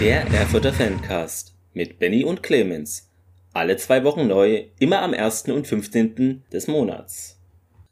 Der 0.00 0.24
Erfurter 0.28 0.72
Fancast 0.72 1.56
mit 1.72 1.98
Benny 1.98 2.22
und 2.22 2.40
Clemens. 2.44 3.10
Alle 3.52 3.76
zwei 3.78 4.04
Wochen 4.04 4.28
neu, 4.28 4.66
immer 4.78 5.02
am 5.02 5.12
1. 5.12 5.48
und 5.48 5.66
15. 5.66 6.44
des 6.52 6.68
Monats. 6.68 7.40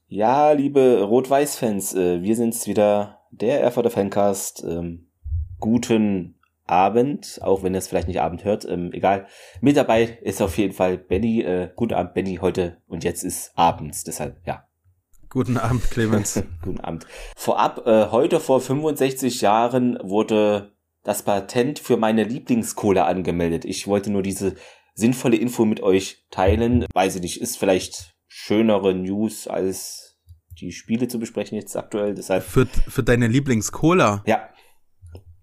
Ja, 0.07 0.53
liebe 0.53 1.03
Rot-Weiß-Fans, 1.03 1.97
äh, 1.97 2.23
wir 2.23 2.37
sind's 2.37 2.69
wieder, 2.69 3.23
der 3.33 3.61
Erfurter 3.61 3.91
Fancast. 3.91 4.63
Ähm, 4.63 5.09
guten 5.59 6.37
Abend, 6.65 7.41
auch 7.43 7.65
wenn 7.65 7.75
ihr 7.75 7.79
es 7.79 7.89
vielleicht 7.89 8.07
nicht 8.07 8.21
Abend 8.21 8.45
hört, 8.45 8.65
ähm, 8.69 8.93
egal. 8.93 9.27
Mit 9.61 9.77
dabei 9.77 10.19
ist 10.23 10.41
auf 10.41 10.57
jeden 10.59 10.75
Fall 10.75 10.99
Benny. 10.99 11.43
Äh, 11.43 11.71
guten 11.75 11.95
Abend, 11.95 12.15
Benny, 12.15 12.37
heute 12.37 12.77
und 12.87 13.03
jetzt 13.03 13.25
ist 13.25 13.51
abends, 13.57 14.05
deshalb, 14.05 14.37
ja. 14.47 14.63
Guten 15.29 15.57
Abend, 15.57 15.91
Clemens. 15.91 16.41
guten 16.63 16.79
Abend. 16.79 17.05
Vorab, 17.35 17.85
äh, 17.85 18.13
heute 18.13 18.39
vor 18.39 18.61
65 18.61 19.41
Jahren 19.41 19.99
wurde 20.05 20.76
das 21.07 21.23
Patent 21.23 21.79
für 21.79 21.97
meine 21.97 22.25
Lieblingscola 22.25 23.07
angemeldet. 23.07 23.65
Ich 23.65 23.87
wollte 23.87 24.11
nur 24.11 24.23
diese 24.23 24.57
sinnvolle 24.95 25.37
Info 25.37 25.65
mit 25.65 25.81
euch 25.81 26.27
teilen. 26.33 26.85
Weiß 26.93 27.15
ich 27.15 27.23
nicht, 27.23 27.41
ist 27.41 27.59
vielleicht 27.59 28.17
schönere 28.27 28.93
News 28.93 29.47
als 29.47 30.19
die 30.61 30.73
Spiele 30.73 31.07
zu 31.07 31.21
besprechen 31.21 31.57
jetzt 31.57 31.77
aktuell. 31.77 32.17
Deshalb 32.17 32.43
für, 32.43 32.67
für 32.67 33.05
deine 33.05 33.29
Lieblingscola? 33.29 34.25
Ja. 34.27 34.49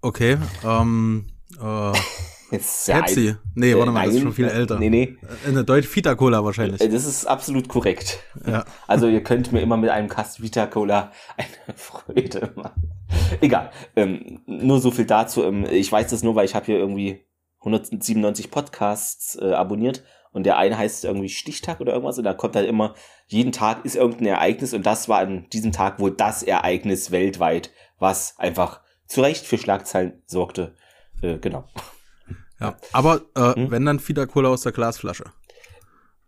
Okay. 0.01 0.37
Ähm, 0.65 1.27
äh, 1.61 1.93
Pepsi. 2.49 2.91
Ein, 2.91 3.37
nee, 3.55 3.71
äh, 3.71 3.77
warte 3.77 3.91
mal, 3.91 3.99
nein, 3.99 4.07
das 4.07 4.15
ist 4.15 4.21
schon 4.21 4.33
viel 4.33 4.49
älter. 4.49 4.79
Nee, 4.79 4.89
nee. 4.89 5.17
Äh, 5.45 5.49
eine 5.49 5.63
Deutsche 5.63 5.95
Vita 5.95 6.13
Cola 6.15 6.43
wahrscheinlich. 6.43 6.81
Äh, 6.81 6.89
das 6.89 7.05
ist 7.05 7.25
absolut 7.25 7.69
korrekt. 7.69 8.19
Ja. 8.45 8.65
Also 8.85 9.07
ihr 9.07 9.23
könnt 9.23 9.53
mir 9.53 9.61
immer 9.61 9.77
mit 9.77 9.91
einem 9.91 10.09
Kasten 10.09 10.43
Vita 10.43 10.67
Cola 10.67 11.13
eine 11.37 11.77
Freude 11.77 12.51
machen. 12.55 12.91
Egal. 13.41 13.71
Ähm, 13.95 14.41
nur 14.45 14.79
so 14.79 14.91
viel 14.91 15.05
dazu. 15.05 15.43
Ähm, 15.43 15.65
ich 15.69 15.91
weiß 15.91 16.09
das 16.09 16.23
nur, 16.23 16.35
weil 16.35 16.45
ich 16.45 16.55
habe 16.55 16.65
hier 16.65 16.77
irgendwie 16.77 17.25
197 17.59 18.51
Podcasts 18.51 19.37
äh, 19.41 19.53
abonniert 19.53 20.03
und 20.31 20.43
der 20.43 20.57
eine 20.57 20.77
heißt 20.77 21.05
irgendwie 21.05 21.29
Stichtag 21.29 21.79
oder 21.79 21.93
irgendwas 21.93 22.17
und 22.17 22.25
da 22.25 22.33
kommt 22.33 22.55
halt 22.55 22.67
immer, 22.67 22.95
jeden 23.27 23.51
Tag 23.51 23.85
ist 23.85 23.95
irgendein 23.95 24.27
Ereignis 24.27 24.73
und 24.73 24.85
das 24.85 25.07
war 25.07 25.19
an 25.19 25.47
diesem 25.53 25.71
Tag 25.71 25.99
wohl 25.99 26.11
das 26.11 26.43
Ereignis 26.43 27.11
weltweit, 27.11 27.71
was 27.99 28.37
einfach 28.37 28.81
zu 29.07 29.21
Recht 29.21 29.45
für 29.45 29.57
Schlagzeilen 29.57 30.21
sorgte. 30.25 30.75
Äh, 31.21 31.37
genau. 31.37 31.65
Ja, 32.59 32.75
aber 32.91 33.21
äh, 33.35 33.55
hm? 33.55 33.71
wenn 33.71 33.85
dann 33.85 34.01
Cola 34.27 34.49
aus 34.49 34.61
der 34.61 34.71
Glasflasche. 34.71 35.25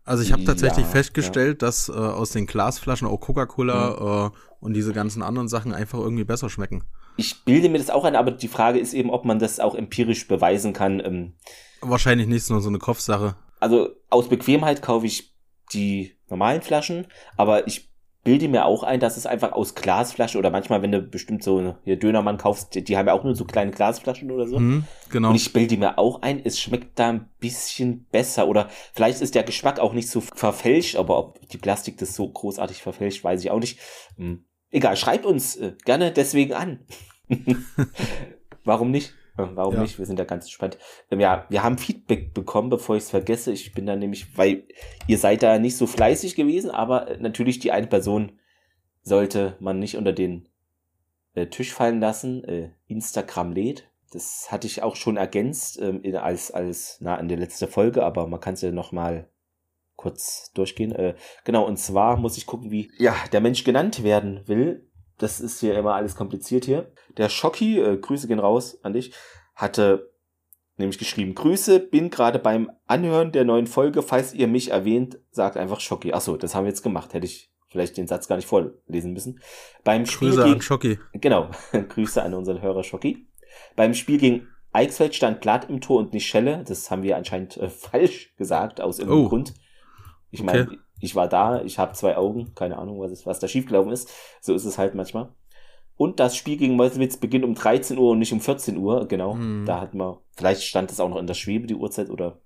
Also 0.06 0.22
ich 0.22 0.32
habe 0.32 0.44
tatsächlich 0.44 0.86
ja, 0.86 0.92
festgestellt, 0.92 1.60
ja. 1.60 1.66
dass 1.66 1.88
äh, 1.88 1.92
aus 1.92 2.30
den 2.30 2.46
Glasflaschen 2.46 3.08
auch 3.08 3.18
Coca-Cola 3.18 4.30
mhm. 4.30 4.32
äh, 4.32 4.38
und 4.60 4.74
diese 4.74 4.92
ganzen 4.92 5.20
anderen 5.20 5.48
Sachen 5.48 5.74
einfach 5.74 5.98
irgendwie 5.98 6.24
besser 6.24 6.48
schmecken. 6.48 6.84
Ich 7.16 7.44
bilde 7.44 7.68
mir 7.68 7.78
das 7.78 7.90
auch 7.90 8.04
ein, 8.04 8.14
aber 8.14 8.30
die 8.30 8.48
Frage 8.48 8.78
ist 8.78 8.94
eben, 8.94 9.10
ob 9.10 9.24
man 9.24 9.40
das 9.40 9.58
auch 9.58 9.74
empirisch 9.74 10.28
beweisen 10.28 10.72
kann. 10.72 11.00
Ähm, 11.04 11.32
Wahrscheinlich 11.80 12.28
nicht, 12.28 12.48
nur 12.50 12.60
so 12.60 12.68
eine 12.68 12.78
Kopfsache. 12.78 13.34
Also 13.58 13.90
aus 14.08 14.28
Bequemheit 14.28 14.80
kaufe 14.80 15.06
ich 15.06 15.34
die 15.72 16.16
normalen 16.28 16.62
Flaschen, 16.62 17.06
aber 17.36 17.66
ich 17.66 17.90
bilde 18.26 18.48
mir 18.48 18.64
auch 18.64 18.82
ein, 18.82 18.98
dass 18.98 19.16
es 19.16 19.24
einfach 19.24 19.52
aus 19.52 19.76
Glasflasche 19.76 20.36
oder 20.36 20.50
manchmal, 20.50 20.82
wenn 20.82 20.90
du 20.90 21.00
bestimmt 21.00 21.44
so 21.44 21.76
hier 21.84 21.96
Dönermann 21.96 22.38
kaufst, 22.38 22.74
die, 22.74 22.82
die 22.82 22.96
haben 22.96 23.06
ja 23.06 23.12
auch 23.12 23.22
nur 23.22 23.36
so 23.36 23.44
kleine 23.44 23.70
Glasflaschen 23.70 24.32
oder 24.32 24.48
so. 24.48 24.58
Mhm, 24.58 24.82
genau. 25.10 25.30
Und 25.30 25.36
ich 25.36 25.52
bilde 25.52 25.76
mir 25.76 25.96
auch 25.96 26.22
ein, 26.22 26.40
es 26.44 26.60
schmeckt 26.60 26.98
da 26.98 27.10
ein 27.10 27.28
bisschen 27.38 28.06
besser 28.10 28.48
oder 28.48 28.68
vielleicht 28.92 29.20
ist 29.20 29.36
der 29.36 29.44
Geschmack 29.44 29.78
auch 29.78 29.92
nicht 29.92 30.10
so 30.10 30.20
verfälscht, 30.20 30.96
aber 30.96 31.18
ob 31.18 31.48
die 31.48 31.56
Plastik 31.56 31.98
das 31.98 32.16
so 32.16 32.28
großartig 32.28 32.82
verfälscht, 32.82 33.22
weiß 33.22 33.44
ich 33.44 33.52
auch 33.52 33.60
nicht. 33.60 33.78
Hm. 34.16 34.44
Egal, 34.72 34.96
schreibt 34.96 35.24
uns 35.24 35.54
äh, 35.54 35.74
gerne 35.84 36.10
deswegen 36.10 36.52
an. 36.52 36.80
Warum 38.64 38.90
nicht? 38.90 39.14
Ähm, 39.38 39.50
warum 39.54 39.74
ja. 39.74 39.82
nicht? 39.82 39.98
Wir 39.98 40.06
sind 40.06 40.18
da 40.18 40.24
ganz 40.24 40.46
gespannt. 40.46 40.78
Ähm, 41.10 41.20
ja, 41.20 41.46
wir 41.48 41.62
haben 41.62 41.78
Feedback 41.78 42.34
bekommen, 42.34 42.70
bevor 42.70 42.96
ich 42.96 43.04
es 43.04 43.10
vergesse. 43.10 43.52
Ich 43.52 43.72
bin 43.72 43.86
da 43.86 43.96
nämlich, 43.96 44.36
weil 44.36 44.64
ihr 45.06 45.18
seid 45.18 45.42
da 45.42 45.58
nicht 45.58 45.76
so 45.76 45.86
fleißig 45.86 46.34
gewesen, 46.34 46.70
aber 46.70 47.08
äh, 47.08 47.18
natürlich 47.18 47.58
die 47.58 47.72
eine 47.72 47.86
Person 47.86 48.32
sollte 49.02 49.56
man 49.60 49.78
nicht 49.78 49.96
unter 49.96 50.12
den 50.12 50.48
äh, 51.34 51.46
Tisch 51.46 51.72
fallen 51.72 52.00
lassen. 52.00 52.44
Äh, 52.44 52.70
Instagram 52.88 53.52
lädt. 53.52 53.88
Das 54.12 54.50
hatte 54.50 54.66
ich 54.66 54.82
auch 54.82 54.96
schon 54.96 55.16
ergänzt 55.16 55.80
ähm, 55.80 56.02
als, 56.16 56.50
als 56.50 56.98
na, 57.00 57.16
in 57.16 57.28
der 57.28 57.38
letzten 57.38 57.68
Folge, 57.68 58.04
aber 58.04 58.26
man 58.26 58.40
kann 58.40 58.54
es 58.54 58.62
ja 58.62 58.70
noch 58.70 58.92
mal 58.92 59.28
kurz 59.96 60.52
durchgehen. 60.54 60.92
Äh, 60.92 61.16
genau, 61.44 61.66
und 61.66 61.78
zwar 61.78 62.16
muss 62.16 62.36
ich 62.36 62.46
gucken, 62.46 62.70
wie 62.70 62.90
ja 62.98 63.14
der 63.32 63.40
Mensch 63.40 63.64
genannt 63.64 64.02
werden 64.04 64.42
will 64.46 64.85
das 65.18 65.40
ist 65.40 65.60
hier 65.60 65.76
immer 65.78 65.94
alles 65.94 66.14
kompliziert 66.14 66.64
hier. 66.64 66.92
Der 67.16 67.28
Schocki, 67.28 67.80
äh, 67.80 67.96
Grüße 67.96 68.28
gehen 68.28 68.38
raus 68.38 68.78
an 68.82 68.92
dich, 68.92 69.12
hatte 69.54 70.10
nämlich 70.76 70.98
geschrieben, 70.98 71.34
Grüße, 71.34 71.80
bin 71.80 72.10
gerade 72.10 72.38
beim 72.38 72.70
Anhören 72.86 73.32
der 73.32 73.44
neuen 73.44 73.66
Folge, 73.66 74.02
falls 74.02 74.34
ihr 74.34 74.46
mich 74.46 74.70
erwähnt, 74.70 75.18
sagt 75.30 75.56
einfach 75.56 75.80
Schocki. 75.80 76.12
Achso, 76.12 76.36
das 76.36 76.54
haben 76.54 76.64
wir 76.64 76.70
jetzt 76.70 76.82
gemacht, 76.82 77.14
hätte 77.14 77.26
ich 77.26 77.50
vielleicht 77.68 77.96
den 77.96 78.06
Satz 78.06 78.28
gar 78.28 78.36
nicht 78.36 78.46
vorlesen 78.46 79.12
müssen. 79.12 79.40
Beim 79.84 80.06
Spiel 80.06 80.28
Grüße 80.28 80.42
gegen, 80.42 80.54
an 80.54 80.62
Schocki. 80.62 80.98
Genau, 81.14 81.50
Grüße 81.88 82.22
an 82.22 82.34
unseren 82.34 82.60
Hörer 82.60 82.84
Schocki. 82.84 83.26
Beim 83.74 83.94
Spiel 83.94 84.18
gegen 84.18 84.48
Eichsfeld 84.72 85.14
stand 85.14 85.40
Blatt 85.40 85.70
im 85.70 85.80
Tor 85.80 85.98
und 85.98 86.12
nicht 86.12 86.26
Schelle. 86.26 86.62
Das 86.66 86.90
haben 86.90 87.02
wir 87.02 87.16
anscheinend 87.16 87.56
äh, 87.56 87.68
falsch 87.70 88.34
gesagt, 88.36 88.80
aus 88.80 88.98
irgendeinem 88.98 89.24
oh. 89.24 89.28
Grund. 89.30 89.54
Ich 90.30 90.42
meine, 90.42 90.62
okay 90.64 90.78
ich 91.00 91.14
war 91.14 91.28
da, 91.28 91.62
ich 91.62 91.78
habe 91.78 91.92
zwei 91.92 92.16
Augen, 92.16 92.54
keine 92.54 92.78
Ahnung, 92.78 93.00
was, 93.00 93.12
ist, 93.12 93.26
was 93.26 93.38
da 93.38 93.48
schiefgelaufen 93.48 93.92
ist. 93.92 94.10
So 94.40 94.54
ist 94.54 94.64
es 94.64 94.78
halt 94.78 94.94
manchmal. 94.94 95.28
Und 95.96 96.20
das 96.20 96.36
Spiel 96.36 96.56
gegen 96.56 96.76
Meuselwitz 96.76 97.16
beginnt 97.16 97.44
um 97.44 97.54
13 97.54 97.98
Uhr 97.98 98.10
und 98.12 98.18
nicht 98.18 98.32
um 98.32 98.40
14 98.40 98.76
Uhr, 98.76 99.06
genau. 99.08 99.34
Mhm. 99.34 99.64
Da 99.66 99.80
hat 99.80 99.94
man, 99.94 100.16
vielleicht 100.36 100.62
stand 100.62 100.90
es 100.90 101.00
auch 101.00 101.08
noch 101.08 101.18
in 101.18 101.26
der 101.26 101.34
Schwebe, 101.34 101.66
die 101.66 101.74
Uhrzeit, 101.74 102.10
oder 102.10 102.38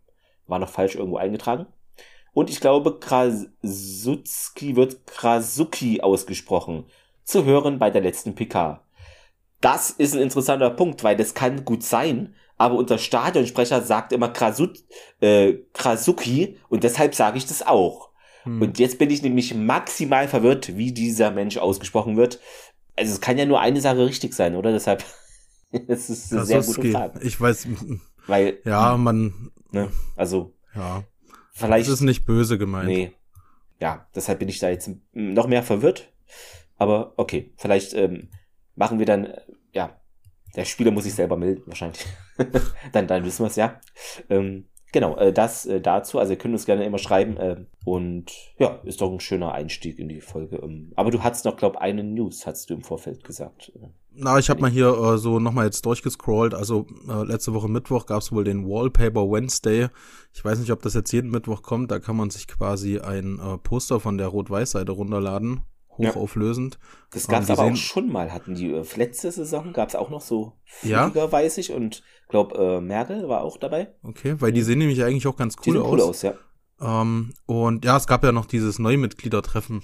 war 0.47 0.59
noch 0.59 0.69
falsch 0.69 0.95
irgendwo 0.95 1.17
eingetragen. 1.17 1.67
Und 2.33 2.49
ich 2.49 2.61
glaube, 2.61 2.99
Krasutski 3.01 4.77
wird 4.77 5.07
Krasuki 5.07 6.01
ausgesprochen. 6.01 6.85
Zu 7.25 7.45
hören 7.45 7.79
bei 7.79 7.91
der 7.91 8.03
letzten 8.03 8.35
PK. 8.35 8.85
Das 9.61 9.91
ist 9.91 10.15
ein 10.15 10.23
interessanter 10.23 10.71
Punkt, 10.71 11.05
weil 11.05 11.17
das 11.17 11.35
kann 11.35 11.65
gut 11.65 11.83
sein, 11.83 12.35
aber 12.57 12.77
unser 12.77 12.99
Stadionsprecher 12.99 13.83
sagt 13.83 14.13
immer 14.13 14.29
Krasut, 14.29 14.79
äh, 15.21 15.55
Krasuki 15.73 16.59
und 16.69 16.85
deshalb 16.85 17.15
sage 17.15 17.39
ich 17.39 17.47
das 17.47 17.67
auch. 17.67 18.10
Hm. 18.45 18.63
Und 18.63 18.79
jetzt 18.79 18.99
bin 18.99 19.11
ich 19.11 19.23
nämlich 19.23 19.55
maximal 19.55 20.29
verwirrt, 20.29 20.77
wie 20.77 20.93
dieser 20.93 21.31
Mensch 21.31 21.57
ausgesprochen 21.59 22.17
wird. 22.17 22.41
Also 22.97 23.13
es 23.13 23.21
kann 23.21 23.39
ja 23.39 23.47
nur 23.47 23.61
eine 23.61 23.81
Sache 23.81 24.07
richtig 24.07 24.35
sein, 24.35 24.57
oder? 24.57 24.73
Deshalb, 24.73 25.05
es 25.89 26.11
ist 26.11 26.33
eine 26.33 26.45
sehr 26.45 26.63
gute 26.63 26.91
Frage. 26.91 27.21
Ich 27.23 27.41
weiß, 27.41 27.69
weil 28.27 28.59
ja, 28.65 28.97
man, 28.97 29.51
ne, 29.71 29.91
also 30.17 30.55
ja, 30.75 31.05
vielleicht 31.53 31.89
das 31.89 31.95
ist 31.95 32.01
nicht 32.03 32.25
böse 32.25 32.59
gemeint. 32.59 32.89
Nee, 32.89 33.13
ja, 33.81 34.07
deshalb 34.15 34.39
bin 34.39 34.49
ich 34.49 34.59
da 34.59 34.69
jetzt 34.69 34.91
noch 35.13 35.47
mehr 35.47 35.63
verwirrt. 35.63 36.13
Aber 36.77 37.15
okay, 37.17 37.53
vielleicht 37.57 37.95
ähm, 37.95 38.29
machen 38.75 38.99
wir 38.99 39.07
dann, 39.07 39.35
ja, 39.73 40.01
der 40.57 40.65
Spieler 40.65 40.91
muss 40.91 41.05
sich 41.05 41.15
selber 41.15 41.37
melden, 41.37 41.63
wahrscheinlich. 41.67 42.05
dann, 42.93 43.07
dann 43.07 43.25
wissen 43.25 43.45
wir 43.45 43.49
es 43.49 43.57
ja. 43.57 43.81
Ähm, 44.29 44.70
Genau, 44.93 45.17
äh, 45.17 45.33
das 45.33 45.67
äh, 45.67 45.81
dazu. 45.81 46.19
Also 46.19 46.33
ihr 46.33 46.39
könnt 46.39 46.55
uns 46.55 46.67
gerne 46.67 46.85
immer 46.85 46.99
schreiben. 46.99 47.37
Äh, 47.37 47.65
und 47.85 48.33
ja, 48.59 48.81
ist 48.85 49.01
doch 49.01 49.13
ein 49.13 49.21
schöner 49.21 49.53
Einstieg 49.53 49.99
in 49.99 50.09
die 50.09 50.21
Folge. 50.21 50.57
Ähm, 50.57 50.93
aber 50.97 51.11
du 51.11 51.23
hattest 51.23 51.45
noch, 51.45 51.57
glaube 51.57 51.81
eine 51.81 52.03
News, 52.03 52.47
hast 52.47 52.71
du 52.71 52.75
im 52.75 52.83
Vorfeld 52.83 53.25
gesagt. 53.25 53.73
Äh. 53.77 53.89
Na, 54.13 54.39
ich 54.39 54.51
habe 54.51 54.61
mal 54.61 54.71
hier 54.71 54.89
äh, 54.89 55.19
so 55.19 55.39
nochmal 55.39 55.67
jetzt 55.67 55.87
durchgescrollt. 55.87 56.55
Also 56.55 56.87
äh, 57.09 57.23
letzte 57.25 57.55
Woche 57.55 57.69
Mittwoch 57.69 58.07
gab 58.07 58.23
es 58.23 58.33
wohl 58.33 58.45
den 58.45 58.67
Wallpaper 58.67 59.31
Wednesday. 59.31 59.89
Ich 60.33 60.45
weiß 60.45 60.59
nicht, 60.59 60.73
ob 60.73 60.83
das 60.83 60.95
jetzt 60.95 61.13
jeden 61.13 61.31
Mittwoch 61.31 61.63
kommt. 61.63 61.91
Da 61.91 62.01
kann 62.01 62.17
man 62.17 62.31
sich 62.31 62.49
quasi 62.49 62.99
ein 62.99 63.39
äh, 63.39 63.59
Poster 63.59 64.01
von 64.01 64.19
der 64.19 64.29
Rot-Weiß-Seite 64.29 64.93
runterladen 64.93 65.63
hochauflösend. 66.09 66.75
Ja. 66.75 66.81
Das 67.13 67.29
gab 67.29 67.43
es 67.43 67.49
ähm, 67.49 67.59
aber 67.59 67.73
auch 67.73 67.77
schon 67.77 68.11
mal, 68.11 68.33
hatten 68.33 68.55
die 68.55 68.73
äh, 68.73 68.85
letzte 68.97 69.31
Saison, 69.31 69.73
gab 69.73 69.89
es 69.89 69.95
auch 69.95 70.11
noch 70.11 70.21
so 70.21 70.55
Flieger, 70.65 71.13
ja? 71.15 71.33
weiß 71.33 71.59
ich, 71.59 71.73
und 71.73 72.03
glaube 72.29 72.57
äh, 72.57 72.81
Merkel 72.81 73.29
war 73.29 73.43
auch 73.43 73.57
dabei. 73.57 73.93
Okay, 74.03 74.37
weil 74.39 74.53
die 74.53 74.63
sehen 74.63 74.79
nämlich 74.79 75.03
eigentlich 75.05 75.27
auch 75.27 75.37
ganz 75.37 75.57
cool, 75.67 75.75
die 75.75 75.81
aus. 75.81 75.93
cool 75.93 76.01
aus. 76.01 76.23
ja. 76.23 76.35
Ähm, 76.81 77.35
und 77.47 77.85
ja, 77.85 77.97
es 77.97 78.07
gab 78.07 78.25
ja 78.25 78.33
noch 78.33 78.47
dieses 78.47 78.79
Neumitgliedertreffen 78.79 79.83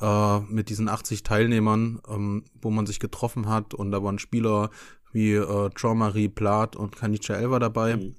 äh, 0.00 0.40
mit 0.40 0.68
diesen 0.68 0.88
80 0.88 1.24
Teilnehmern, 1.24 2.00
ähm, 2.08 2.44
wo 2.60 2.70
man 2.70 2.86
sich 2.86 3.00
getroffen 3.00 3.48
hat 3.48 3.74
und 3.74 3.90
da 3.90 4.02
waren 4.02 4.18
Spieler 4.18 4.70
wie 5.12 5.34
äh, 5.34 5.70
Jean-Marie 5.74 6.28
Plath 6.28 6.76
und 6.76 6.96
Kanicha 6.96 7.34
Elva 7.34 7.58
dabei. 7.58 7.96
Mhm. 7.96 8.14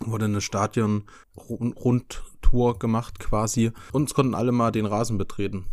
Wurde 0.00 0.24
eine 0.26 0.40
Stadion-Rundtour 0.40 2.78
gemacht 2.78 3.18
quasi. 3.18 3.72
Und 3.92 4.08
es 4.08 4.14
konnten 4.14 4.34
alle 4.34 4.52
mal 4.52 4.70
den 4.70 4.86
Rasen 4.86 5.18
betreten. 5.18 5.66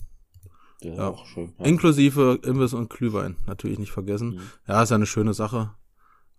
Ja, 0.81 1.09
auch 1.09 1.25
schön. 1.25 1.53
Ja. 1.57 1.65
Inklusive 1.65 2.39
Imbiss 2.43 2.73
und 2.73 2.89
Glühwein, 2.89 3.37
natürlich 3.47 3.79
nicht 3.79 3.91
vergessen. 3.91 4.35
Mhm. 4.35 4.41
Ja, 4.67 4.83
ist 4.83 4.89
ja 4.89 4.95
eine 4.95 5.05
schöne 5.05 5.33
Sache. 5.33 5.71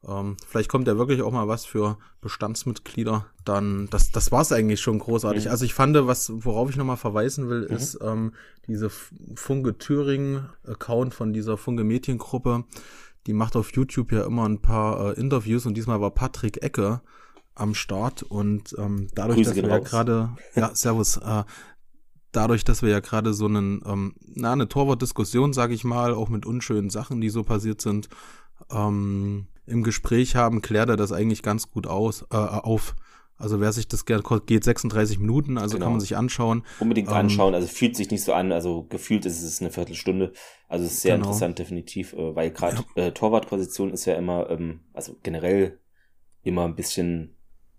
Ähm, 0.06 0.36
vielleicht 0.46 0.70
kommt 0.70 0.86
ja 0.86 0.98
wirklich 0.98 1.22
auch 1.22 1.32
mal 1.32 1.48
was 1.48 1.64
für 1.64 1.98
Bestandsmitglieder. 2.20 3.26
Dann, 3.44 3.88
das, 3.90 4.12
das 4.12 4.30
war's 4.30 4.52
eigentlich 4.52 4.80
schon 4.80 4.98
großartig. 4.98 5.46
Mhm. 5.46 5.50
Also 5.50 5.64
ich 5.64 5.74
fand, 5.74 5.96
was, 6.06 6.30
worauf 6.34 6.70
ich 6.70 6.76
nochmal 6.76 6.96
verweisen 6.96 7.48
will, 7.48 7.66
mhm. 7.68 7.76
ist 7.76 7.98
ähm, 8.02 8.32
diese 8.68 8.90
Funke 8.90 9.78
Thüringen-Account 9.78 11.14
von 11.14 11.32
dieser 11.32 11.56
Funke 11.56 11.82
Mädchengruppe 11.82 12.64
die 13.26 13.32
macht 13.32 13.56
auf 13.56 13.72
YouTube 13.72 14.12
ja 14.12 14.24
immer 14.24 14.48
ein 14.48 14.60
paar 14.60 15.10
äh, 15.16 15.20
Interviews 15.20 15.66
und 15.66 15.74
diesmal 15.74 16.00
war 16.00 16.12
Patrick 16.12 16.62
Ecke 16.62 17.00
am 17.54 17.74
Start 17.74 18.22
und 18.22 18.74
ähm, 18.78 19.08
dadurch, 19.14 19.38
Grüße 19.38 19.50
dass 19.50 19.56
wir 19.56 19.64
raus. 19.64 19.72
ja 19.72 19.78
gerade, 19.78 20.30
ja, 20.54 20.74
Servus, 20.74 21.16
äh, 21.16 21.44
dadurch, 22.36 22.64
dass 22.64 22.82
wir 22.82 22.90
ja 22.90 23.00
gerade 23.00 23.32
so 23.32 23.46
einen, 23.46 23.82
ähm, 23.86 24.14
na, 24.20 24.52
eine 24.52 24.68
Torwart-Diskussion, 24.68 25.52
sage 25.52 25.74
ich 25.74 25.84
mal, 25.84 26.14
auch 26.14 26.28
mit 26.28 26.46
unschönen 26.46 26.90
Sachen, 26.90 27.20
die 27.20 27.30
so 27.30 27.42
passiert 27.42 27.80
sind, 27.80 28.08
ähm, 28.70 29.46
im 29.66 29.82
Gespräch 29.82 30.36
haben, 30.36 30.62
klärt 30.62 30.88
er 30.88 30.96
das 30.96 31.12
eigentlich 31.12 31.42
ganz 31.42 31.70
gut 31.70 31.86
aus, 31.86 32.22
äh, 32.30 32.36
auf. 32.36 32.94
Also 33.38 33.60
wer 33.60 33.70
sich 33.72 33.86
das 33.86 34.06
gerne 34.06 34.22
geht 34.46 34.64
36 34.64 35.18
Minuten, 35.18 35.58
also 35.58 35.74
genau. 35.76 35.86
kann 35.86 35.92
man 35.94 36.00
sich 36.00 36.16
anschauen. 36.16 36.62
Unbedingt 36.80 37.08
ähm, 37.08 37.14
anschauen, 37.14 37.54
also 37.54 37.68
fühlt 37.68 37.94
sich 37.94 38.10
nicht 38.10 38.22
so 38.22 38.32
an, 38.32 38.50
also 38.50 38.84
gefühlt 38.84 39.26
ist 39.26 39.42
es 39.42 39.60
eine 39.60 39.70
Viertelstunde. 39.70 40.32
Also 40.68 40.86
es 40.86 40.92
ist 40.92 41.02
sehr 41.02 41.16
genau. 41.16 41.26
interessant 41.26 41.58
definitiv, 41.58 42.14
äh, 42.14 42.34
weil 42.34 42.50
gerade 42.50 42.84
ja. 42.96 43.06
äh, 43.06 43.12
Torwartposition 43.12 43.90
ist 43.90 44.06
ja 44.06 44.14
immer, 44.14 44.48
ähm, 44.48 44.80
also 44.94 45.16
generell 45.22 45.78
immer 46.44 46.64
ein 46.64 46.76
bisschen, 46.76 47.36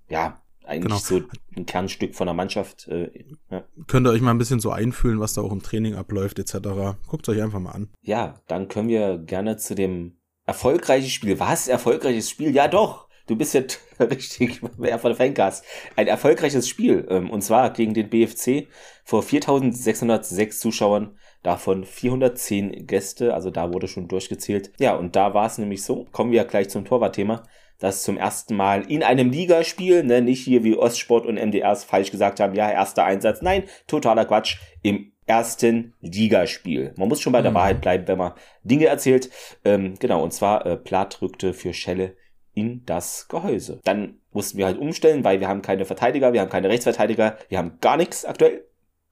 ja, 0.09 0.41
eigentlich 0.67 0.83
genau. 0.83 0.97
so 0.97 1.21
ein 1.55 1.65
Kernstück 1.65 2.15
von 2.15 2.27
der 2.27 2.33
Mannschaft. 2.33 2.87
Äh, 2.87 3.09
ja. 3.49 3.63
Könnt 3.87 4.07
ihr 4.07 4.11
euch 4.11 4.21
mal 4.21 4.31
ein 4.31 4.37
bisschen 4.37 4.59
so 4.59 4.71
einfühlen, 4.71 5.19
was 5.19 5.33
da 5.33 5.41
auch 5.41 5.51
im 5.51 5.63
Training 5.63 5.95
abläuft 5.95 6.39
etc. 6.39 6.97
Guckt 7.07 7.27
euch 7.29 7.41
einfach 7.41 7.59
mal 7.59 7.71
an. 7.71 7.89
Ja, 8.01 8.35
dann 8.47 8.67
können 8.67 8.89
wir 8.89 9.17
gerne 9.17 9.57
zu 9.57 9.75
dem 9.75 10.17
erfolgreichen 10.45 11.09
Spiel. 11.09 11.39
Was? 11.39 11.67
Erfolgreiches 11.67 12.29
Spiel? 12.29 12.53
Ja 12.53 12.67
doch. 12.67 13.07
Du 13.27 13.35
bist 13.35 13.53
ja 13.53 13.61
richtig, 13.99 14.61
wer 14.77 14.99
von 14.99 15.11
der 15.11 15.17
Fancast. 15.17 15.65
Ein 15.95 16.07
erfolgreiches 16.07 16.67
Spiel. 16.67 17.05
Ähm, 17.09 17.29
und 17.29 17.41
zwar 17.41 17.71
gegen 17.71 17.93
den 17.93 18.09
BFC 18.09 18.67
vor 19.03 19.21
4606 19.21 20.59
Zuschauern. 20.59 21.17
Davon 21.43 21.83
410 21.83 22.87
Gäste. 22.87 23.33
Also 23.33 23.51
da 23.51 23.73
wurde 23.73 23.87
schon 23.87 24.07
durchgezählt. 24.07 24.71
Ja, 24.79 24.95
und 24.95 25.15
da 25.15 25.33
war 25.33 25.45
es 25.45 25.57
nämlich 25.57 25.83
so. 25.83 26.05
Kommen 26.11 26.31
wir 26.31 26.45
gleich 26.45 26.69
zum 26.69 26.85
Torwartthema 26.85 27.43
das 27.79 28.03
zum 28.03 28.17
ersten 28.17 28.55
Mal 28.55 28.89
in 28.89 29.03
einem 29.03 29.29
Ligaspiel, 29.29 30.03
ne, 30.03 30.21
nicht 30.21 30.43
hier 30.43 30.63
wie 30.63 30.75
Ostsport 30.75 31.25
und 31.25 31.35
MDRs 31.35 31.83
falsch 31.83 32.11
gesagt 32.11 32.39
haben, 32.39 32.55
ja, 32.55 32.69
erster 32.71 33.05
Einsatz. 33.05 33.41
Nein, 33.41 33.63
totaler 33.85 34.25
Quatsch. 34.25 34.57
Im 34.81 35.11
ersten 35.27 35.93
Ligaspiel. 35.99 36.93
Man 36.97 37.09
muss 37.09 37.21
schon 37.21 37.33
bei 37.33 37.41
der 37.41 37.51
mhm. 37.51 37.55
Wahrheit 37.55 37.81
bleiben, 37.81 38.07
wenn 38.07 38.17
man 38.17 38.33
Dinge 38.63 38.85
erzählt. 38.85 39.29
Ähm, 39.65 39.95
genau, 39.99 40.23
und 40.23 40.33
zwar 40.33 40.65
äh, 40.65 40.77
Platt 40.77 41.21
rückte 41.21 41.53
für 41.53 41.73
Schelle 41.73 42.15
in 42.53 42.83
das 42.85 43.27
Gehäuse. 43.27 43.79
Dann 43.83 44.19
mussten 44.31 44.57
wir 44.57 44.65
halt 44.65 44.79
umstellen, 44.79 45.23
weil 45.23 45.39
wir 45.39 45.47
haben 45.47 45.61
keine 45.61 45.85
Verteidiger, 45.85 46.33
wir 46.33 46.41
haben 46.41 46.49
keine 46.49 46.69
Rechtsverteidiger, 46.69 47.37
wir 47.49 47.57
haben 47.57 47.77
gar 47.81 47.97
nichts 47.97 48.25
aktuell. 48.25 48.65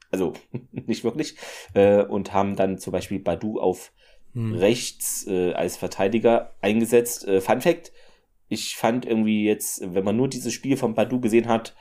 Also 0.10 0.34
nicht 0.72 1.04
wirklich. 1.04 1.36
Äh, 1.74 2.04
und 2.04 2.34
haben 2.34 2.56
dann 2.56 2.80
zum 2.80 2.92
Beispiel 2.92 3.20
Badu 3.20 3.60
auf 3.60 3.92
hm. 4.34 4.56
rechts 4.56 5.28
äh, 5.28 5.54
als 5.54 5.78
Verteidiger 5.78 6.56
eingesetzt. 6.62 7.28
Äh, 7.28 7.42
Fun 7.42 7.62
Fact, 7.62 7.92
ich 8.48 8.76
fand 8.76 9.06
irgendwie 9.06 9.46
jetzt, 9.46 9.82
wenn 9.94 10.04
man 10.04 10.18
nur 10.18 10.28
dieses 10.28 10.54
Spiel 10.54 10.78
von 10.78 10.94
Badu 10.94 11.20
gesehen 11.20 11.48
hat, 11.48 11.76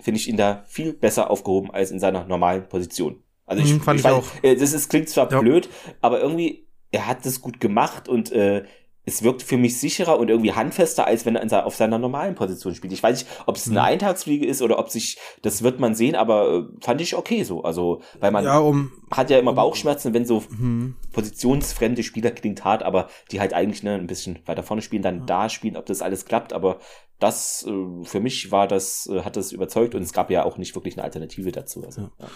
finde 0.00 0.18
ich 0.18 0.28
ihn 0.28 0.36
da 0.36 0.64
viel 0.66 0.92
besser 0.92 1.30
aufgehoben 1.30 1.70
als 1.70 1.90
in 1.90 2.00
seiner 2.00 2.24
normalen 2.24 2.68
Position. 2.68 3.22
Also 3.46 3.62
ich, 3.62 3.72
mhm, 3.72 3.80
fand 3.80 4.00
ich, 4.00 4.06
ich 4.06 4.10
weiß, 4.10 4.18
auch. 4.18 4.42
Äh, 4.42 4.56
das 4.56 4.72
ist, 4.72 4.88
klingt 4.88 5.08
zwar 5.08 5.30
ja. 5.30 5.40
blöd, 5.40 5.68
aber 6.00 6.20
irgendwie, 6.20 6.66
er 6.90 7.06
hat 7.06 7.26
das 7.26 7.40
gut 7.40 7.60
gemacht 7.60 8.08
und 8.08 8.32
äh, 8.32 8.64
es 9.10 9.24
wirkt 9.24 9.42
für 9.42 9.56
mich 9.56 9.78
sicherer 9.78 10.18
und 10.18 10.30
irgendwie 10.30 10.52
handfester, 10.52 11.06
als 11.06 11.26
wenn 11.26 11.34
er 11.34 11.66
auf 11.66 11.74
seiner 11.74 11.98
normalen 11.98 12.36
Position 12.36 12.74
spielt. 12.74 12.92
Ich 12.92 13.02
weiß 13.02 13.18
nicht, 13.18 13.30
ob 13.46 13.56
es 13.56 13.66
eine 13.66 13.80
mhm. 13.80 13.86
Eintagsfliege 13.86 14.46
ist 14.46 14.62
oder 14.62 14.78
ob 14.78 14.88
sich, 14.88 15.18
das 15.42 15.62
wird 15.62 15.80
man 15.80 15.96
sehen, 15.96 16.14
aber 16.14 16.68
äh, 16.70 16.84
fand 16.84 17.00
ich 17.00 17.16
okay 17.16 17.42
so. 17.42 17.64
Also, 17.64 18.00
weil 18.20 18.30
man 18.30 18.44
ja, 18.44 18.58
um, 18.58 18.92
hat 19.10 19.28
ja 19.28 19.38
immer 19.38 19.52
Bauchschmerzen, 19.52 20.14
wenn 20.14 20.24
so 20.24 20.44
mhm. 20.48 20.94
positionsfremde 21.12 22.04
Spieler 22.04 22.30
klingt 22.30 22.64
hart, 22.64 22.84
aber 22.84 23.08
die 23.32 23.40
halt 23.40 23.52
eigentlich 23.52 23.82
ne, 23.82 23.94
ein 23.94 24.06
bisschen 24.06 24.38
weiter 24.46 24.62
vorne 24.62 24.82
spielen, 24.82 25.02
dann 25.02 25.18
ja. 25.18 25.24
da 25.26 25.48
spielen, 25.48 25.76
ob 25.76 25.86
das 25.86 26.02
alles 26.02 26.24
klappt. 26.24 26.52
Aber 26.52 26.78
das, 27.18 27.66
äh, 27.66 28.04
für 28.04 28.20
mich 28.20 28.52
war 28.52 28.68
das, 28.68 29.08
äh, 29.12 29.22
hat 29.22 29.36
das 29.36 29.50
überzeugt 29.50 29.96
und 29.96 30.02
es 30.02 30.12
gab 30.12 30.30
ja 30.30 30.44
auch 30.44 30.56
nicht 30.56 30.76
wirklich 30.76 30.94
eine 30.96 31.02
Alternative 31.02 31.50
dazu. 31.50 31.82
Also, 31.84 32.02
ja. 32.02 32.28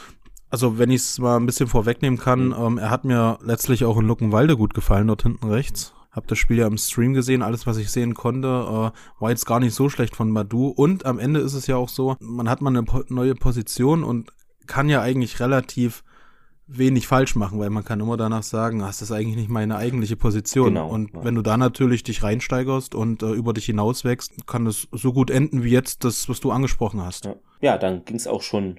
Also 0.50 0.78
wenn 0.78 0.90
ich 0.90 1.02
es 1.02 1.18
mal 1.18 1.36
ein 1.36 1.46
bisschen 1.46 1.68
vorwegnehmen 1.68 2.18
kann, 2.18 2.48
mhm. 2.48 2.54
ähm, 2.58 2.78
er 2.78 2.90
hat 2.90 3.04
mir 3.04 3.38
letztlich 3.42 3.84
auch 3.84 3.96
in 3.96 4.06
Luckenwalde 4.06 4.56
gut 4.56 4.74
gefallen, 4.74 5.06
dort 5.06 5.22
hinten 5.22 5.48
rechts. 5.48 5.94
Hab 6.14 6.28
das 6.28 6.38
Spiel 6.38 6.58
ja 6.58 6.66
im 6.68 6.78
Stream 6.78 7.12
gesehen, 7.12 7.42
alles, 7.42 7.66
was 7.66 7.76
ich 7.76 7.90
sehen 7.90 8.14
konnte, 8.14 8.48
äh, 8.48 9.20
war 9.20 9.30
jetzt 9.30 9.46
gar 9.46 9.58
nicht 9.58 9.74
so 9.74 9.88
schlecht 9.88 10.14
von 10.14 10.30
Madu. 10.30 10.68
Und 10.68 11.06
am 11.06 11.18
Ende 11.18 11.40
ist 11.40 11.54
es 11.54 11.66
ja 11.66 11.76
auch 11.76 11.88
so, 11.88 12.16
man 12.20 12.48
hat 12.48 12.60
mal 12.60 12.70
eine 12.70 12.84
po 12.84 13.02
neue 13.08 13.34
Position 13.34 14.04
und 14.04 14.30
kann 14.66 14.88
ja 14.88 15.02
eigentlich 15.02 15.40
relativ 15.40 16.04
wenig 16.66 17.06
falsch 17.06 17.34
machen, 17.34 17.58
weil 17.58 17.70
man 17.70 17.84
kann 17.84 18.00
immer 18.00 18.16
danach 18.16 18.42
sagen, 18.42 18.80
ah, 18.82 18.86
das 18.86 19.02
ist 19.02 19.12
eigentlich 19.12 19.36
nicht 19.36 19.50
meine 19.50 19.76
eigentliche 19.76 20.16
Position. 20.16 20.68
Genau, 20.68 20.88
und 20.88 21.12
ja. 21.12 21.24
wenn 21.24 21.34
du 21.34 21.42
da 21.42 21.56
natürlich 21.56 22.04
dich 22.04 22.22
reinsteigerst 22.22 22.94
und 22.94 23.22
äh, 23.22 23.32
über 23.32 23.52
dich 23.52 23.66
hinauswächst, 23.66 24.46
kann 24.46 24.66
es 24.66 24.88
so 24.92 25.12
gut 25.12 25.30
enden 25.30 25.62
wie 25.62 25.70
jetzt 25.70 26.04
das, 26.04 26.28
was 26.28 26.40
du 26.40 26.52
angesprochen 26.52 27.02
hast. 27.02 27.26
Ja, 27.26 27.34
ja 27.60 27.78
dann 27.78 28.04
ging 28.04 28.16
es 28.16 28.26
auch 28.26 28.42
schon 28.42 28.78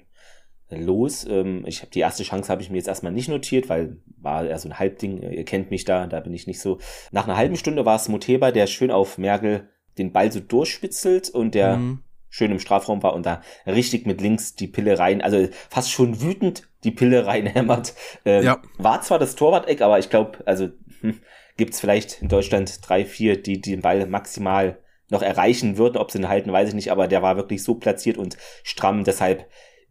los. 0.70 1.26
Ähm, 1.28 1.64
ich 1.66 1.80
habe 1.80 1.90
die 1.90 2.00
erste 2.00 2.24
Chance 2.24 2.50
habe 2.50 2.62
ich 2.62 2.70
mir 2.70 2.76
jetzt 2.76 2.88
erstmal 2.88 3.12
nicht 3.12 3.28
notiert, 3.28 3.68
weil 3.68 3.98
war 4.18 4.44
eher 4.44 4.58
so 4.58 4.68
ein 4.68 4.78
Halbding. 4.78 5.22
Ihr 5.22 5.44
kennt 5.44 5.70
mich 5.70 5.84
da, 5.84 6.06
da 6.06 6.20
bin 6.20 6.34
ich 6.34 6.46
nicht 6.46 6.60
so. 6.60 6.78
Nach 7.12 7.24
einer 7.24 7.36
halben 7.36 7.56
Stunde 7.56 7.84
war 7.84 7.96
es 7.96 8.08
Moteba, 8.08 8.50
der 8.50 8.66
schön 8.66 8.90
auf 8.90 9.18
Merkel 9.18 9.68
den 9.98 10.12
Ball 10.12 10.30
so 10.30 10.40
durchspitzelt 10.40 11.30
und 11.30 11.54
der 11.54 11.76
mhm. 11.76 12.02
schön 12.28 12.50
im 12.50 12.58
Strafraum 12.58 13.02
war 13.02 13.14
und 13.14 13.24
da 13.24 13.40
richtig 13.66 14.06
mit 14.06 14.20
links 14.20 14.54
die 14.54 14.66
Pille 14.66 14.98
rein, 14.98 15.22
also 15.22 15.48
fast 15.70 15.90
schon 15.90 16.20
wütend 16.20 16.68
die 16.84 16.90
Pille 16.90 17.26
reinhämmert. 17.26 17.94
Ähm, 18.24 18.44
ja. 18.44 18.62
War 18.78 19.00
zwar 19.02 19.18
das 19.18 19.36
Torwart-Eck, 19.36 19.80
aber 19.80 19.98
ich 19.98 20.10
glaube, 20.10 20.38
also 20.46 20.68
hm, 21.00 21.20
gibt 21.56 21.74
es 21.74 21.80
vielleicht 21.80 22.20
in 22.20 22.28
Deutschland 22.28 22.80
drei, 22.86 23.04
vier, 23.04 23.40
die 23.40 23.60
den 23.60 23.80
Ball 23.80 24.06
maximal 24.06 24.78
noch 25.08 25.22
erreichen 25.22 25.78
würden. 25.78 25.96
Ob 25.96 26.10
sie 26.10 26.18
ihn 26.18 26.28
halten, 26.28 26.52
weiß 26.52 26.70
ich 26.70 26.74
nicht, 26.74 26.90
aber 26.90 27.08
der 27.08 27.22
war 27.22 27.36
wirklich 27.36 27.62
so 27.62 27.76
platziert 27.76 28.18
und 28.18 28.36
stramm. 28.62 29.04
Deshalb 29.04 29.46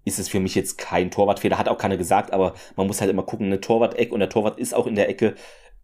ist 0.06 0.20
es 0.20 0.30
für 0.30 0.40
mich 0.40 0.56
jetzt 0.56 0.78
kein 0.78 1.12
Torwartfehler, 1.12 1.58
hat 1.58 1.68
auch 1.68 1.78
keiner 1.78 1.98
gesagt, 1.98 2.32
aber 2.32 2.54
man 2.78 2.88
muss 2.88 3.02
halt 3.02 3.12
immer 3.12 3.24
gucken, 3.24 3.48
eine 3.48 3.60
Torwart-Eck 3.60 4.14
und 4.14 4.20
der 4.20 4.30
Torwart 4.30 4.60
ist 4.60 4.74
auch 4.74 4.88
in 4.88 4.96
der 4.96 5.10
Ecke. 5.10 5.36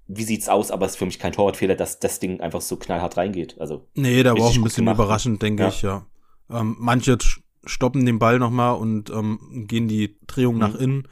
Wie 0.07 0.23
sieht's 0.23 0.47
aus? 0.47 0.71
Aber 0.71 0.85
es 0.85 0.93
ist 0.93 0.97
für 0.97 1.05
mich 1.05 1.19
kein 1.19 1.33
Torwartfehler, 1.33 1.75
dass 1.75 1.99
das 1.99 2.19
Ding 2.19 2.39
einfach 2.39 2.61
so 2.61 2.77
knallhart 2.77 3.17
reingeht. 3.17 3.59
Also 3.59 3.87
nee, 3.95 4.23
da 4.23 4.37
war 4.37 4.45
auch 4.45 4.55
ein 4.55 4.63
bisschen 4.63 4.85
gemacht. 4.85 4.97
überraschend, 4.97 5.41
denke 5.41 5.63
ja. 5.63 5.69
ich, 5.69 5.81
ja. 5.81 6.05
Ähm, 6.49 6.75
manche 6.79 7.17
stoppen 7.65 8.05
den 8.05 8.19
Ball 8.19 8.39
nochmal 8.39 8.75
und 8.75 9.09
ähm, 9.09 9.65
gehen 9.67 9.87
die 9.87 10.17
Drehung 10.27 10.55
mhm. 10.55 10.59
nach 10.59 10.75
innen 10.75 11.07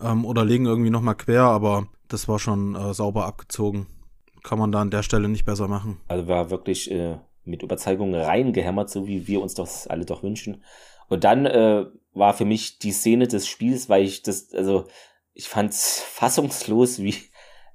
ähm, 0.00 0.24
oder 0.24 0.44
legen 0.44 0.66
irgendwie 0.66 0.90
nochmal 0.90 1.16
quer, 1.16 1.44
aber 1.44 1.86
das 2.08 2.28
war 2.28 2.38
schon 2.38 2.74
äh, 2.74 2.94
sauber 2.94 3.26
abgezogen. 3.26 3.86
Kann 4.42 4.58
man 4.58 4.72
da 4.72 4.80
an 4.80 4.90
der 4.90 5.02
Stelle 5.02 5.28
nicht 5.28 5.44
besser 5.44 5.68
machen. 5.68 5.98
Also 6.08 6.26
war 6.26 6.50
wirklich 6.50 6.90
äh, 6.90 7.18
mit 7.48 7.62
Überzeugung 7.62 8.14
reingehämmert, 8.14 8.90
so 8.90 9.06
wie 9.06 9.26
wir 9.26 9.40
uns 9.40 9.54
das 9.54 9.86
alle 9.86 10.04
doch 10.04 10.22
wünschen. 10.22 10.62
Und 11.08 11.24
dann 11.24 11.46
äh, 11.46 11.86
war 12.12 12.34
für 12.34 12.44
mich 12.44 12.78
die 12.78 12.92
Szene 12.92 13.26
des 13.26 13.46
Spiels, 13.48 13.88
weil 13.88 14.04
ich 14.04 14.22
das, 14.22 14.52
also 14.54 14.84
ich 15.34 15.48
fand's 15.48 16.00
fassungslos, 16.12 17.02
wie 17.02 17.14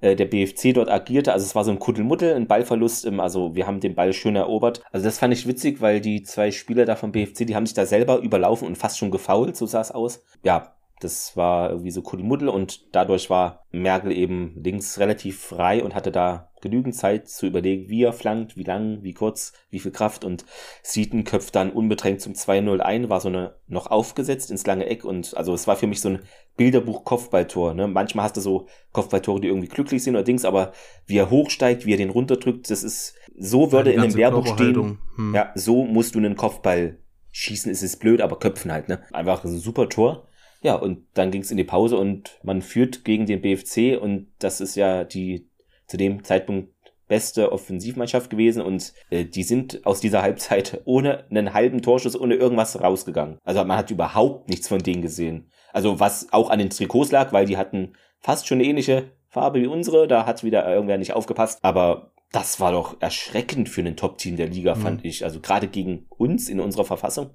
äh, 0.02 0.16
der 0.16 0.26
BFC 0.26 0.74
dort 0.74 0.90
agierte. 0.90 1.34
Also 1.34 1.46
es 1.46 1.56
war 1.56 1.64
so 1.64 1.72
ein 1.72 1.80
Kuddelmuddel, 1.80 2.36
ein 2.36 2.48
Ballverlust. 2.48 3.06
Im, 3.06 3.20
also 3.20 3.56
wir 3.56 3.66
haben 3.66 3.80
den 3.80 3.96
Ball 3.96 4.14
schön 4.14 4.36
erobert. 4.36 4.82
Also 4.92 5.06
das 5.06 5.18
fand 5.18 5.34
ich 5.34 5.48
witzig, 5.48 5.82
weil 5.82 6.02
die 6.02 6.24
zwei 6.24 6.52
Spieler 6.52 6.86
da 6.86 6.96
vom 6.96 7.12
BFC, 7.12 7.48
die 7.48 7.56
haben 7.56 7.66
sich 7.66 7.76
da 7.76 7.86
selber 7.86 8.20
überlaufen 8.20 8.68
und 8.68 8.78
fast 8.78 8.98
schon 8.98 9.12
gefault, 9.12 9.56
so 9.56 9.66
sah 9.66 9.82
es 9.82 9.92
aus. 9.92 10.24
Ja, 10.44 10.76
das 11.00 11.36
war 11.36 11.70
irgendwie 11.70 11.92
so 11.92 12.02
Kuddelmuddel 12.02 12.50
und 12.50 12.96
dadurch 12.96 13.30
war 13.30 13.66
Merkel 13.72 14.12
eben 14.12 14.54
links 14.64 15.00
relativ 15.00 15.40
frei 15.40 15.84
und 15.84 15.96
hatte 15.96 16.12
da 16.12 16.50
genügend 16.62 16.96
Zeit 16.96 17.28
zu 17.28 17.46
überlegen, 17.46 17.90
wie 17.90 18.04
er 18.04 18.14
flankt, 18.14 18.56
wie 18.56 18.64
lang, 18.64 19.04
wie 19.04 19.14
kurz, 19.14 19.52
wie 19.70 19.80
viel 19.80 19.92
Kraft 19.92 20.24
und 20.24 20.46
Seaton 20.82 21.26
köpft 21.26 21.56
dann 21.56 21.72
unbedrängt 21.72 22.22
zum 22.22 22.34
2-0 22.34 22.80
ein, 22.80 23.10
war 23.10 23.20
so 23.20 23.28
eine 23.28 23.56
noch 23.68 23.88
aufgesetzt 23.88 24.50
ins 24.50 24.66
lange 24.66 24.86
Eck 24.86 25.04
und 25.04 25.36
also 25.36 25.54
es 25.54 25.68
war 25.68 25.76
für 25.76 25.88
mich 25.88 26.00
so 26.00 26.10
ein 26.10 26.20
Bilderbuch-Kopfballtor. 26.56 27.74
Ne? 27.74 27.88
Manchmal 27.88 28.26
hast 28.26 28.38
du 28.38 28.42
so 28.42 28.68
Kopfballtore, 28.94 29.42
die 29.42 29.50
irgendwie 29.50 29.68
glücklich 29.68 30.04
sind 30.04 30.16
oder 30.16 30.24
Dings, 30.24 30.46
aber 30.46 30.72
wie 31.06 31.18
er 31.18 31.30
hochsteigt, 31.30 31.86
wie 31.86 31.94
er 31.94 31.98
den 31.98 32.12
runterdrückt, 32.12 32.72
das 32.72 32.84
ist, 32.84 33.16
so 33.38 33.74
würde 33.74 33.90
ja, 33.90 33.98
in 33.98 34.04
einem 34.04 34.16
Lehrbuch 34.16 34.48
stehen, 34.48 35.00
hm. 35.16 35.36
ja, 35.36 35.52
so 35.56 35.84
musst 35.84 36.16
du 36.16 36.20
einen 36.20 36.38
Kopfball 36.38 36.98
schießen, 37.32 37.70
ist 37.72 37.84
es 37.84 37.98
blöd, 37.98 38.22
aber 38.22 38.40
köpfen 38.40 38.72
halt, 38.72 38.88
ne? 38.88 39.02
Einfach 39.12 39.44
ein 39.44 39.58
super 39.58 39.90
Tor. 39.90 40.28
Ja, 40.64 40.76
und 40.76 41.06
dann 41.14 41.30
ging 41.30 41.42
es 41.42 41.52
in 41.52 41.58
die 41.58 41.66
Pause 41.66 41.98
und 41.98 42.40
man 42.42 42.62
führt 42.62 43.04
gegen 43.04 43.26
den 43.26 43.42
BFC 43.42 44.02
und 44.02 44.28
das 44.40 44.62
ist 44.62 44.76
ja 44.76 45.04
die 45.04 45.50
zu 45.88 45.98
dem 45.98 46.24
Zeitpunkt 46.24 46.74
beste 47.10 47.52
Offensivmannschaft 47.52 48.30
gewesen 48.30 48.62
und 48.62 48.94
äh, 49.10 49.26
die 49.26 49.44
sind 49.44 49.86
aus 49.86 50.00
dieser 50.00 50.22
Halbzeit 50.22 50.82
ohne 50.86 51.26
einen 51.30 51.54
halben 51.54 51.82
Torschuss, 51.82 52.20
ohne 52.20 52.36
irgendwas 52.36 52.82
rausgegangen. 52.82 53.38
Also 53.44 53.64
man 53.66 53.78
hat 53.78 53.92
überhaupt 53.92 54.50
nichts 54.50 54.70
von 54.70 54.80
denen 54.80 55.02
gesehen. 55.02 55.52
Also 55.74 56.00
was 56.00 56.32
auch 56.32 56.50
an 56.50 56.60
den 56.60 56.70
Trikots 56.70 57.12
lag, 57.12 57.34
weil 57.34 57.46
die 57.46 57.58
hatten 57.58 57.94
fast 58.20 58.48
schon 58.48 58.60
eine 58.60 58.68
ähnliche 58.68 59.12
Farbe 59.28 59.62
wie 59.62 59.68
unsere, 59.68 60.08
da 60.08 60.26
hat 60.26 60.44
wieder 60.44 60.68
irgendwer 60.72 60.98
nicht 60.98 61.14
aufgepasst, 61.14 61.60
aber 61.62 62.14
das 62.32 62.60
war 62.60 62.72
doch 62.72 62.98
erschreckend 63.00 63.70
für 63.70 63.82
ein 63.82 63.98
Top-Team 63.98 64.38
der 64.38 64.48
Liga, 64.48 64.76
mhm. 64.76 64.80
fand 64.80 65.06
ich. 65.06 65.26
Also 65.26 65.40
gerade 65.40 65.68
gegen 65.68 66.06
uns 66.10 66.50
in 66.50 66.60
unserer 66.60 66.86
Verfassung 66.86 67.32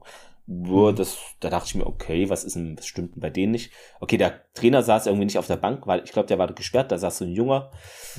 Boah, 0.51 0.95
das, 0.95 1.19
da 1.41 1.51
dachte 1.51 1.67
ich 1.67 1.75
mir, 1.75 1.87
okay, 1.87 2.31
was 2.31 2.43
ist 2.43 2.57
denn, 2.57 2.79
was 2.79 2.87
stimmt 2.87 3.15
denn 3.15 3.21
bei 3.21 3.29
denen 3.29 3.53
nicht? 3.53 3.71
Okay, 4.01 4.17
der 4.17 4.51
Trainer 4.55 4.83
saß 4.83 5.05
irgendwie 5.05 5.27
nicht 5.27 5.37
auf 5.37 5.47
der 5.47 5.59
Bank, 5.59 5.87
weil 5.87 6.03
ich 6.05 6.13
glaube, 6.13 6.27
der 6.27 6.39
war 6.39 6.51
gesperrt, 6.55 6.91
da 6.91 6.97
saß 6.97 7.19
so 7.19 7.27
ein 7.27 7.33
junger. 7.33 7.71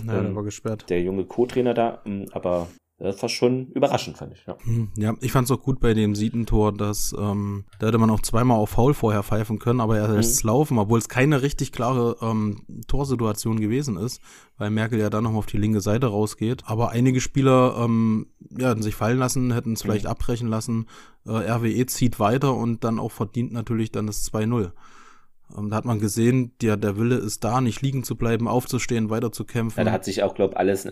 Nein, 0.04 0.16
ähm, 0.16 0.24
der 0.26 0.36
war 0.36 0.44
gesperrt. 0.44 0.86
Der 0.90 1.02
junge 1.02 1.26
Co-Trainer 1.26 1.74
da, 1.74 2.04
ähm, 2.06 2.28
aber 2.32 2.68
das 3.00 3.22
war 3.22 3.30
schon 3.30 3.68
überraschend, 3.68 4.18
fand 4.18 4.34
ich. 4.34 4.46
Ja, 4.46 4.58
hm, 4.62 4.92
ja 4.98 5.14
ich 5.22 5.32
fand 5.32 5.46
es 5.46 5.52
auch 5.52 5.62
gut 5.62 5.80
bei 5.80 5.94
dem 5.94 6.16
Sietentor, 6.16 6.74
dass 6.74 7.16
ähm, 7.18 7.64
da 7.80 7.88
hätte 7.88 7.98
man 7.98 8.10
auch 8.10 8.22
zweimal 8.22 8.58
auf 8.58 8.72
Foul 8.72 8.94
vorher 8.94 9.24
pfeifen 9.24 9.58
können, 9.58 9.80
aber 9.80 9.98
er 9.98 10.10
lässt 10.10 10.34
es 10.34 10.44
mhm. 10.44 10.50
laufen, 10.50 10.78
obwohl 10.78 11.00
es 11.00 11.08
keine 11.08 11.42
richtig 11.42 11.72
klare 11.72 12.18
ähm, 12.22 12.66
Torsituation 12.88 13.60
gewesen 13.60 13.96
ist, 13.96 14.22
weil 14.58 14.70
Merkel 14.70 15.00
ja 15.00 15.10
dann 15.10 15.24
nochmal 15.24 15.40
auf 15.40 15.46
die 15.46 15.58
linke 15.58 15.80
Seite 15.80 16.08
rausgeht. 16.08 16.64
Aber 16.66 16.90
einige 16.90 17.22
Spieler 17.22 17.78
ähm, 17.80 18.28
ja, 18.58 18.70
hätten 18.70 18.82
sich 18.82 18.96
fallen 18.96 19.18
lassen, 19.18 19.54
hätten 19.54 19.74
es 19.74 19.84
mhm. 19.84 19.88
vielleicht 19.88 20.06
abbrechen 20.06 20.50
lassen. 20.50 20.88
Äh, 21.26 21.32
RWE 21.32 21.86
zieht 21.86 22.20
weiter 22.20 22.54
und 22.54 22.84
dann 22.84 23.00
auch 23.00 23.12
verdient 23.12 23.54
natürlich 23.54 23.94
dann 23.94 24.08
das 24.08 24.30
2-0. 24.30 24.72
Ähm, 25.58 25.70
da 25.70 25.76
hat 25.76 25.86
man 25.86 26.00
gesehen, 26.00 26.54
der, 26.62 26.78
der 26.78 26.98
Wille 26.98 27.16
ist 27.16 27.44
da, 27.44 27.62
nicht 27.62 27.82
liegen 27.82 28.04
zu 28.04 28.16
bleiben, 28.16 28.48
aufzustehen, 28.48 29.10
weiterzukämpfen. 29.10 29.80
Ja, 29.80 29.86
da 29.86 29.92
hat 29.92 30.06
sich 30.06 30.24
auch, 30.24 30.36
glaube 30.36 30.58
alles 30.58 30.88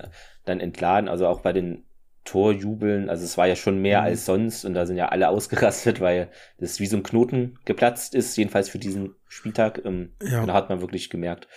dann 0.45 0.59
entladen. 0.59 1.09
Also 1.09 1.27
auch 1.27 1.41
bei 1.41 1.53
den 1.53 1.83
Torjubeln. 2.27 3.09
Also 3.09 3.23
es 3.23 3.37
war 3.37 3.47
ja 3.47 3.55
schon 3.55 3.81
mehr 3.81 4.01
mhm. 4.01 4.07
als 4.07 4.25
sonst 4.25 4.65
und 4.65 4.73
da 4.73 4.85
sind 4.85 4.97
ja 4.97 5.07
alle 5.07 5.29
ausgerastet, 5.29 6.01
weil 6.01 6.29
das 6.59 6.79
wie 6.79 6.87
so 6.87 6.97
ein 6.97 7.03
Knoten 7.03 7.57
geplatzt 7.65 8.13
ist, 8.13 8.37
jedenfalls 8.37 8.69
für 8.69 8.79
diesen 8.79 9.15
Spieltag. 9.27 9.81
Ähm, 9.85 10.11
ja. 10.21 10.45
Da 10.45 10.53
hat 10.53 10.69
man 10.69 10.81
wirklich 10.81 11.09
gemerkt. 11.09 11.47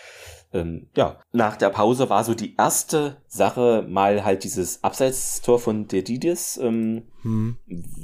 Ähm, 0.52 0.88
ja, 0.96 1.20
nach 1.32 1.56
der 1.56 1.70
Pause 1.70 2.10
war 2.10 2.24
so 2.24 2.34
die 2.34 2.56
erste 2.56 3.18
Sache 3.28 3.84
mal 3.88 4.24
halt 4.24 4.42
dieses 4.42 4.82
Abseitstor 4.82 5.60
von 5.60 5.86
Dedidis, 5.86 6.58
ähm, 6.60 7.02
mhm. 7.22 7.56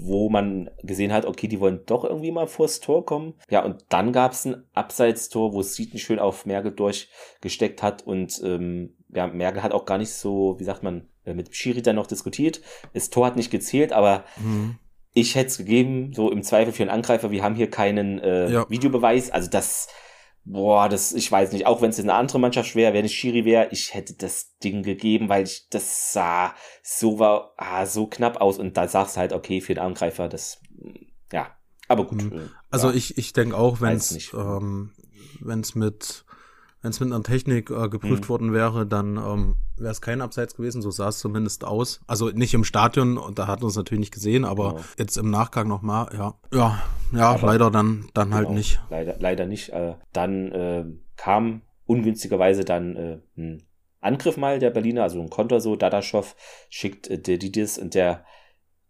wo 0.05 0.29
man 0.29 0.71
gesehen 0.83 1.13
hat, 1.13 1.25
okay, 1.25 1.49
die 1.49 1.59
wollen 1.59 1.81
doch 1.87 2.05
irgendwie 2.05 2.31
mal 2.31 2.47
vors 2.47 2.79
Tor 2.79 3.05
kommen. 3.05 3.35
Ja, 3.51 3.65
und 3.65 3.85
dann 3.89 4.13
gab 4.13 4.31
es 4.33 4.45
ein 4.45 4.63
Abseitstor, 4.75 5.55
wo 5.55 5.63
Sieten 5.63 5.99
schön 5.99 6.21
auf 6.21 6.47
Merkel 6.47 6.71
durchgesteckt 6.71 7.83
hat 7.83 8.07
und 8.07 8.41
ähm, 8.45 8.95
ja, 9.09 9.27
Merkel 9.27 9.65
hat 9.65 9.73
auch 9.73 9.85
gar 9.85 9.99
nicht 9.99 10.13
so, 10.13 10.57
wie 10.59 10.65
sagt 10.65 10.85
man, 10.85 11.09
mit 11.35 11.55
Schiri 11.55 11.83
dann 11.83 11.97
noch 11.97 12.07
diskutiert. 12.07 12.61
Das 12.93 13.11
Tor 13.11 13.27
hat 13.27 13.37
nicht 13.37 13.51
gezählt, 13.51 13.93
aber 13.93 14.25
mhm. 14.37 14.79
ich 15.13 15.35
hätte 15.35 15.49
es 15.49 15.59
gegeben, 15.59 16.13
so 16.15 16.31
im 16.31 16.43
Zweifel 16.43 16.73
für 16.73 16.83
einen 16.83 16.91
Angreifer. 16.91 17.31
Wir 17.31 17.43
haben 17.43 17.55
hier 17.55 17.71
keinen 17.71 18.19
äh, 18.19 18.51
ja. 18.51 18.71
Videobeweis. 18.71 19.31
Also 19.31 19.51
das, 19.51 19.89
boah, 20.45 20.89
das, 20.89 21.13
ich 21.13 21.31
weiß 21.31 21.53
nicht, 21.53 21.67
auch 21.67 21.83
wenn 21.83 21.91
es 21.91 22.01
eine 22.01 22.15
andere 22.15 22.39
Mannschaft 22.39 22.75
wäre, 22.75 22.95
wenn 22.95 23.05
es 23.05 23.13
Schiri 23.13 23.45
wäre, 23.45 23.69
ich 23.71 23.95
hätte 23.95 24.15
das 24.15 24.57
Ding 24.59 24.83
gegeben, 24.83 25.29
weil 25.29 25.45
ich 25.45 25.69
das 25.71 26.13
sah 26.13 26.55
so 26.83 27.19
war, 27.19 27.55
ah, 27.57 27.87
so 27.87 28.07
knapp 28.07 28.41
aus 28.41 28.59
und 28.59 28.77
da 28.77 28.89
sagst 28.89 29.17
du 29.17 29.21
halt, 29.21 29.33
okay, 29.33 29.61
für 29.61 29.75
den 29.75 29.83
Angreifer, 29.83 30.29
das, 30.29 30.61
ja, 31.33 31.57
aber 31.89 32.07
gut. 32.07 32.23
Mhm. 32.23 32.51
Also 32.71 32.91
ja. 32.91 32.95
ich, 32.95 33.19
ich 33.19 33.33
denke 33.33 33.57
auch, 33.57 33.81
wenn 33.81 33.97
es 33.97 34.33
ähm, 34.33 34.93
wenn's 35.41 35.75
mit 35.75 36.26
wenn 36.83 36.91
es 36.91 37.01
mit 37.01 37.13
einer 37.13 37.23
Technik 37.23 37.71
äh, 37.71 37.89
geprüft 37.89 38.25
mhm. 38.25 38.29
worden 38.29 38.53
wäre, 38.53 38.87
dann 38.87 39.17
ähm, 39.17 39.57
wäre 39.77 39.91
es 39.91 40.01
kein 40.01 40.21
Abseits 40.21 40.55
gewesen. 40.57 40.83
So 40.83 40.91
sah 40.91 41.09
es 41.09 41.19
zumindest 41.19 41.65
aus. 41.65 42.01
Also 42.07 42.29
nicht 42.31 42.55
im 42.55 42.65
Stadion, 42.65 43.19
und 43.19 43.39
da 43.39 43.47
hat 43.47 43.61
man 43.61 43.71
es 43.71 43.77
natürlich 43.77 44.01
nicht 44.01 44.15
gesehen, 44.15 44.45
aber 44.45 44.75
genau. 44.75 44.85
jetzt 44.99 45.17
im 45.17 45.31
Nachgang 45.31 45.69
nochmal, 45.69 46.09
ja. 46.13 46.35
Ja, 46.53 46.83
ja, 47.13 47.31
aber 47.31 47.49
leider 47.49 47.71
dann, 47.71 48.09
dann 48.15 48.35
halt 48.35 48.45
genau, 48.45 48.49
halt 48.49 48.59
nicht. 48.59 48.81
Leider, 48.91 49.17
leider 49.19 49.47
nicht. 49.47 49.71
Äh, 49.71 49.95
dann 50.13 50.53
äh, 50.53 50.85
kam 51.17 51.63
ungünstigerweise 51.87 52.65
dann 52.65 52.97
äh, 52.97 53.19
ein 53.37 53.63
Angriff 54.01 54.37
mal 54.37 54.59
der 54.59 54.71
Berliner, 54.71 55.03
also 55.03 55.21
ein 55.21 55.31
Konter 55.31 55.61
so, 55.61 55.77
Dadaschow 55.77 56.37
schickt 56.69 57.09
äh, 57.09 57.19
der 57.19 57.39
Didis 57.39 57.79
und 57.79 57.95
der 57.95 58.25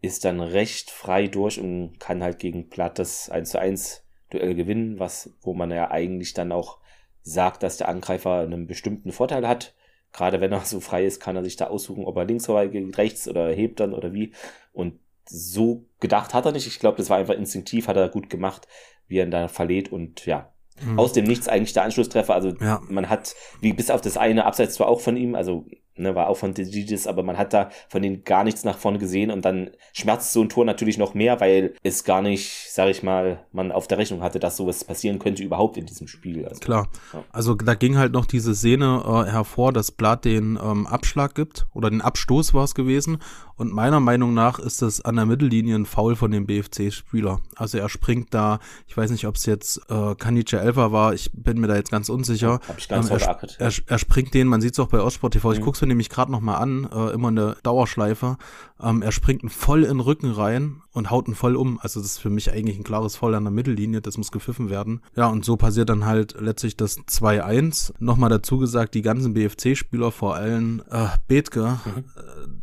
ist 0.01 0.25
dann 0.25 0.39
recht 0.39 0.91
frei 0.91 1.27
durch 1.27 1.59
und 1.59 1.99
kann 1.99 2.21
halt 2.21 2.39
gegen 2.39 2.69
Platt 2.69 2.99
das 2.99 3.29
1 3.29 3.49
zu 3.49 3.59
1 3.59 4.03
Duell 4.29 4.55
gewinnen, 4.55 4.99
was, 4.99 5.33
wo 5.41 5.53
man 5.53 5.71
ja 5.71 5.89
eigentlich 5.89 6.33
dann 6.33 6.51
auch 6.51 6.79
sagt, 7.27 7.63
dass 7.63 7.77
der 7.77 7.89
Angreifer 7.89 8.39
einen 8.39 8.67
bestimmten 8.67 9.11
Vorteil 9.11 9.47
hat. 9.47 9.73
Gerade 10.13 10.39
wenn 10.39 10.51
er 10.51 10.61
so 10.61 10.79
frei 10.79 11.05
ist, 11.05 11.19
kann 11.19 11.35
er 11.35 11.43
sich 11.43 11.57
da 11.57 11.67
aussuchen, 11.67 12.05
ob 12.05 12.15
er 12.17 12.25
links 12.25 12.45
vorbeigeht, 12.45 12.97
rechts 12.97 13.27
oder 13.27 13.49
hebt 13.49 13.79
dann 13.79 13.93
oder 13.93 14.13
wie. 14.13 14.31
Und 14.71 14.99
so 15.25 15.85
gedacht 15.99 16.33
hat 16.33 16.45
er 16.45 16.53
nicht. 16.53 16.67
Ich 16.67 16.79
glaube, 16.79 16.97
das 16.97 17.09
war 17.09 17.17
einfach 17.17 17.33
instinktiv, 17.33 17.87
hat 17.87 17.97
er 17.97 18.09
gut 18.09 18.29
gemacht, 18.29 18.67
wie 19.07 19.17
er 19.17 19.25
ihn 19.25 19.31
da 19.31 19.49
verlädt 19.49 19.91
und 19.91 20.25
ja, 20.25 20.53
mhm. 20.81 20.97
aus 20.97 21.11
dem 21.11 21.25
Nichts 21.25 21.49
eigentlich 21.49 21.73
der 21.73 21.83
Anschlusstreffer. 21.83 22.33
Also 22.33 22.53
ja. 22.61 22.81
man 22.87 23.09
hat, 23.09 23.35
wie 23.59 23.73
bis 23.73 23.91
auf 23.91 24.01
das 24.01 24.17
eine 24.17 24.45
Abseits 24.45 24.75
zwar 24.75 24.87
auch 24.87 25.01
von 25.01 25.17
ihm, 25.17 25.35
also 25.35 25.65
ne, 25.97 26.15
war 26.15 26.27
auch 26.27 26.37
von 26.37 26.53
Digis, 26.53 27.07
aber 27.07 27.23
man 27.23 27.37
hat 27.37 27.53
da 27.53 27.69
von 27.89 28.01
denen 28.01 28.23
gar 28.23 28.43
nichts 28.43 28.63
nach 28.63 28.77
vorne 28.77 28.99
gesehen 28.99 29.31
und 29.31 29.45
dann 29.45 29.71
schmerzt 29.93 30.33
so 30.33 30.41
ein 30.41 30.49
Tor 30.49 30.65
natürlich 30.65 30.97
noch 30.97 31.13
mehr, 31.13 31.39
weil 31.39 31.73
es 31.83 32.03
gar 32.03 32.21
nicht, 32.21 32.71
sag 32.71 32.89
ich 32.89 33.03
mal, 33.03 33.39
man 33.51 33.71
auf 33.71 33.87
der 33.87 33.97
Rechnung 33.97 34.21
hatte, 34.21 34.39
dass 34.39 34.57
sowas 34.57 34.83
passieren 34.83 35.19
könnte 35.19 35.43
überhaupt 35.43 35.77
in 35.77 35.85
diesem 35.85 36.07
Spiel. 36.07 36.45
Also, 36.45 36.59
Klar. 36.59 36.87
Ja. 37.13 37.23
Also 37.31 37.55
da 37.55 37.75
ging 37.75 37.97
halt 37.97 38.13
noch 38.13 38.25
diese 38.25 38.55
Szene 38.55 39.03
äh, 39.05 39.31
hervor, 39.31 39.73
dass 39.73 39.91
Blatt 39.91 40.25
den 40.25 40.59
ähm, 40.61 40.87
Abschlag 40.87 41.35
gibt 41.35 41.67
oder 41.73 41.89
den 41.89 42.01
Abstoß 42.01 42.53
war 42.53 42.63
es 42.63 42.75
gewesen 42.75 43.19
und 43.57 43.73
meiner 43.73 43.99
Meinung 43.99 44.35
nach 44.35 44.59
ist 44.59 44.83
das 44.83 45.01
an 45.01 45.15
der 45.15 45.25
Mittellinie 45.25 45.75
ein 45.75 45.87
Foul 45.87 46.15
von 46.15 46.29
dem 46.29 46.45
BFC-Spieler. 46.45 47.41
Also 47.55 47.79
er 47.79 47.89
springt 47.89 48.31
da, 48.31 48.59
ich 48.85 48.95
weiß 48.95 49.09
nicht, 49.09 49.25
ob 49.25 49.35
es 49.35 49.47
jetzt 49.47 49.81
äh, 49.89 50.13
Kanice 50.13 50.53
Elfer 50.53 50.91
war, 50.91 51.15
ich 51.15 51.31
bin 51.33 51.59
mir 51.59 51.67
da 51.67 51.75
jetzt 51.75 51.89
ganz 51.89 52.09
unsicher. 52.09 52.59
Hab 52.67 52.77
ich 52.77 52.87
ganz 52.87 53.09
ähm, 53.09 53.17
er, 53.17 53.39
er, 53.57 53.71
er, 53.87 53.97
springt 53.97 54.35
den, 54.35 54.47
man 54.47 54.61
sieht 54.61 54.73
es 54.73 54.79
auch 54.79 54.89
bei 54.89 54.99
Ostsport 54.99 55.33
TV, 55.33 55.53
ich 55.53 55.59
mhm. 55.59 55.63
guck's 55.63 55.81
mir 55.87 55.93
nämlich 55.93 56.09
gerade 56.09 56.31
noch 56.31 56.41
mal 56.41 56.57
an, 56.57 56.87
äh, 56.91 57.11
immer 57.11 57.29
eine 57.29 57.57
Dauerschleife. 57.63 58.37
Ähm, 58.81 59.01
er 59.01 59.11
springt 59.11 59.43
ihn 59.43 59.49
voll 59.49 59.83
in 59.83 59.89
den 59.89 59.99
Rücken 59.99 60.31
rein 60.31 60.81
und 60.93 61.09
haut 61.09 61.27
ihn 61.27 61.35
voll 61.35 61.55
um. 61.55 61.79
Also 61.81 61.99
das 61.99 62.11
ist 62.11 62.17
für 62.19 62.29
mich 62.29 62.51
eigentlich 62.51 62.77
ein 62.77 62.83
klares 62.83 63.15
Foul 63.15 63.35
an 63.35 63.43
der 63.43 63.51
Mittellinie, 63.51 64.01
das 64.01 64.17
muss 64.17 64.31
gepfiffen 64.31 64.69
werden. 64.69 65.01
Ja, 65.15 65.27
und 65.27 65.45
so 65.45 65.57
passiert 65.57 65.89
dann 65.89 66.05
halt 66.05 66.35
letztlich 66.39 66.77
das 66.77 66.99
2-1. 66.99 67.93
Nochmal 67.99 68.29
dazu 68.29 68.57
gesagt, 68.57 68.93
die 68.93 69.01
ganzen 69.01 69.33
BFC-Spieler, 69.33 70.11
vor 70.11 70.35
allem 70.35 70.83
äh, 70.89 71.07
Bethke, 71.27 71.79
mhm. 71.85 72.56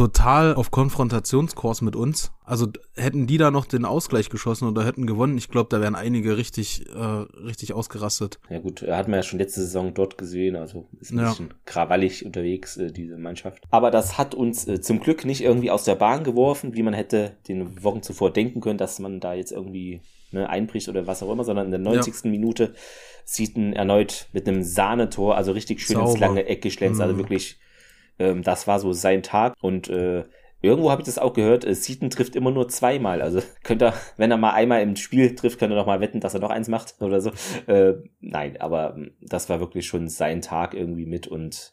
Äh, 0.00 0.06
total 0.06 0.54
auf 0.54 0.70
Konfrontationskurs 0.70 1.82
mit 1.82 1.96
uns. 1.96 2.32
Also 2.44 2.66
hätten 2.96 3.26
die 3.26 3.38
da 3.38 3.50
noch 3.50 3.66
den 3.66 3.84
Ausgleich 3.84 4.28
geschossen 4.28 4.66
oder 4.66 4.84
hätten 4.84 5.06
gewonnen, 5.06 5.38
ich 5.38 5.48
glaube, 5.48 5.68
da 5.70 5.80
wären 5.80 5.94
einige 5.94 6.36
richtig, 6.36 6.84
äh, 6.88 6.98
richtig 6.98 7.72
ausgerastet. 7.74 8.40
Ja 8.48 8.58
gut, 8.58 8.82
hat 8.82 9.08
man 9.08 9.18
ja 9.18 9.22
schon 9.22 9.38
letzte 9.38 9.60
Saison 9.60 9.94
dort 9.94 10.18
gesehen, 10.18 10.56
also 10.56 10.88
ist 11.00 11.12
ein 11.12 11.18
ja. 11.18 11.28
bisschen 11.28 11.54
krawallig 11.64 12.24
unterwegs, 12.24 12.76
äh, 12.76 12.90
diese 12.90 13.18
Mannschaft. 13.18 13.64
Aber 13.70 13.90
das 13.90 14.18
hat 14.18 14.34
uns 14.34 14.66
äh, 14.66 14.80
zum 14.80 15.00
Glück 15.00 15.24
nicht 15.24 15.42
irgendwie 15.42 15.70
aus 15.70 15.84
der 15.84 15.94
Bahn 15.94 16.24
geworfen, 16.24 16.74
wie 16.74 16.82
man 16.82 16.94
hätte 16.94 17.36
den 17.46 17.82
Wochen 17.84 18.02
zuvor 18.02 18.32
denken 18.32 18.60
können, 18.60 18.78
dass 18.78 18.98
man 18.98 19.20
da 19.20 19.34
jetzt 19.34 19.52
irgendwie 19.52 20.00
ne, 20.32 20.48
einbricht 20.48 20.88
oder 20.88 21.06
was 21.06 21.22
auch 21.22 21.32
immer, 21.32 21.44
sondern 21.44 21.66
in 21.66 21.70
der 21.70 21.80
90. 21.80 22.24
Ja. 22.24 22.30
Minute 22.30 22.74
sieht 23.24 23.56
ein 23.56 23.74
erneut 23.74 24.26
mit 24.32 24.48
einem 24.48 24.62
Sahnetor, 24.62 25.36
also 25.36 25.52
richtig 25.52 25.82
schön 25.82 25.96
Sauber. 25.96 26.10
ins 26.10 26.18
lange 26.18 26.46
Eck 26.46 26.62
geschlänzt, 26.62 27.00
also 27.00 27.12
mhm. 27.12 27.20
also 27.20 27.28
wirklich 27.30 27.58
ähm, 28.20 28.42
das 28.42 28.66
war 28.66 28.78
so 28.78 28.92
sein 28.92 29.22
Tag 29.22 29.54
und 29.60 29.88
äh, 29.88 30.24
Irgendwo 30.62 30.90
habe 30.90 31.00
ich 31.00 31.06
das 31.06 31.18
auch 31.18 31.32
gehört, 31.32 31.64
äh, 31.64 31.74
Seaton 31.74 32.10
trifft 32.10 32.36
immer 32.36 32.50
nur 32.50 32.68
zweimal. 32.68 33.22
Also 33.22 33.40
könnte 33.62 33.86
er, 33.86 33.94
wenn 34.16 34.30
er 34.30 34.36
mal 34.36 34.52
einmal 34.52 34.82
im 34.82 34.96
Spiel 34.96 35.34
trifft, 35.34 35.58
könnte 35.58 35.74
er 35.74 35.78
noch 35.78 35.86
mal 35.86 36.00
wetten, 36.00 36.20
dass 36.20 36.34
er 36.34 36.40
noch 36.40 36.50
eins 36.50 36.68
macht 36.68 36.96
oder 37.00 37.20
so. 37.20 37.30
Äh, 37.66 37.94
nein, 38.20 38.60
aber 38.60 38.94
ähm, 38.96 39.12
das 39.20 39.48
war 39.48 39.60
wirklich 39.60 39.86
schon 39.86 40.08
sein 40.08 40.42
Tag 40.42 40.74
irgendwie 40.74 41.06
mit. 41.06 41.26
Und 41.26 41.72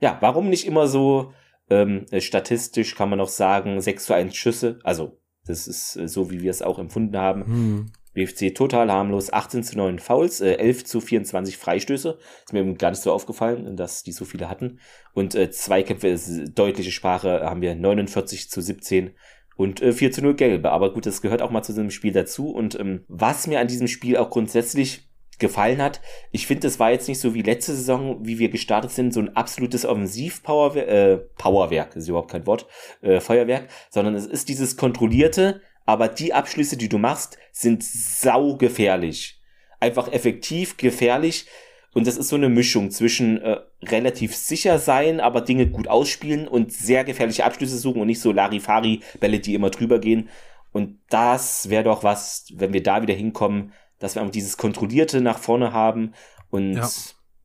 ja, 0.00 0.18
warum 0.20 0.50
nicht 0.50 0.66
immer 0.66 0.86
so 0.86 1.32
ähm, 1.70 2.04
äh, 2.10 2.20
statistisch 2.20 2.94
kann 2.94 3.08
man 3.08 3.18
noch 3.18 3.28
sagen, 3.28 3.80
6 3.80 4.04
zu 4.04 4.14
1 4.14 4.36
Schüsse. 4.36 4.78
Also 4.84 5.18
das 5.46 5.66
ist 5.66 5.96
äh, 5.96 6.06
so, 6.06 6.30
wie 6.30 6.42
wir 6.42 6.50
es 6.50 6.62
auch 6.62 6.78
empfunden 6.78 7.16
haben. 7.16 7.46
Hm. 7.46 7.92
BFC 8.16 8.54
total 8.54 8.90
harmlos, 8.90 9.32
18 9.32 9.62
zu 9.62 9.76
9 9.76 9.98
Fouls, 9.98 10.40
äh, 10.40 10.54
11 10.54 10.84
zu 10.84 11.00
24 11.00 11.58
Freistöße. 11.58 12.18
Ist 12.44 12.52
mir 12.52 12.74
gar 12.74 12.90
nicht 12.90 13.02
so 13.02 13.12
aufgefallen, 13.12 13.76
dass 13.76 14.02
die 14.02 14.12
so 14.12 14.24
viele 14.24 14.48
hatten. 14.48 14.80
Und 15.12 15.34
äh, 15.34 15.50
Zweikämpfe, 15.50 16.08
ist 16.08 16.58
deutliche 16.58 16.90
Sprache, 16.90 17.42
haben 17.42 17.60
wir 17.60 17.74
49 17.74 18.50
zu 18.50 18.60
17 18.60 19.12
und 19.56 19.82
äh, 19.82 19.92
4 19.92 20.12
zu 20.12 20.22
0 20.22 20.34
Gelbe. 20.34 20.72
Aber 20.72 20.92
gut, 20.92 21.06
das 21.06 21.20
gehört 21.22 21.42
auch 21.42 21.50
mal 21.50 21.62
zu 21.62 21.72
diesem 21.72 21.90
Spiel 21.90 22.12
dazu. 22.12 22.50
Und 22.50 22.78
ähm, 22.80 23.04
was 23.06 23.46
mir 23.46 23.60
an 23.60 23.68
diesem 23.68 23.86
Spiel 23.86 24.16
auch 24.16 24.30
grundsätzlich 24.30 25.06
gefallen 25.38 25.82
hat. 25.82 26.00
Ich 26.30 26.46
finde, 26.46 26.66
es 26.66 26.80
war 26.80 26.90
jetzt 26.90 27.08
nicht 27.08 27.20
so 27.20 27.34
wie 27.34 27.42
letzte 27.42 27.74
Saison, 27.74 28.24
wie 28.24 28.38
wir 28.38 28.48
gestartet 28.48 28.90
sind, 28.92 29.12
so 29.12 29.20
ein 29.20 29.36
absolutes 29.36 29.84
Offensiv-Powerwerk, 29.84 30.88
äh, 30.88 31.16
Powerwerk, 31.36 31.94
ist 31.94 32.08
überhaupt 32.08 32.30
kein 32.30 32.46
Wort, 32.46 32.66
äh, 33.02 33.20
Feuerwerk, 33.20 33.68
sondern 33.90 34.14
es 34.14 34.24
ist 34.24 34.48
dieses 34.48 34.78
kontrollierte, 34.78 35.60
aber 35.86 36.08
die 36.08 36.34
Abschlüsse, 36.34 36.76
die 36.76 36.88
du 36.88 36.98
machst, 36.98 37.38
sind 37.52 37.82
saugefährlich. 37.82 39.40
Einfach 39.80 40.12
effektiv, 40.12 40.76
gefährlich. 40.76 41.46
Und 41.94 42.06
das 42.06 42.18
ist 42.18 42.28
so 42.28 42.36
eine 42.36 42.50
Mischung 42.50 42.90
zwischen 42.90 43.40
äh, 43.40 43.58
relativ 43.82 44.36
sicher 44.36 44.78
sein, 44.78 45.20
aber 45.20 45.40
Dinge 45.40 45.68
gut 45.68 45.88
ausspielen 45.88 46.46
und 46.46 46.72
sehr 46.72 47.04
gefährliche 47.04 47.44
Abschlüsse 47.44 47.78
suchen 47.78 48.02
und 48.02 48.08
nicht 48.08 48.20
so 48.20 48.32
Larifari-Bälle, 48.32 49.40
die 49.40 49.54
immer 49.54 49.70
drüber 49.70 49.98
gehen. 49.98 50.28
Und 50.72 50.98
das 51.08 51.70
wäre 51.70 51.84
doch 51.84 52.04
was, 52.04 52.48
wenn 52.54 52.74
wir 52.74 52.82
da 52.82 53.00
wieder 53.00 53.14
hinkommen, 53.14 53.72
dass 53.98 54.14
wir 54.14 54.20
einfach 54.20 54.32
dieses 54.32 54.58
Kontrollierte 54.58 55.22
nach 55.22 55.38
vorne 55.38 55.72
haben. 55.72 56.12
Und 56.50 56.74
ja. 56.74 56.90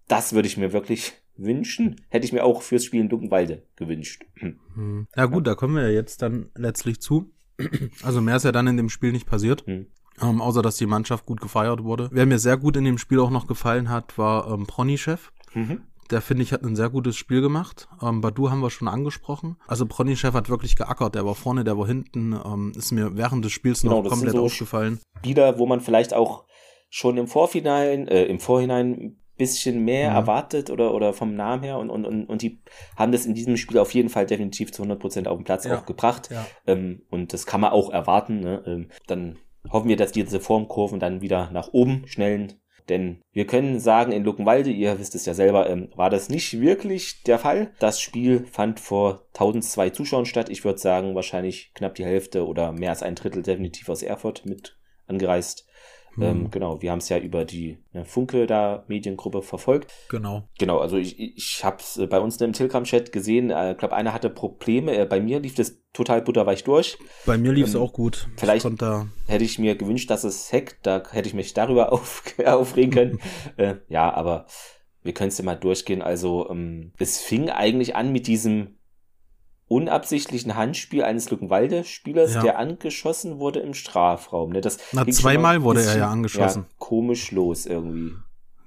das 0.10 0.34
würde 0.34 0.48
ich 0.48 0.58
mir 0.58 0.74
wirklich 0.74 1.14
wünschen. 1.38 2.02
Hätte 2.10 2.26
ich 2.26 2.34
mir 2.34 2.44
auch 2.44 2.62
fürs 2.62 2.84
Spiel 2.84 3.00
in 3.00 3.10
Luckenwalde 3.10 3.64
gewünscht. 3.78 4.26
Hm. 4.36 5.08
Ja 5.16 5.26
gut, 5.28 5.48
da 5.48 5.56
kommen 5.56 5.76
wir 5.76 5.84
ja 5.84 5.90
jetzt 5.90 6.22
dann 6.22 6.50
letztlich 6.56 7.00
zu. 7.00 7.32
Also 8.04 8.22
mehr 8.22 8.36
ist 8.36 8.46
ja 8.46 8.52
dann 8.52 8.68
in 8.68 8.78
dem 8.78 8.90
Spiel 8.90 9.12
nicht 9.12 9.28
passiert. 9.28 9.66
Hm. 9.66 9.88
Ähm, 10.22 10.42
außer 10.42 10.62
dass 10.62 10.78
die 10.78 10.86
Mannschaft 10.86 11.26
gut 11.26 11.42
gefeiert 11.42 11.84
wurde. 11.84 12.10
Wer 12.12 12.26
mir 12.26 12.38
sehr 12.38 12.58
gut 12.58 12.78
in 12.78 12.84
dem 12.84 12.98
Spiel 12.98 13.20
auch 13.20 13.30
noch 13.30 13.48
gefallen 13.48 13.90
hat, 13.90 14.18
war 14.18 14.52
ähm, 14.52 14.68
Prony-Chef. 14.68 15.32
Mhm. 15.54 15.82
Der 16.12 16.22
finde 16.22 16.44
ich 16.44 16.52
hat 16.52 16.64
ein 16.64 16.76
sehr 16.76 16.90
gutes 16.90 17.16
Spiel 17.16 17.42
gemacht. 17.42 17.88
Ähm, 18.02 18.20
Badu 18.20 18.52
haben 18.52 18.62
wir 18.62 18.70
schon 18.70 18.90
angesprochen. 18.90 19.56
Also 19.66 19.86
Prony-Chef 19.86 20.34
hat 20.34 20.50
wirklich 20.50 20.76
geackert. 20.76 21.16
Der 21.16 21.26
war 21.26 21.36
vorne, 21.36 21.64
der 21.64 21.78
war 21.78 21.88
hinten. 21.88 22.34
Ähm, 22.34 22.74
ist 22.76 22.92
mir 22.92 23.16
während 23.16 23.46
des 23.46 23.54
Spiels 23.54 23.82
genau, 23.82 24.04
noch 24.04 24.10
komplett 24.10 24.34
so 24.34 24.44
aufgefallen. 24.44 25.00
Spieler, 25.20 25.58
wo 25.58 25.66
man 25.66 25.80
vielleicht 25.80 26.14
auch 26.14 26.46
schon 26.90 27.18
im 27.18 27.28
Vorhinein, 27.28 28.08
äh, 28.10 28.26
im 28.26 28.40
Vorhinein 28.40 29.18
bisschen 29.42 29.84
mehr 29.84 30.12
mhm. 30.12 30.16
erwartet 30.16 30.70
oder, 30.70 30.94
oder 30.94 31.14
vom 31.14 31.36
Namen 31.36 31.64
her 31.64 31.80
und, 31.80 31.90
und, 31.90 32.06
und, 32.06 32.26
und 32.26 32.42
die 32.42 32.62
haben 32.96 33.12
das 33.12 33.26
in 33.26 33.34
diesem 33.34 33.58
Spiel 33.58 33.80
auf 33.80 33.94
jeden 33.94 34.10
Fall 34.10 34.26
definitiv 34.26 34.72
zu 34.72 34.84
100 34.84 35.00
Prozent 35.00 35.28
auf 35.28 35.38
den 35.38 35.44
Platz 35.44 35.66
ja. 35.66 35.78
auch 35.78 35.86
gebracht. 35.86 36.30
Ja. 36.32 36.46
Ähm, 36.68 37.02
und 37.10 37.34
das 37.34 37.46
kann 37.46 37.62
man 37.62 37.72
auch 37.72 37.90
erwarten. 37.90 38.40
Ne? 38.40 38.64
Ähm, 38.66 38.88
dann 39.08 39.38
hoffen 39.70 39.90
wir, 39.90 39.98
dass 39.98 40.12
diese 40.12 40.40
Formkurven 40.40 41.00
dann 41.00 41.22
wieder 41.22 41.50
nach 41.52 41.70
oben 41.74 42.04
schnellen. 42.06 42.54
Denn 42.90 43.22
wir 43.32 43.46
können 43.46 43.80
sagen, 43.80 44.12
in 44.12 44.24
Luckenwalde, 44.24 44.70
ihr 44.70 45.00
wisst 45.00 45.16
es 45.16 45.26
ja 45.26 45.34
selber, 45.34 45.70
ähm, 45.70 45.90
war 45.96 46.10
das 46.10 46.30
nicht 46.30 46.60
wirklich 46.60 47.24
der 47.24 47.40
Fall. 47.40 47.72
Das 47.80 48.02
Spiel 48.02 48.46
fand 48.46 48.80
vor 48.80 49.28
1002 49.34 49.92
Zuschauern 49.92 50.26
statt. 50.26 50.50
Ich 50.50 50.66
würde 50.66 50.80
sagen, 50.80 51.16
wahrscheinlich 51.16 51.74
knapp 51.74 51.96
die 51.96 52.06
Hälfte 52.06 52.46
oder 52.46 52.72
mehr 52.72 52.90
als 52.90 53.04
ein 53.04 53.16
Drittel 53.16 53.44
definitiv 53.44 53.90
aus 53.90 54.04
Erfurt 54.04 54.46
mit 54.46 54.78
angereist. 55.08 55.68
Mhm. 56.16 56.24
Ähm, 56.24 56.52
genau, 56.52 56.82
wir 56.82 56.92
haben 56.92 57.00
es 57.00 57.10
ja 57.10 57.18
über 57.18 57.46
die 57.46 57.78
ne, 57.94 58.06
Funke 58.06 58.46
da 58.48 58.84
Mediengruppe 58.88 59.42
verfolgt. 59.42 59.92
Genau. 60.10 60.44
Genau, 60.60 60.80
also 60.80 60.98
ich, 60.98 61.20
ich 61.20 61.64
habe 61.64 61.78
es 61.80 61.98
äh, 61.98 62.08
bei 62.08 62.20
uns 62.20 62.40
im 62.42 62.54
Telegram-Chat 62.54 63.12
gesehen. 63.12 63.50
Ich 63.50 63.56
äh, 63.56 63.76
glaube, 63.76 63.96
einer 63.96 64.14
hatte 64.14 64.30
Probleme. 64.30 64.96
Äh, 64.98 65.06
bei 65.06 65.22
mir 65.22 65.40
lief 65.40 65.56
das 65.56 65.82
total 65.94 66.22
butterweich 66.22 66.64
durch. 66.64 66.98
Bei 67.26 67.38
mir 67.38 67.52
lief 67.54 67.68
es 67.68 67.76
ähm, 67.76 67.82
auch 67.82 67.94
gut. 67.94 68.28
Vielleicht 68.38 68.66
hätte 68.66 69.44
ich 69.44 69.60
mir 69.60 69.76
gewünscht, 69.76 70.10
dass 70.10 70.24
es 70.24 70.52
hackt. 70.52 70.86
Da 70.86 71.04
hätte 71.12 71.28
ich 71.28 71.34
mich 71.34 71.54
darüber 71.54 71.94
auf, 71.94 72.24
aufregen 72.46 72.92
können. 72.92 73.20
äh, 73.58 73.76
ja, 73.88 74.14
aber 74.14 74.46
wir 75.04 75.14
können 75.14 75.30
es 75.30 75.38
ja 75.38 75.46
mal 75.46 75.56
durchgehen. 75.56 76.02
Also 76.02 76.50
ähm, 76.50 76.92
es 76.98 77.20
fing 77.20 77.50
eigentlich 77.50 77.96
an 77.96 78.12
mit 78.12 78.28
diesem 78.28 78.78
unabsichtlichen 79.72 80.56
Handspiel 80.56 81.04
eines 81.04 81.32
Luckenwalde-Spielers, 81.32 82.34
ja. 82.34 82.42
der 82.42 82.60
angeschossen 82.60 83.40
wurde 83.40 83.62
im 83.62 83.74
Strafraum. 83.74 84.52
Ne? 84.52 84.60
Das 84.60 84.78
Na, 84.92 85.08
zweimal 85.08 85.64
wurde 85.64 85.82
er 85.82 85.98
ja 85.98 86.10
angeschossen. 86.10 86.66
Ja, 86.68 86.76
komisch 86.78 87.32
los 87.32 87.66
irgendwie. 87.66 88.12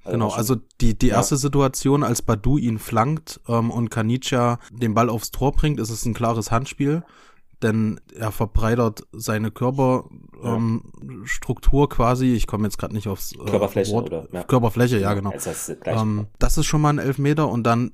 Also 0.02 0.12
genau, 0.12 0.30
also 0.30 0.56
die, 0.80 0.98
die 0.98 1.08
erste 1.08 1.34
ja. 1.34 1.40
Situation, 1.40 2.02
als 2.02 2.22
Badu 2.22 2.56
ihn 2.56 2.78
flankt 2.78 3.38
ähm, 3.48 3.70
und 3.70 3.90
Kanicha 3.90 4.58
den 4.70 4.94
Ball 4.94 5.10
aufs 5.10 5.30
Tor 5.30 5.52
bringt, 5.52 5.78
ist 5.78 5.90
es 5.90 6.06
ein 6.06 6.14
klares 6.14 6.50
Handspiel, 6.50 7.02
denn 7.62 8.00
er 8.18 8.32
verbreitert 8.32 9.02
seine 9.12 9.50
Körperstruktur 9.50 11.82
ähm, 11.82 11.88
quasi. 11.88 12.32
Ich 12.32 12.46
komme 12.46 12.64
jetzt 12.64 12.78
gerade 12.78 12.94
nicht 12.94 13.08
aufs 13.08 13.32
äh, 13.32 13.44
Körperfläche 13.44 13.92
Wort. 13.92 14.06
oder 14.06 14.26
ja. 14.32 14.42
Körperfläche, 14.44 14.98
ja, 14.98 15.12
genau. 15.12 15.32
Das, 15.32 15.70
ähm, 15.84 16.28
das 16.38 16.56
ist 16.56 16.64
schon 16.64 16.80
mal 16.80 16.90
ein 16.90 16.98
Elfmeter 16.98 17.50
und 17.50 17.64
dann 17.64 17.92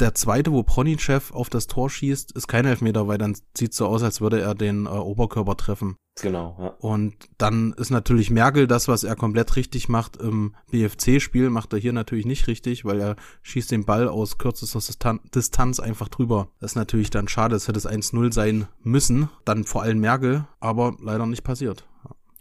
der 0.00 0.14
zweite, 0.14 0.52
wo 0.52 0.62
Ponychef 0.62 1.32
auf 1.32 1.48
das 1.48 1.66
Tor 1.66 1.90
schießt, 1.90 2.32
ist 2.32 2.48
kein 2.48 2.64
Elfmeter, 2.64 3.08
weil 3.08 3.18
dann 3.18 3.36
sieht 3.56 3.74
so 3.74 3.86
aus, 3.86 4.02
als 4.02 4.20
würde 4.20 4.40
er 4.40 4.54
den 4.54 4.86
äh, 4.86 4.88
Oberkörper 4.88 5.56
treffen. 5.56 5.96
Genau, 6.20 6.56
ja. 6.58 6.68
Und 6.78 7.14
dann 7.38 7.72
ist 7.72 7.90
natürlich 7.90 8.30
Merkel 8.30 8.66
das, 8.66 8.86
was 8.86 9.02
er 9.02 9.16
komplett 9.16 9.56
richtig 9.56 9.88
macht 9.88 10.16
im 10.16 10.54
BFC-Spiel, 10.70 11.48
macht 11.48 11.72
er 11.72 11.78
hier 11.78 11.92
natürlich 11.92 12.26
nicht 12.26 12.46
richtig, 12.48 12.84
weil 12.84 13.00
er 13.00 13.16
schießt 13.42 13.70
den 13.70 13.84
Ball 13.84 14.08
aus 14.08 14.36
kürzester 14.36 15.18
Distanz 15.34 15.80
einfach 15.80 16.08
drüber. 16.08 16.48
Das 16.60 16.72
ist 16.72 16.76
natürlich 16.76 17.10
dann 17.10 17.28
schade, 17.28 17.56
es 17.56 17.66
hätte 17.66 17.78
es 17.78 17.88
1-0 17.88 18.32
sein 18.32 18.68
müssen, 18.82 19.30
dann 19.44 19.64
vor 19.64 19.82
allem 19.82 20.00
Merkel, 20.00 20.46
aber 20.60 20.96
leider 21.00 21.26
nicht 21.26 21.44
passiert. 21.44 21.86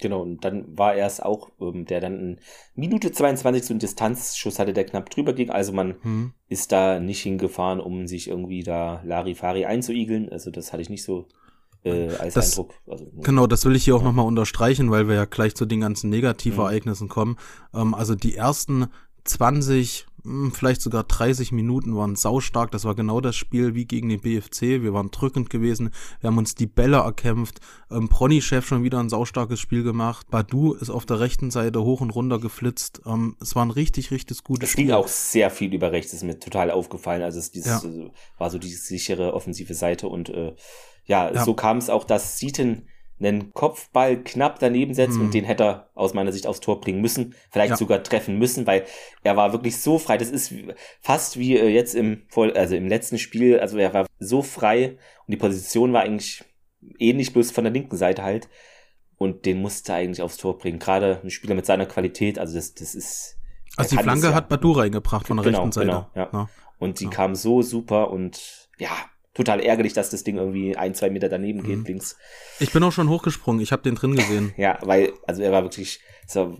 Genau, 0.01 0.21
und 0.21 0.43
dann 0.43 0.77
war 0.77 0.95
er 0.95 1.05
es 1.05 1.19
auch, 1.19 1.51
ähm, 1.61 1.85
der 1.85 2.01
dann 2.01 2.19
in 2.19 2.39
Minute 2.75 3.11
22 3.11 3.63
so 3.63 3.73
einen 3.73 3.79
Distanzschuss 3.79 4.59
hatte, 4.59 4.73
der 4.73 4.85
knapp 4.85 5.09
drüber 5.09 5.33
ging. 5.33 5.49
Also 5.49 5.71
man 5.71 5.95
hm. 6.01 6.33
ist 6.49 6.71
da 6.71 6.99
nicht 6.99 7.21
hingefahren, 7.21 7.79
um 7.79 8.07
sich 8.07 8.27
irgendwie 8.27 8.63
da 8.63 9.01
Larifari 9.05 9.65
einzuigeln. 9.65 10.29
Also 10.29 10.51
das 10.51 10.73
hatte 10.73 10.81
ich 10.81 10.89
nicht 10.89 11.03
so 11.03 11.27
äh, 11.83 12.09
als 12.15 12.33
das, 12.33 12.57
Eindruck. 12.57 12.73
Also, 12.87 13.07
genau, 13.21 13.47
das 13.47 13.65
will 13.65 13.75
ich 13.75 13.83
hier 13.83 13.95
auch 13.95 14.03
nochmal 14.03 14.25
unterstreichen, 14.25 14.91
weil 14.91 15.07
wir 15.07 15.15
ja 15.15 15.25
gleich 15.25 15.55
zu 15.55 15.65
den 15.65 15.81
ganzen 15.81 16.09
Negativereignissen 16.09 17.07
mhm. 17.07 17.11
kommen. 17.11 17.37
Ähm, 17.73 17.93
also 17.93 18.15
die 18.15 18.35
ersten 18.35 18.87
20, 19.23 20.07
hm, 20.07 20.10
vielleicht 20.53 20.81
sogar 20.81 21.03
30 21.03 21.51
Minuten 21.51 21.95
waren 21.95 22.15
saustark. 22.15 22.71
Das 22.71 22.85
war 22.85 22.95
genau 22.95 23.21
das 23.21 23.35
Spiel 23.35 23.75
wie 23.75 23.85
gegen 23.85 24.09
den 24.09 24.21
BFC. 24.21 24.81
Wir 24.81 24.93
waren 24.93 25.11
drückend 25.11 25.49
gewesen. 25.49 25.91
Wir 26.19 26.29
haben 26.29 26.37
uns 26.37 26.55
die 26.55 26.67
Bälle 26.67 26.97
erkämpft. 26.97 27.59
Ähm, 27.89 28.09
Prony-Chef 28.09 28.65
schon 28.65 28.83
wieder 28.83 28.99
ein 28.99 29.09
saustarkes 29.09 29.59
Spiel 29.59 29.83
gemacht. 29.83 30.29
Badu 30.29 30.73
ist 30.73 30.89
auf 30.89 31.05
der 31.05 31.19
rechten 31.19 31.51
Seite 31.51 31.83
hoch 31.83 32.01
und 32.01 32.11
runter 32.11 32.39
geflitzt. 32.39 33.01
Ähm, 33.05 33.35
es 33.41 33.55
war 33.55 33.65
ein 33.65 33.71
richtig, 33.71 34.11
richtig 34.11 34.43
gutes 34.43 34.69
es 34.69 34.71
Spiel. 34.73 34.85
Es 34.85 34.87
ging 34.87 34.95
auch 34.95 35.07
sehr 35.07 35.49
viel 35.49 35.73
über 35.73 35.91
rechts. 35.91 36.13
Ist 36.13 36.23
mir 36.23 36.39
total 36.39 36.71
aufgefallen. 36.71 37.21
Also 37.21 37.39
es 37.39 37.51
dieses, 37.51 37.83
ja. 37.83 37.89
äh, 37.89 38.11
war 38.37 38.49
so 38.49 38.57
die 38.57 38.69
sichere 38.69 39.33
offensive 39.33 39.73
Seite 39.73 40.07
und 40.07 40.29
äh, 40.29 40.55
ja, 41.05 41.31
ja, 41.31 41.43
so 41.43 41.53
kam 41.53 41.77
es 41.77 41.89
auch, 41.89 42.03
dass 42.03 42.37
Seaton 42.37 42.87
einen 43.27 43.53
Kopfball 43.53 44.23
knapp 44.23 44.59
daneben 44.59 44.93
setzt 44.93 45.15
hm. 45.15 45.21
und 45.21 45.33
den 45.33 45.43
hätte 45.43 45.63
er 45.63 45.89
aus 45.93 46.13
meiner 46.13 46.31
Sicht 46.31 46.47
aufs 46.47 46.59
Tor 46.59 46.81
bringen 46.81 47.01
müssen, 47.01 47.35
vielleicht 47.49 47.71
ja. 47.71 47.77
sogar 47.77 48.03
treffen 48.03 48.37
müssen, 48.37 48.67
weil 48.67 48.85
er 49.23 49.37
war 49.37 49.53
wirklich 49.53 49.79
so 49.79 49.99
frei. 49.99 50.17
Das 50.17 50.29
ist 50.29 50.53
fast 51.01 51.37
wie 51.37 51.57
äh, 51.57 51.67
jetzt 51.67 51.95
im 51.95 52.23
also 52.35 52.75
im 52.75 52.87
letzten 52.87 53.17
Spiel, 53.17 53.59
also 53.59 53.77
er 53.77 53.93
war 53.93 54.07
so 54.19 54.41
frei 54.41 54.97
und 55.27 55.31
die 55.31 55.37
Position 55.37 55.93
war 55.93 56.01
eigentlich 56.01 56.43
ähnlich 56.97 57.33
bloß 57.33 57.51
von 57.51 57.63
der 57.63 57.73
linken 57.73 57.97
Seite 57.97 58.23
halt 58.23 58.49
und 59.17 59.45
den 59.45 59.61
musste 59.61 59.91
er 59.91 59.99
eigentlich 59.99 60.21
aufs 60.21 60.37
Tor 60.37 60.57
bringen. 60.57 60.79
Gerade 60.79 61.21
ein 61.23 61.29
Spieler 61.29 61.55
mit 61.55 61.65
seiner 61.65 61.85
Qualität, 61.85 62.39
also 62.39 62.55
das 62.55 62.73
das 62.73 62.95
ist 62.95 63.37
also 63.77 63.95
die 63.95 64.03
Flanke 64.03 64.27
ja. 64.27 64.33
hat 64.33 64.49
Badu 64.49 64.71
reingebracht 64.71 65.27
von 65.27 65.37
der 65.37 65.45
genau, 65.45 65.59
rechten 65.59 65.71
Seite. 65.71 65.87
Genau, 65.87 66.07
ja. 66.15 66.29
ja. 66.33 66.49
Und 66.79 66.99
die 66.99 67.07
kam 67.07 67.35
so 67.35 67.61
super 67.61 68.09
und 68.09 68.69
ja, 68.79 68.89
total 69.33 69.59
ärgerlich, 69.61 69.93
dass 69.93 70.09
das 70.09 70.23
Ding 70.23 70.37
irgendwie 70.37 70.75
ein, 70.75 70.93
zwei 70.93 71.09
Meter 71.09 71.29
daneben 71.29 71.63
geht, 71.63 71.79
mhm. 71.79 71.85
links. 71.85 72.17
Ich 72.59 72.71
bin 72.71 72.83
auch 72.83 72.91
schon 72.91 73.09
hochgesprungen, 73.09 73.61
ich 73.61 73.71
habe 73.71 73.83
den 73.83 73.95
drin 73.95 74.15
gesehen. 74.15 74.53
ja, 74.57 74.77
weil, 74.81 75.13
also 75.25 75.41
er 75.41 75.51
war 75.51 75.63
wirklich, 75.63 76.01
so, 76.27 76.57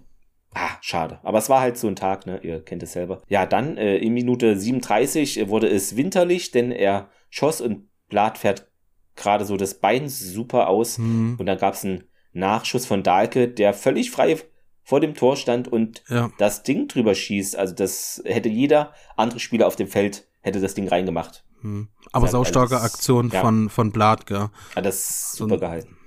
ah, 0.53 0.77
schade. 0.81 1.19
Aber 1.23 1.37
es 1.37 1.49
war 1.49 1.61
halt 1.61 1.77
so 1.77 1.87
ein 1.87 1.95
Tag, 1.95 2.25
ne, 2.25 2.39
ihr 2.43 2.63
kennt 2.63 2.83
es 2.83 2.93
selber. 2.93 3.21
Ja, 3.27 3.45
dann 3.45 3.77
äh, 3.77 3.97
in 3.97 4.13
Minute 4.13 4.57
37 4.57 5.49
wurde 5.49 5.67
es 5.67 5.95
winterlich, 5.95 6.51
denn 6.51 6.71
er 6.71 7.09
schoss 7.29 7.61
und 7.61 7.87
Blatt 8.07 8.37
fährt 8.37 8.67
gerade 9.15 9.45
so 9.45 9.57
das 9.57 9.75
Bein 9.75 10.09
super 10.09 10.67
aus. 10.67 10.97
Mhm. 10.97 11.35
Und 11.39 11.45
dann 11.45 11.57
gab 11.57 11.73
es 11.73 11.83
einen 11.83 12.05
Nachschuss 12.33 12.85
von 12.85 13.03
Dahlke, 13.03 13.47
der 13.47 13.73
völlig 13.73 14.11
frei 14.11 14.37
vor 14.83 14.99
dem 14.99 15.13
Tor 15.13 15.37
stand 15.37 15.67
und 15.67 16.03
ja. 16.09 16.31
das 16.37 16.63
Ding 16.63 16.87
drüber 16.87 17.15
schießt. 17.15 17.55
Also 17.55 17.73
das 17.73 18.21
hätte 18.25 18.49
jeder 18.49 18.93
andere 19.15 19.39
Spieler 19.39 19.67
auf 19.67 19.75
dem 19.75 19.87
Feld 19.87 20.27
hätte 20.41 20.59
das 20.59 20.73
Ding 20.73 20.87
reingemacht. 20.87 21.43
Hm. 21.61 21.89
Aber 22.11 22.25
also 22.25 22.39
saustarke 22.39 22.81
Aktion 22.81 23.29
ja. 23.29 23.41
von, 23.41 23.69
von 23.69 23.91
Blatt, 23.91 24.25
gell? 24.25 24.49
Ja, 24.75 24.81
das 24.81 25.09
ist 25.09 25.31
super 25.33 25.55
so, 25.55 25.59
gehalten. 25.59 25.97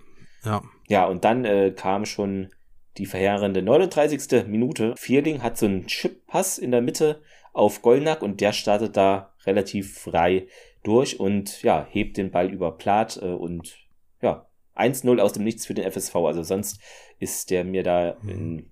Ja. 0.44 0.62
Ja, 0.88 1.06
und 1.06 1.24
dann 1.24 1.44
äh, 1.44 1.72
kam 1.74 2.04
schon 2.04 2.50
die 2.98 3.06
verheerende 3.06 3.62
39. 3.62 4.46
Minute. 4.46 4.94
Vierling 4.96 5.42
hat 5.42 5.58
so 5.58 5.66
einen 5.66 5.86
Chip-Pass 5.86 6.58
in 6.58 6.70
der 6.70 6.82
Mitte 6.82 7.22
auf 7.52 7.82
Golnack 7.82 8.22
und 8.22 8.40
der 8.40 8.52
startet 8.52 8.96
da 8.96 9.32
relativ 9.46 9.98
frei 9.98 10.46
durch 10.82 11.18
und 11.18 11.62
ja, 11.62 11.86
hebt 11.88 12.16
den 12.16 12.30
Ball 12.30 12.52
über 12.52 12.76
Plath 12.76 13.18
äh, 13.22 13.26
und 13.26 13.76
ja, 14.20 14.46
1-0 14.76 15.20
aus 15.20 15.32
dem 15.32 15.44
Nichts 15.44 15.66
für 15.66 15.74
den 15.74 15.90
FSV. 15.90 16.14
Also 16.16 16.42
sonst 16.42 16.80
ist 17.18 17.50
der 17.50 17.64
mir 17.64 17.82
da 17.82 18.10
in 18.26 18.70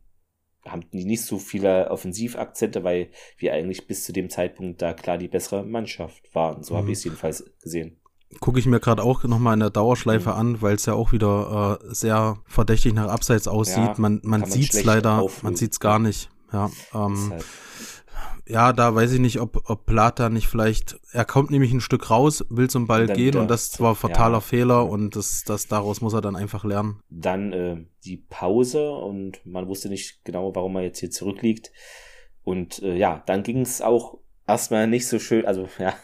haben 0.66 0.85
die 0.92 1.05
nicht 1.05 1.25
so 1.25 1.38
viele 1.38 1.90
Offensivakzente, 1.90 2.85
weil 2.85 3.09
wir 3.37 3.53
eigentlich 3.53 3.87
bis 3.87 4.05
zu 4.05 4.12
dem 4.12 4.31
Zeitpunkt 4.31 4.81
da 4.81 4.92
klar 4.92 5.18
die 5.18 5.29
bessere 5.29 5.64
Mannschaft 5.64 6.35
waren. 6.35 6.62
So 6.62 6.75
mhm. 6.75 6.79
habe 6.79 6.92
ich 6.92 6.98
es 6.98 7.05
jedenfalls 7.05 7.44
gesehen. 7.62 7.96
Gucke 8.40 8.59
ich 8.59 8.66
mir 8.66 8.81
gerade 8.81 9.03
auch 9.03 9.25
nochmal 9.25 9.55
in 9.55 9.61
der 9.61 9.70
Dauerschleife 9.70 10.31
mhm. 10.31 10.37
an, 10.37 10.62
weil 10.62 10.77
es 10.77 10.87
ja 10.87 10.94
auch 10.94 11.12
wieder 11.12 11.81
äh, 11.83 11.94
sehr 11.94 12.38
verdächtig 12.46 12.94
nach 12.94 13.09
Abseits 13.09 13.48
aussieht. 13.48 13.77
Ja, 13.77 13.94
man 13.98 14.20
man 14.22 14.44
sieht 14.44 14.72
es 14.72 14.85
leider, 14.85 15.20
auflösen. 15.20 15.44
man 15.44 15.57
sieht 15.57 15.72
es 15.72 15.81
gar 15.81 15.98
nicht. 15.98 16.31
Ja, 16.53 16.70
ähm, 16.94 17.31
halt 17.31 17.44
ja, 18.53 18.73
da 18.73 18.95
weiß 18.95 19.12
ich 19.12 19.21
nicht, 19.21 19.41
ob, 19.41 19.69
ob 19.71 19.87
Plata 19.87 20.29
nicht 20.29 20.47
vielleicht, 20.47 21.01
er 21.12 21.25
kommt 21.25 21.51
nämlich 21.51 21.73
ein 21.73 21.81
Stück 21.81 22.11
raus, 22.11 22.45
will 22.51 22.69
zum 22.69 22.87
Ball 22.87 23.07
gehen 23.07 23.37
und 23.37 23.51
das 23.51 23.81
war 23.81 23.95
fataler 23.95 24.35
ja. 24.35 24.41
Fehler 24.41 24.88
und 24.88 25.17
das, 25.17 25.45
das 25.45 25.69
daraus 25.69 26.01
muss 26.03 26.12
er 26.12 26.21
dann 26.21 26.37
einfach 26.37 26.65
lernen. 26.65 27.01
Dann 27.09 27.53
äh, 27.53 27.77
die 28.05 28.19
Pause 28.19 28.91
und 28.91 29.45
man 29.47 29.69
wusste 29.69 29.88
nicht 29.88 30.25
genau, 30.25 30.55
warum 30.55 30.77
er 30.77 30.83
jetzt 30.83 30.99
hier 30.99 31.11
zurückliegt. 31.11 31.73
Und 32.45 32.83
äh, 32.83 32.95
ja, 32.95 33.23
dann 33.27 33.43
ging 33.43 33.61
es 33.61 33.81
auch 33.81 34.19
erstmal 34.47 34.87
nicht 34.87 35.07
so 35.07 35.19
schön, 35.19 35.47
also 35.47 35.69
ja, 35.79 35.95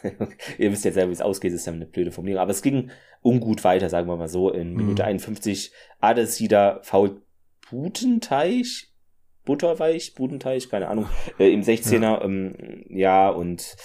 ihr 0.57 0.71
wisst 0.71 0.85
ja 0.85 0.91
selber, 0.91 1.09
wie 1.09 1.13
es 1.13 1.21
ausgeht, 1.21 1.53
ist 1.53 1.67
ja 1.67 1.73
eine 1.73 1.85
blöde 1.85 2.11
Formulierung, 2.11 2.41
aber 2.41 2.51
es 2.51 2.63
ging 2.63 2.89
ungut 3.21 3.63
weiter, 3.63 3.89
sagen 3.89 4.07
wir 4.07 4.17
mal 4.17 4.27
so. 4.27 4.49
In 4.49 4.73
Minute 4.73 5.03
mhm. 5.03 5.09
51 5.09 5.71
Adesida 5.99 6.79
fault 6.81 7.21
Butenteich 7.69 8.88
butterweich, 9.49 10.13
Budenteich, 10.13 10.69
keine 10.69 10.89
Ahnung, 10.89 11.09
äh, 11.39 11.51
im 11.51 11.63
16er, 11.63 12.01
ja, 12.01 12.21
ähm, 12.21 12.85
ja 12.87 13.29
und 13.29 13.75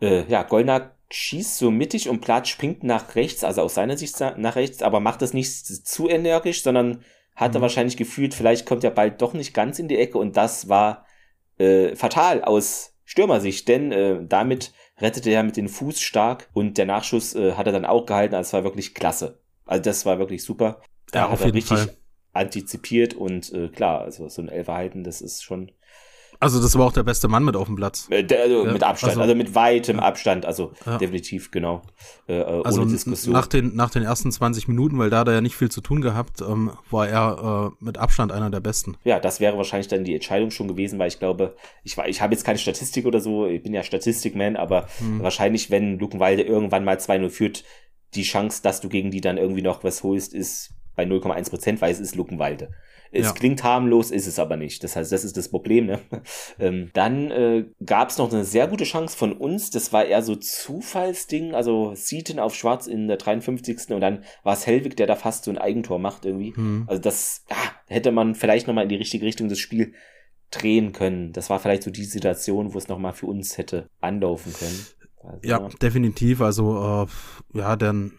äh, 0.00 0.24
ja, 0.26 0.42
Goldner 0.42 0.96
schießt 1.12 1.58
so 1.58 1.70
mittig 1.70 2.08
und 2.08 2.20
Plath 2.20 2.48
springt 2.48 2.82
nach 2.82 3.14
rechts, 3.14 3.44
also 3.44 3.62
aus 3.62 3.74
seiner 3.74 3.96
Sicht 3.96 4.18
nach 4.18 4.56
rechts, 4.56 4.82
aber 4.82 4.98
macht 4.98 5.22
das 5.22 5.32
nicht 5.32 5.64
zu 5.64 6.08
energisch, 6.08 6.64
sondern 6.64 7.04
hat 7.36 7.52
mhm. 7.52 7.58
er 7.58 7.62
wahrscheinlich 7.62 7.96
gefühlt, 7.96 8.34
vielleicht 8.34 8.66
kommt 8.66 8.82
er 8.82 8.90
bald 8.90 9.22
doch 9.22 9.32
nicht 9.32 9.54
ganz 9.54 9.78
in 9.78 9.86
die 9.86 9.96
Ecke 9.96 10.18
und 10.18 10.36
das 10.36 10.68
war 10.68 11.06
äh, 11.58 11.94
fatal 11.94 12.42
aus 12.42 12.96
Stürmersicht, 13.04 13.68
denn 13.68 13.92
äh, 13.92 14.26
damit 14.26 14.72
rettete 14.98 15.30
er 15.30 15.44
mit 15.44 15.56
dem 15.56 15.68
Fuß 15.68 16.00
stark 16.00 16.48
und 16.52 16.78
der 16.78 16.86
Nachschuss 16.86 17.36
äh, 17.36 17.52
hat 17.52 17.66
er 17.66 17.72
dann 17.72 17.84
auch 17.84 18.06
gehalten, 18.06 18.34
also 18.34 18.48
es 18.48 18.52
war 18.54 18.64
wirklich 18.64 18.92
klasse. 18.92 19.38
Also 19.66 19.84
das 19.84 20.04
war 20.04 20.18
wirklich 20.18 20.42
super. 20.42 20.80
Da 21.12 21.26
ja, 21.26 21.30
hat 21.30 21.40
er 21.42 21.54
richtig 21.54 21.78
Fall. 21.78 21.96
Antizipiert 22.34 23.14
und 23.14 23.52
äh, 23.52 23.68
klar, 23.68 24.02
also 24.02 24.28
so 24.28 24.42
ein 24.42 24.48
Elferhalten, 24.48 25.04
das 25.04 25.20
ist 25.20 25.42
schon 25.42 25.70
also 26.40 26.60
das 26.60 26.76
war 26.76 26.86
auch 26.86 26.92
der 26.92 27.04
beste 27.04 27.28
Mann 27.28 27.44
mit 27.44 27.56
auf 27.56 27.66
dem 27.66 27.76
Platz. 27.76 28.06
Äh, 28.10 28.26
also 28.34 28.66
ja, 28.66 28.72
mit 28.72 28.82
Abstand, 28.82 29.12
also, 29.12 29.22
also, 29.22 29.34
mit 29.34 29.54
weitem 29.54 30.00
Abstand, 30.00 30.44
also 30.44 30.72
ja. 30.84 30.98
definitiv, 30.98 31.50
genau. 31.50 31.82
Äh, 32.28 32.38
äh 32.38 32.62
also 32.64 32.82
ohne 32.82 32.90
Diskussion. 32.90 33.32
Nach 33.32 33.46
den, 33.46 33.74
nach 33.74 33.90
den 33.90 34.02
ersten 34.02 34.30
20 34.30 34.68
Minuten, 34.68 34.98
weil 34.98 35.08
da 35.08 35.20
hat 35.20 35.28
er 35.28 35.34
ja 35.34 35.40
nicht 35.40 35.56
viel 35.56 35.70
zu 35.70 35.80
tun 35.80 36.02
gehabt, 36.02 36.42
ähm, 36.42 36.72
war 36.90 37.08
er 37.08 37.72
äh, 37.80 37.84
mit 37.84 37.98
Abstand 37.98 38.32
einer 38.32 38.50
der 38.50 38.60
besten. 38.60 38.96
Ja, 39.04 39.20
das 39.20 39.40
wäre 39.40 39.56
wahrscheinlich 39.56 39.88
dann 39.88 40.04
die 40.04 40.14
Entscheidung 40.14 40.50
schon 40.50 40.68
gewesen, 40.68 40.98
weil 40.98 41.08
ich 41.08 41.18
glaube, 41.18 41.56
ich, 41.82 41.96
ich 41.96 42.20
habe 42.20 42.34
jetzt 42.34 42.44
keine 42.44 42.58
Statistik 42.58 43.06
oder 43.06 43.20
so, 43.20 43.46
ich 43.46 43.62
bin 43.62 43.72
ja 43.72 43.82
Statistikman, 43.82 44.56
aber 44.56 44.86
hm. 44.98 45.22
wahrscheinlich, 45.22 45.70
wenn 45.70 45.98
Luckenwalde 45.98 46.42
irgendwann 46.42 46.84
mal 46.84 46.96
2-0 46.96 47.30
führt, 47.30 47.64
die 48.14 48.22
Chance, 48.22 48.60
dass 48.62 48.80
du 48.80 48.88
gegen 48.88 49.10
die 49.10 49.20
dann 49.20 49.38
irgendwie 49.38 49.62
noch 49.62 49.82
was 49.82 50.02
holst, 50.02 50.34
ist 50.34 50.74
bei 50.96 51.04
0,1 51.04 51.50
Prozent, 51.50 51.80
weil 51.80 51.92
es 51.92 52.00
ist 52.00 52.14
Luckenwalde. 52.14 52.70
Es 53.14 53.26
ja. 53.26 53.32
klingt 53.32 53.62
harmlos, 53.62 54.10
ist 54.10 54.26
es 54.26 54.40
aber 54.40 54.56
nicht. 54.56 54.82
Das 54.82 54.96
heißt, 54.96 55.12
das 55.12 55.24
ist 55.24 55.36
das 55.36 55.48
Problem. 55.48 55.86
Ne? 55.86 56.00
ähm, 56.58 56.90
dann 56.94 57.30
äh, 57.30 57.64
gab 57.84 58.10
es 58.10 58.18
noch 58.18 58.32
eine 58.32 58.44
sehr 58.44 58.66
gute 58.66 58.82
Chance 58.82 59.16
von 59.16 59.32
uns. 59.32 59.70
Das 59.70 59.92
war 59.92 60.04
eher 60.04 60.20
so 60.20 60.34
Zufallsding. 60.34 61.54
Also 61.54 61.94
Seaton 61.94 62.40
auf 62.40 62.56
Schwarz 62.56 62.88
in 62.88 63.06
der 63.06 63.16
53. 63.16 63.90
Und 63.90 64.00
dann 64.00 64.24
war 64.42 64.54
es 64.54 64.66
Hellwig, 64.66 64.96
der 64.96 65.06
da 65.06 65.14
fast 65.14 65.44
so 65.44 65.52
ein 65.52 65.58
Eigentor 65.58 66.00
macht 66.00 66.24
irgendwie. 66.24 66.54
Mhm. 66.56 66.84
Also 66.88 67.00
das 67.00 67.44
ja, 67.48 67.56
hätte 67.86 68.10
man 68.10 68.34
vielleicht 68.34 68.66
nochmal 68.66 68.84
in 68.84 68.88
die 68.88 68.96
richtige 68.96 69.24
Richtung 69.24 69.48
des 69.48 69.60
Spiels 69.60 69.94
drehen 70.50 70.92
können. 70.92 71.32
Das 71.32 71.50
war 71.50 71.60
vielleicht 71.60 71.84
so 71.84 71.92
die 71.92 72.04
Situation, 72.04 72.74
wo 72.74 72.78
es 72.78 72.88
nochmal 72.88 73.12
für 73.12 73.26
uns 73.26 73.58
hätte 73.58 73.88
anlaufen 74.00 74.52
können. 74.52 74.86
Also, 75.22 75.48
ja, 75.48 75.68
definitiv. 75.80 76.40
Also 76.40 77.06
äh, 77.54 77.58
ja, 77.58 77.76
dann 77.76 78.12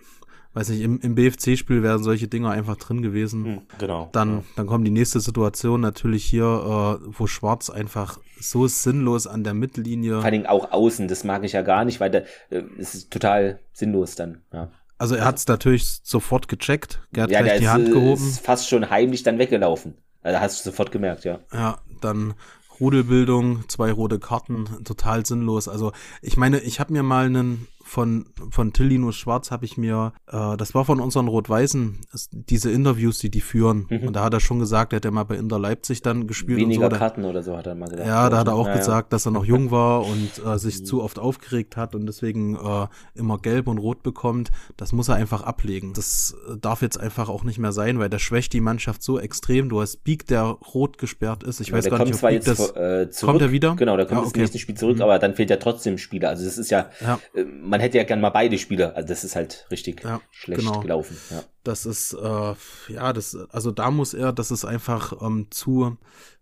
weiß 0.55 0.69
nicht, 0.69 0.81
im, 0.81 0.99
im 1.01 1.15
BFC-Spiel 1.15 1.83
wären 1.83 2.01
solche 2.01 2.27
Dinger 2.27 2.51
einfach 2.51 2.77
drin 2.77 3.01
gewesen. 3.01 3.45
Hm, 3.45 3.61
genau. 3.77 4.09
Dann, 4.13 4.43
dann 4.55 4.67
kommt 4.67 4.87
die 4.87 4.91
nächste 4.91 5.19
Situation 5.19 5.81
natürlich 5.81 6.23
hier, 6.23 6.45
äh, 6.45 7.05
wo 7.07 7.27
Schwarz 7.27 7.69
einfach 7.69 8.19
so 8.39 8.65
sinnlos 8.67 9.27
an 9.27 9.43
der 9.43 9.53
Mittellinie. 9.53 10.15
Vor 10.15 10.25
allem 10.25 10.45
auch 10.45 10.71
außen, 10.71 11.07
das 11.07 11.23
mag 11.25 11.43
ich 11.43 11.51
ja 11.51 11.61
gar 11.61 11.83
nicht, 11.83 11.99
weil 11.99 12.09
da, 12.09 12.19
äh, 12.49 12.63
es 12.79 12.95
ist 12.95 13.11
total 13.11 13.59
sinnlos 13.73 14.15
dann, 14.15 14.41
ja. 14.53 14.71
Also 14.97 15.15
er 15.15 15.25
hat 15.25 15.37
es 15.37 15.47
natürlich 15.47 15.99
sofort 16.03 16.47
gecheckt, 16.47 17.01
er 17.13 17.23
hat 17.23 17.31
ja, 17.31 17.41
gleich 17.41 17.59
die 17.59 17.65
ist, 17.65 17.71
Hand 17.71 17.91
gehoben. 17.91 18.13
ist 18.13 18.39
fast 18.39 18.69
schon 18.69 18.89
heimlich 18.89 19.23
dann 19.23 19.37
weggelaufen. 19.39 19.95
Also 20.23 20.39
hast 20.39 20.65
du 20.65 20.69
sofort 20.69 20.93
gemerkt, 20.93 21.25
ja. 21.25 21.39
Ja, 21.51 21.79
dann 21.99 22.33
Rudelbildung, 22.79 23.67
zwei 23.67 23.91
rote 23.91 24.19
Karten, 24.19 24.65
total 24.85 25.25
sinnlos. 25.25 25.67
Also 25.67 25.91
ich 26.21 26.37
meine, 26.37 26.59
ich 26.59 26.79
habe 26.79 26.93
mir 26.93 27.03
mal 27.03 27.25
einen 27.25 27.67
von, 27.87 28.25
von 28.49 28.73
Tillinus 28.73 29.15
Schwarz 29.15 29.51
habe 29.51 29.63
ich 29.63 29.77
mir, 29.77 30.13
äh, 30.27 30.57
das 30.57 30.73
war 30.73 30.85
von 30.85 30.99
unseren 30.99 31.27
Rot-Weißen, 31.27 31.99
diese 32.31 32.71
Interviews, 32.71 33.19
die 33.19 33.29
die 33.29 33.41
führen. 33.41 33.85
Mhm. 33.89 34.07
Und 34.07 34.15
da 34.15 34.23
hat 34.23 34.33
er 34.33 34.39
schon 34.39 34.57
gesagt, 34.57 34.91
er 34.91 34.97
hat 34.97 35.05
ja 35.05 35.11
mal 35.11 35.23
bei 35.23 35.35
Inter 35.35 35.59
Leipzig 35.59 36.01
dann 36.01 36.25
gespielt. 36.25 36.57
Weniger 36.57 36.87
und 36.87 36.93
so. 36.93 36.97
Karten 36.97 37.25
oder 37.25 37.43
so 37.43 37.55
hat 37.55 37.67
er 37.67 37.75
mal 37.75 37.87
gesagt. 37.87 38.07
Ja, 38.07 38.29
da 38.31 38.39
hat 38.39 38.47
er 38.47 38.55
auch 38.55 38.67
ja, 38.67 38.75
gesagt, 38.75 39.13
dass 39.13 39.27
er 39.27 39.31
noch 39.31 39.45
jung 39.45 39.69
war 39.69 40.03
und 40.03 40.31
äh, 40.43 40.57
sich 40.57 40.79
mhm. 40.79 40.85
zu 40.85 41.03
oft 41.03 41.19
aufgeregt 41.19 41.77
hat 41.77 41.93
und 41.93 42.07
deswegen 42.07 42.55
äh, 42.55 42.87
immer 43.13 43.37
gelb 43.37 43.67
und 43.67 43.77
rot 43.77 44.01
bekommt. 44.01 44.49
Das 44.77 44.91
muss 44.91 45.07
er 45.07 45.15
einfach 45.15 45.43
ablegen. 45.43 45.93
Das 45.93 46.35
äh, 46.49 46.57
darf 46.57 46.81
jetzt 46.81 46.99
einfach 46.99 47.29
auch 47.29 47.43
nicht 47.43 47.59
mehr 47.59 47.71
sein, 47.71 47.99
weil 47.99 48.09
der 48.09 48.19
schwächt 48.19 48.53
die 48.53 48.61
Mannschaft 48.61 49.03
so 49.03 49.19
extrem. 49.19 49.69
Du 49.69 49.79
hast 49.79 50.03
Beak, 50.03 50.25
der 50.25 50.41
rot 50.43 50.97
gesperrt 50.97 51.43
ist. 51.43 51.61
Ich 51.61 51.67
ja, 51.67 51.75
weiß 51.75 51.89
gar 51.91 52.03
nicht, 52.03 52.15
ob 52.15 52.21
Beak 52.21 52.43
das, 52.45 52.75
äh, 52.75 53.11
zurück. 53.11 53.33
Kommt 53.33 53.41
er 53.43 53.51
wieder? 53.51 53.75
Genau, 53.75 53.95
der 53.95 54.07
kommt 54.07 54.21
ja, 54.21 54.27
okay. 54.27 54.39
nächste 54.39 54.57
Spiel 54.57 54.75
zurück, 54.75 54.95
mhm. 54.97 55.03
aber 55.03 55.19
dann 55.19 55.35
fehlt 55.35 55.51
ja 55.51 55.57
trotzdem 55.57 55.99
Spieler. 55.99 56.29
Also 56.29 56.45
das 56.45 56.57
ist 56.57 56.71
ja, 56.71 56.89
ja. 56.99 57.19
Äh, 57.35 57.43
man 57.43 57.81
hätte 57.85 57.97
ja 57.97 58.03
gern 58.03 58.21
mal 58.21 58.29
beide 58.29 58.57
Spieler. 58.57 58.95
Also 58.95 59.07
das 59.07 59.23
ist 59.23 59.35
halt 59.35 59.67
richtig 59.71 60.03
ja, 60.03 60.21
schlecht 60.31 60.61
genau. 60.61 60.79
gelaufen. 60.81 61.17
Ja. 61.31 61.43
Das 61.63 61.85
ist, 61.85 62.13
äh, 62.13 62.53
ja, 62.93 63.13
das, 63.13 63.35
also 63.49 63.71
da 63.71 63.89
muss 63.91 64.13
er, 64.13 64.33
das 64.33 64.51
ist 64.51 64.65
einfach 64.65 65.21
ähm, 65.21 65.47
zu, 65.49 65.97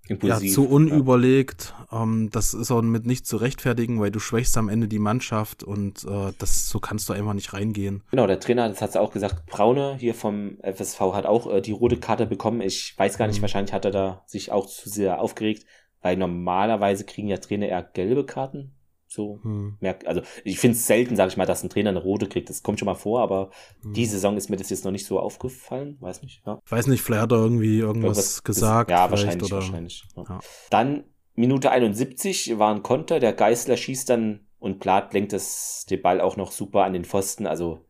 Impulsiv, 0.08 0.49
ja, 0.49 0.53
zu 0.53 0.67
unüberlegt. 0.67 1.73
Ja. 1.91 2.03
Ähm, 2.03 2.29
das 2.32 2.53
ist 2.53 2.71
auch 2.71 2.82
mit 2.82 3.06
nicht 3.06 3.25
zu 3.25 3.38
rechtfertigen, 3.38 4.01
weil 4.01 4.12
du 4.12 4.19
schwächst 4.19 4.58
am 4.58 4.67
Ende 4.67 4.88
die 4.88 4.99
Mannschaft 4.99 5.63
und 5.63 6.03
äh, 6.03 6.34
das 6.38 6.67
so 6.67 6.79
kannst 6.79 7.08
du 7.08 7.13
einfach 7.13 7.34
nicht 7.34 7.53
reingehen. 7.53 8.03
Genau, 8.12 8.27
der 8.27 8.39
Trainer, 8.39 8.67
das 8.67 8.82
hat 8.82 8.97
auch 8.97 9.13
gesagt, 9.13 9.45
Braune 9.45 9.95
hier 9.97 10.13
vom 10.13 10.58
FSV 10.62 10.99
hat 11.13 11.25
auch 11.25 11.51
äh, 11.51 11.62
die 11.62 11.71
rote 11.71 11.97
Karte 11.97 12.25
bekommen. 12.25 12.60
Ich 12.62 12.97
weiß 12.97 13.17
gar 13.17 13.27
nicht, 13.27 13.38
mhm. 13.38 13.43
wahrscheinlich 13.43 13.73
hat 13.73 13.86
er 13.86 13.91
da 13.91 14.23
sich 14.25 14.51
auch 14.51 14.67
zu 14.67 14.89
sehr 14.89 15.21
aufgeregt, 15.21 15.65
weil 16.01 16.17
normalerweise 16.17 17.06
kriegen 17.06 17.29
ja 17.29 17.38
Trainer 17.38 17.67
eher 17.67 17.84
gelbe 17.84 18.25
Karten 18.25 18.73
so 19.13 19.39
hm. 19.43 19.78
merkt, 19.80 20.08
also 20.08 20.21
ich 20.43 20.60
finde 20.60 20.78
es 20.78 20.88
selten, 20.88 21.15
sage 21.15 21.30
ich 21.30 21.38
mal, 21.38 21.45
dass 21.45 21.63
ein 21.63 21.69
Trainer 21.69 21.91
eine 21.91 22.02
rote 22.02 22.28
kriegt. 22.28 22.49
Das 22.49 22.63
kommt 22.63 22.80
schon 22.80 22.88
mal 22.88 22.95
vor, 22.95 23.21
aber 23.21 23.52
hm. 23.82 23.93
die 23.93 24.06
Saison 24.06 24.36
ist 24.36 24.49
mir 24.49 24.58
das 24.58 24.69
jetzt 24.69 24.84
noch 24.84 24.91
nicht 24.91 25.06
so 25.06 25.19
aufgefallen. 25.19 25.97
Weiß 25.99 26.21
nicht. 26.21 26.41
Ja. 26.45 26.60
Weiß 26.67 26.88
nicht, 26.88 27.02
vielleicht 27.02 27.23
hat 27.23 27.32
er 27.32 27.39
irgendwie 27.39 27.80
irgendwas, 27.80 28.17
irgendwas 28.17 28.43
gesagt. 28.43 28.89
Ist, 28.89 28.97
ja, 28.97 29.10
wahrscheinlich, 29.10 29.43
oder, 29.43 29.56
wahrscheinlich. 29.62 30.04
Ja. 30.15 30.23
Ja. 30.28 30.39
Dann 30.69 31.04
Minute 31.36 31.71
71 31.71 32.60
war 32.60 32.73
ein 32.73 32.84
Konter. 32.84 33.19
Der 33.19 33.34
Geißler 33.34 33.78
schießt 33.78 34.10
dann 34.10 34.47
und 34.60 34.80
Plath 34.80 35.13
lenkt 35.13 35.34
das, 35.34 35.86
den 35.89 36.02
Ball 36.02 36.21
auch 36.21 36.38
noch 36.38 36.52
super 36.52 36.84
an 36.84 36.93
den 36.93 37.06
Pfosten. 37.06 37.47
Also 37.47 37.86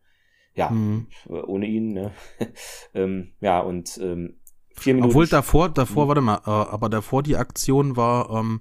ja, 0.54 0.70
hm. 0.70 1.08
ohne 1.28 1.66
ihn. 1.66 1.92
Ne? 1.92 2.12
ähm, 2.94 3.32
ja 3.40 3.60
und 3.60 3.98
ähm, 3.98 4.40
vier 4.76 4.94
Minuten. 4.94 5.10
Obwohl 5.10 5.26
davor, 5.26 5.68
davor, 5.68 6.02
hm. 6.02 6.08
warte 6.08 6.20
mal, 6.20 6.40
äh, 6.46 6.50
aber 6.50 6.88
davor 6.88 7.22
die 7.22 7.36
Aktion 7.36 7.96
war. 7.96 8.30
Ähm, 8.30 8.60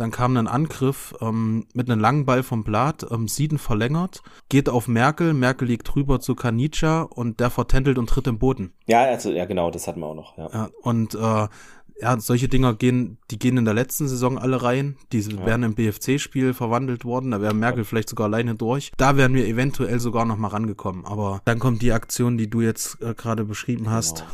dann 0.00 0.10
kam 0.10 0.36
ein 0.36 0.46
Angriff 0.46 1.14
ähm, 1.20 1.66
mit 1.74 1.90
einem 1.90 2.00
langen 2.00 2.24
Ball 2.24 2.42
vom 2.42 2.64
Blatt, 2.64 3.06
ähm, 3.10 3.28
Sieden 3.28 3.58
verlängert, 3.58 4.22
geht 4.48 4.68
auf 4.68 4.88
Merkel, 4.88 5.34
Merkel 5.34 5.68
liegt 5.68 5.94
drüber 5.94 6.20
zu 6.20 6.34
Kanica 6.34 7.02
und 7.02 7.38
der 7.38 7.50
vertändelt 7.50 7.98
und 7.98 8.08
tritt 8.08 8.26
im 8.26 8.38
Boden. 8.38 8.72
Ja, 8.86 9.02
also, 9.02 9.30
ja, 9.30 9.44
genau, 9.44 9.70
das 9.70 9.86
hatten 9.86 10.00
wir 10.00 10.06
auch 10.06 10.14
noch. 10.14 10.38
Ja, 10.38 10.48
ja 10.52 10.70
und 10.82 11.14
äh, 11.14 11.48
ja, 12.00 12.18
solche 12.18 12.48
Dinger 12.48 12.72
gehen, 12.74 13.18
die 13.30 13.38
gehen 13.38 13.58
in 13.58 13.66
der 13.66 13.74
letzten 13.74 14.08
Saison 14.08 14.38
alle 14.38 14.62
rein. 14.62 14.96
Die 15.12 15.20
ja. 15.20 15.44
wären 15.44 15.62
im 15.62 15.74
BFC-Spiel 15.74 16.54
verwandelt 16.54 17.04
worden. 17.04 17.30
Da 17.32 17.42
wäre 17.42 17.54
Merkel 17.54 17.84
vielleicht 17.84 18.08
sogar 18.08 18.26
alleine 18.26 18.54
durch. 18.54 18.92
Da 18.96 19.18
wären 19.18 19.34
wir 19.34 19.46
eventuell 19.46 20.00
sogar 20.00 20.24
noch 20.24 20.38
mal 20.38 20.48
rangekommen. 20.48 21.04
Aber 21.04 21.42
dann 21.44 21.58
kommt 21.58 21.82
die 21.82 21.92
Aktion, 21.92 22.38
die 22.38 22.48
du 22.48 22.62
jetzt 22.62 23.02
äh, 23.02 23.12
gerade 23.12 23.44
beschrieben 23.44 23.90
hast. 23.90 24.20
Genau. 24.20 24.30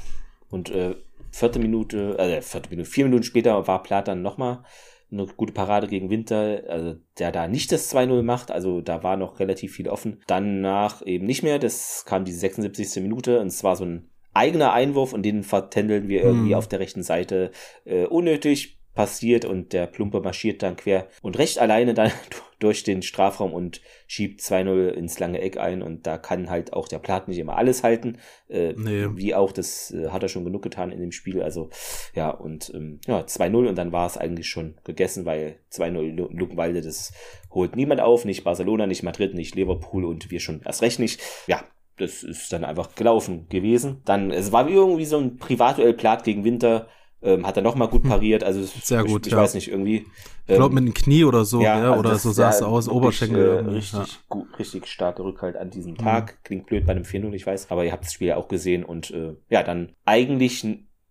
Und 0.50 0.70
äh, 0.70 0.94
vierte 1.32 1.58
Minute, 1.58 2.16
äh, 2.20 2.40
vierte 2.40 2.70
Minute, 2.70 2.88
vier 2.88 3.04
Minuten 3.06 3.24
später 3.24 3.66
war 3.66 3.82
Plath 3.82 4.06
dann 4.06 4.22
noch 4.22 4.38
mal 4.38 4.62
eine 5.10 5.26
gute 5.26 5.52
Parade 5.52 5.86
gegen 5.86 6.10
Winter, 6.10 6.62
also 6.68 6.96
der 7.18 7.32
da 7.32 7.48
nicht 7.48 7.70
das 7.72 7.94
2-0 7.94 8.22
macht, 8.22 8.50
also 8.50 8.80
da 8.80 9.02
war 9.02 9.16
noch 9.16 9.38
relativ 9.38 9.74
viel 9.74 9.88
offen. 9.88 10.20
Danach 10.26 11.04
eben 11.06 11.26
nicht 11.26 11.42
mehr, 11.42 11.58
das 11.58 12.04
kam 12.06 12.24
die 12.24 12.32
76. 12.32 13.02
Minute 13.02 13.40
und 13.40 13.48
es 13.48 13.62
war 13.62 13.76
so 13.76 13.84
ein 13.84 14.08
eigener 14.34 14.72
Einwurf 14.72 15.12
und 15.12 15.22
den 15.22 15.42
vertändeln 15.42 16.08
wir 16.08 16.22
irgendwie 16.22 16.50
hm. 16.50 16.58
auf 16.58 16.68
der 16.68 16.80
rechten 16.80 17.02
Seite 17.02 17.50
äh, 17.84 18.04
unnötig 18.04 18.75
passiert 18.96 19.44
und 19.44 19.72
der 19.72 19.86
Plumpe 19.86 20.20
marschiert 20.20 20.62
dann 20.62 20.74
quer 20.74 21.06
und 21.22 21.38
recht 21.38 21.60
alleine 21.60 21.94
dann 21.94 22.10
durch 22.58 22.82
den 22.82 23.02
Strafraum 23.02 23.52
und 23.52 23.82
schiebt 24.06 24.40
2-0 24.40 24.88
ins 24.88 25.18
lange 25.18 25.40
Eck 25.42 25.58
ein 25.58 25.82
und 25.82 26.06
da 26.06 26.16
kann 26.16 26.48
halt 26.48 26.72
auch 26.72 26.88
der 26.88 26.98
Plat 26.98 27.28
nicht 27.28 27.38
immer 27.38 27.58
alles 27.58 27.82
halten, 27.84 28.16
äh, 28.48 28.72
nee. 28.72 29.06
wie 29.14 29.34
auch, 29.34 29.52
das 29.52 29.92
äh, 29.92 30.08
hat 30.08 30.22
er 30.22 30.30
schon 30.30 30.44
genug 30.44 30.62
getan 30.62 30.90
in 30.90 31.00
dem 31.00 31.12
Spiel, 31.12 31.42
also 31.42 31.68
ja 32.14 32.30
und 32.30 32.72
ähm, 32.74 32.98
ja 33.06 33.20
2-0 33.20 33.68
und 33.68 33.76
dann 33.76 33.92
war 33.92 34.06
es 34.06 34.16
eigentlich 34.16 34.48
schon 34.48 34.76
gegessen, 34.84 35.26
weil 35.26 35.60
2-0 35.70 36.32
Luckenwalde, 36.34 36.80
das 36.80 37.12
holt 37.50 37.76
niemand 37.76 38.00
auf, 38.00 38.24
nicht 38.24 38.44
Barcelona, 38.44 38.86
nicht 38.86 39.02
Madrid, 39.02 39.34
nicht 39.34 39.54
Liverpool 39.54 40.06
und 40.06 40.30
wir 40.30 40.40
schon 40.40 40.62
erst 40.64 40.80
recht 40.80 40.98
nicht, 40.98 41.20
ja, 41.46 41.62
das 41.98 42.22
ist 42.22 42.52
dann 42.52 42.64
einfach 42.64 42.94
gelaufen 42.94 43.48
gewesen. 43.48 44.02
Dann, 44.04 44.30
es 44.30 44.52
war 44.52 44.68
irgendwie 44.68 45.06
so 45.06 45.18
ein 45.18 45.36
Privatduell 45.38 45.94
Plat 45.94 46.24
gegen 46.24 46.44
Winter, 46.44 46.88
ähm, 47.22 47.46
hat 47.46 47.56
er 47.56 47.62
nochmal 47.62 47.88
gut 47.88 48.02
hm. 48.02 48.10
pariert. 48.10 48.44
Also 48.44 48.62
sehr 48.62 49.04
gut. 49.04 49.22
Ich, 49.22 49.28
ich 49.28 49.32
ja. 49.32 49.38
weiß 49.38 49.54
nicht 49.54 49.68
irgendwie. 49.68 49.96
Ähm, 49.98 50.06
ich 50.46 50.56
glaube 50.56 50.74
mit 50.74 50.84
dem 50.84 50.94
Knie 50.94 51.24
oder 51.24 51.44
so, 51.44 51.60
ja, 51.60 51.78
ja 51.78 51.90
also 51.90 52.00
oder 52.00 52.18
so 52.18 52.30
sah 52.30 52.50
es 52.50 52.62
aus, 52.62 52.88
Oberschenkel. 52.88 53.66
Äh, 53.66 53.70
richtig 53.70 53.98
ja. 53.98 54.06
gut, 54.28 54.58
richtig 54.58 54.86
starke 54.86 55.24
Rückhalt 55.24 55.56
an 55.56 55.70
diesem 55.70 55.96
Tag. 55.96 56.32
Mhm. 56.32 56.38
Klingt 56.44 56.66
blöd 56.66 56.86
bei 56.86 56.92
einem 56.92 57.04
4-0, 57.04 57.32
ich 57.32 57.46
weiß, 57.46 57.70
aber 57.70 57.84
ihr 57.84 57.92
habt 57.92 58.04
das 58.04 58.12
Spiel 58.12 58.28
ja 58.28 58.36
auch 58.36 58.48
gesehen 58.48 58.84
und 58.84 59.10
äh, 59.10 59.34
ja, 59.48 59.62
dann 59.62 59.94
eigentlich 60.04 60.66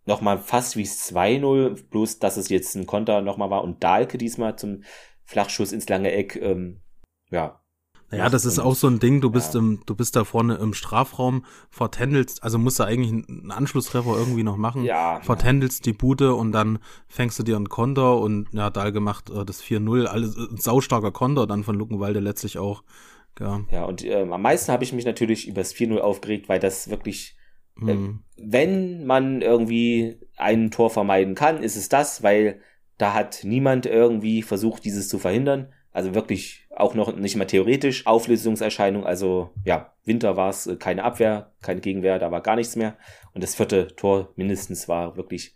nochmal 0.05 0.37
fast 0.37 0.77
wie 0.77 0.83
es 0.83 1.11
2-0, 1.13 1.89
bloß 1.89 2.19
dass 2.19 2.37
es 2.37 2.49
jetzt 2.49 2.75
ein 2.75 2.85
Konter 2.85 3.21
nochmal 3.21 3.49
war 3.49 3.63
und 3.63 3.83
Dahlke 3.83 4.17
diesmal 4.17 4.55
zum 4.55 4.83
Flachschuss 5.23 5.71
ins 5.71 5.89
lange 5.89 6.11
Eck. 6.11 6.35
Ähm, 6.41 6.81
ja, 7.31 7.59
ja, 8.17 8.29
das 8.29 8.45
ist 8.45 8.59
auch 8.59 8.75
so 8.75 8.87
ein 8.87 8.99
Ding, 8.99 9.21
du 9.21 9.29
bist 9.29 9.53
ja. 9.53 9.59
im, 9.59 9.81
du 9.85 9.95
bist 9.95 10.15
da 10.15 10.23
vorne 10.23 10.55
im 10.55 10.73
Strafraum, 10.73 11.45
vertändelst, 11.69 12.43
also 12.43 12.57
musst 12.57 12.79
du 12.79 12.83
eigentlich 12.83 13.11
einen 13.11 13.51
Anschlusstreffer 13.51 14.15
irgendwie 14.17 14.43
noch 14.43 14.57
machen, 14.57 14.83
ja, 14.83 15.19
vertändelst 15.21 15.85
die 15.85 15.93
Bude 15.93 16.35
und 16.35 16.51
dann 16.51 16.79
fängst 17.07 17.39
du 17.39 17.43
dir 17.43 17.55
einen 17.55 17.69
Konter 17.69 18.17
und 18.19 18.47
ja, 18.51 18.69
Dahl 18.69 18.91
gemacht 18.91 19.29
äh, 19.29 19.45
das 19.45 19.63
4-0, 19.63 20.05
alles 20.05 20.37
äh, 20.37 20.47
saustarker 20.57 21.11
Konter 21.11 21.47
dann 21.47 21.63
von 21.63 21.75
Luckenwalde 21.75 22.19
letztlich 22.19 22.57
auch 22.57 22.83
Ja, 23.39 23.61
ja 23.71 23.85
und 23.85 24.03
äh, 24.03 24.21
am 24.21 24.41
meisten 24.41 24.71
habe 24.71 24.83
ich 24.83 24.93
mich 24.93 25.05
natürlich 25.05 25.47
über 25.47 25.61
das 25.61 25.75
4-0 25.75 25.97
aufgeregt, 25.97 26.49
weil 26.49 26.59
das 26.59 26.89
wirklich, 26.89 27.35
mhm. 27.75 27.89
äh, 28.37 28.43
wenn 28.51 29.05
man 29.05 29.41
irgendwie 29.41 30.19
ein 30.37 30.71
Tor 30.71 30.89
vermeiden 30.89 31.35
kann, 31.35 31.61
ist 31.61 31.75
es 31.75 31.89
das, 31.89 32.23
weil 32.23 32.61
da 32.97 33.13
hat 33.13 33.41
niemand 33.43 33.85
irgendwie 33.85 34.41
versucht, 34.41 34.85
dieses 34.85 35.09
zu 35.09 35.19
verhindern. 35.19 35.73
Also 35.91 36.13
wirklich 36.13 36.64
auch 36.75 36.93
noch 36.93 37.15
nicht 37.15 37.35
mal 37.35 37.45
theoretisch 37.45 38.05
Auflösungserscheinung. 38.05 39.05
Also 39.05 39.51
ja, 39.63 39.93
Winter 40.03 40.37
war 40.37 40.49
es 40.49 40.67
äh, 40.67 40.75
keine 40.75 41.03
Abwehr, 41.03 41.51
keine 41.61 41.81
Gegenwehr, 41.81 42.19
da 42.19 42.31
war 42.31 42.41
gar 42.41 42.55
nichts 42.55 42.75
mehr. 42.75 42.97
Und 43.33 43.43
das 43.43 43.55
vierte 43.55 43.87
Tor 43.95 44.33
mindestens 44.35 44.87
war 44.87 45.17
wirklich 45.17 45.55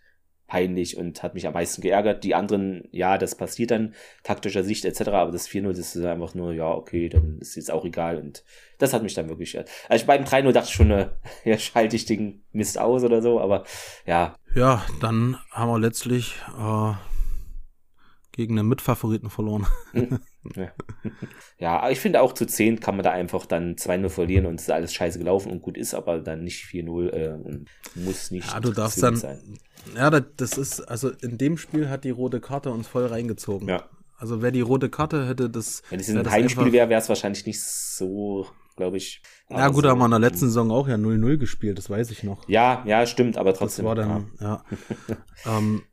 peinlich 0.49 0.97
und 0.97 1.21
hat 1.23 1.35
mich 1.35 1.47
am 1.47 1.53
meisten 1.53 1.81
geärgert. 1.81 2.23
Die 2.23 2.35
anderen, 2.35 2.87
ja, 2.91 3.17
das 3.17 3.35
passiert 3.35 3.71
dann 3.71 3.93
taktischer 4.23 4.63
Sicht 4.63 4.83
etc., 4.83 5.09
aber 5.09 5.31
das 5.31 5.47
4-0, 5.47 5.67
das 5.69 5.95
ist 5.95 6.03
einfach 6.03 6.33
nur, 6.33 6.51
ja, 6.53 6.69
okay, 6.69 7.07
dann 7.07 7.37
ist 7.39 7.55
jetzt 7.55 7.71
auch 7.71 7.85
egal 7.85 8.17
und 8.17 8.43
das 8.79 8.91
hat 8.93 9.03
mich 9.03 9.13
dann 9.13 9.29
wirklich, 9.29 9.57
also 9.87 10.05
beim 10.05 10.23
3-0 10.23 10.51
dachte 10.51 10.67
ich 10.67 10.73
schon, 10.73 10.91
äh, 10.91 11.09
ja, 11.45 11.57
schalte 11.57 11.95
ich 11.95 12.05
den 12.05 12.43
Mist 12.51 12.79
aus 12.79 13.03
oder 13.03 13.21
so, 13.21 13.39
aber 13.39 13.63
ja. 14.05 14.35
Ja, 14.55 14.83
dann 14.99 15.37
haben 15.51 15.69
wir 15.69 15.79
letztlich 15.79 16.33
äh, 16.59 16.93
gegen 18.31 18.57
einen 18.57 18.67
Mitfavoriten 18.67 19.29
verloren. 19.29 19.67
Ja. 20.55 20.71
ja, 21.59 21.79
aber 21.79 21.91
ich 21.91 21.99
finde 21.99 22.21
auch 22.21 22.33
zu 22.33 22.45
10 22.45 22.79
kann 22.79 22.95
man 22.95 23.03
da 23.03 23.11
einfach 23.11 23.45
dann 23.45 23.75
2-0 23.75 24.09
verlieren 24.09 24.45
und 24.45 24.55
es 24.55 24.63
ist 24.63 24.71
alles 24.71 24.93
scheiße 24.93 25.19
gelaufen 25.19 25.51
und 25.51 25.61
gut 25.61 25.77
ist, 25.77 25.93
aber 25.93 26.19
dann 26.19 26.43
nicht 26.43 26.65
4-0 26.65 27.09
äh, 27.09 27.29
und 27.33 27.65
muss 27.95 28.31
nicht. 28.31 28.51
Ja, 28.51 28.59
du 28.59 28.71
darfst 28.71 29.01
dann. 29.03 29.15
Sein. 29.15 29.39
Ja, 29.95 30.09
das 30.09 30.57
ist, 30.57 30.81
also 30.81 31.09
in 31.09 31.37
dem 31.37 31.57
Spiel 31.57 31.89
hat 31.89 32.03
die 32.03 32.09
rote 32.09 32.39
Karte 32.39 32.71
uns 32.71 32.87
voll 32.87 33.05
reingezogen. 33.05 33.67
Ja. 33.67 33.89
Also 34.17 34.41
wer 34.41 34.51
die 34.51 34.61
rote 34.61 34.89
Karte 34.89 35.27
hätte, 35.27 35.49
das. 35.49 35.81
Wenn 35.89 35.99
es 35.99 36.09
ein 36.09 36.29
Heimspiel 36.29 36.71
wäre, 36.71 36.89
wäre 36.89 37.01
es 37.01 37.07
wahrscheinlich 37.07 37.45
nicht 37.45 37.61
so, 37.61 38.47
glaube 38.75 38.97
ich. 38.97 39.21
Ja, 39.49 39.69
gut, 39.69 39.83
so, 39.83 39.89
haben 39.89 39.99
wir 39.99 40.05
in 40.05 40.11
der 40.11 40.19
letzten 40.19 40.47
Saison 40.47 40.71
auch 40.71 40.87
ja 40.87 40.95
0-0 40.95 41.37
gespielt, 41.37 41.77
das 41.77 41.89
weiß 41.89 42.11
ich 42.11 42.23
noch. 42.23 42.47
Ja, 42.49 42.83
ja, 42.85 43.05
stimmt, 43.05 43.37
aber 43.37 43.53
trotzdem. 43.53 43.85
Das 43.85 43.89
war 43.89 43.95
dann, 43.95 44.31
ja. 44.39 44.63
ja. 45.07 45.17
ähm, 45.57 45.83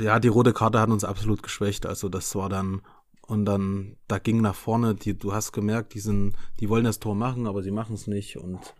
ja, 0.00 0.18
die 0.18 0.28
rote 0.28 0.52
Karte 0.52 0.80
hat 0.80 0.88
uns 0.88 1.04
absolut 1.04 1.42
geschwächt. 1.42 1.86
Also 1.86 2.08
das 2.08 2.34
war 2.34 2.48
dann 2.48 2.82
und 3.26 3.44
dann 3.44 3.96
da 4.08 4.18
ging 4.18 4.40
nach 4.40 4.54
vorne. 4.54 4.94
Die, 4.94 5.18
du 5.18 5.32
hast 5.32 5.52
gemerkt, 5.52 5.94
die 5.94 6.00
sind, 6.00 6.34
die 6.60 6.68
wollen 6.68 6.84
das 6.84 6.98
Tor 6.98 7.14
machen, 7.14 7.46
aber 7.46 7.62
sie 7.62 7.70
machen 7.70 7.94
es 7.94 8.06
nicht 8.06 8.36
und 8.36 8.74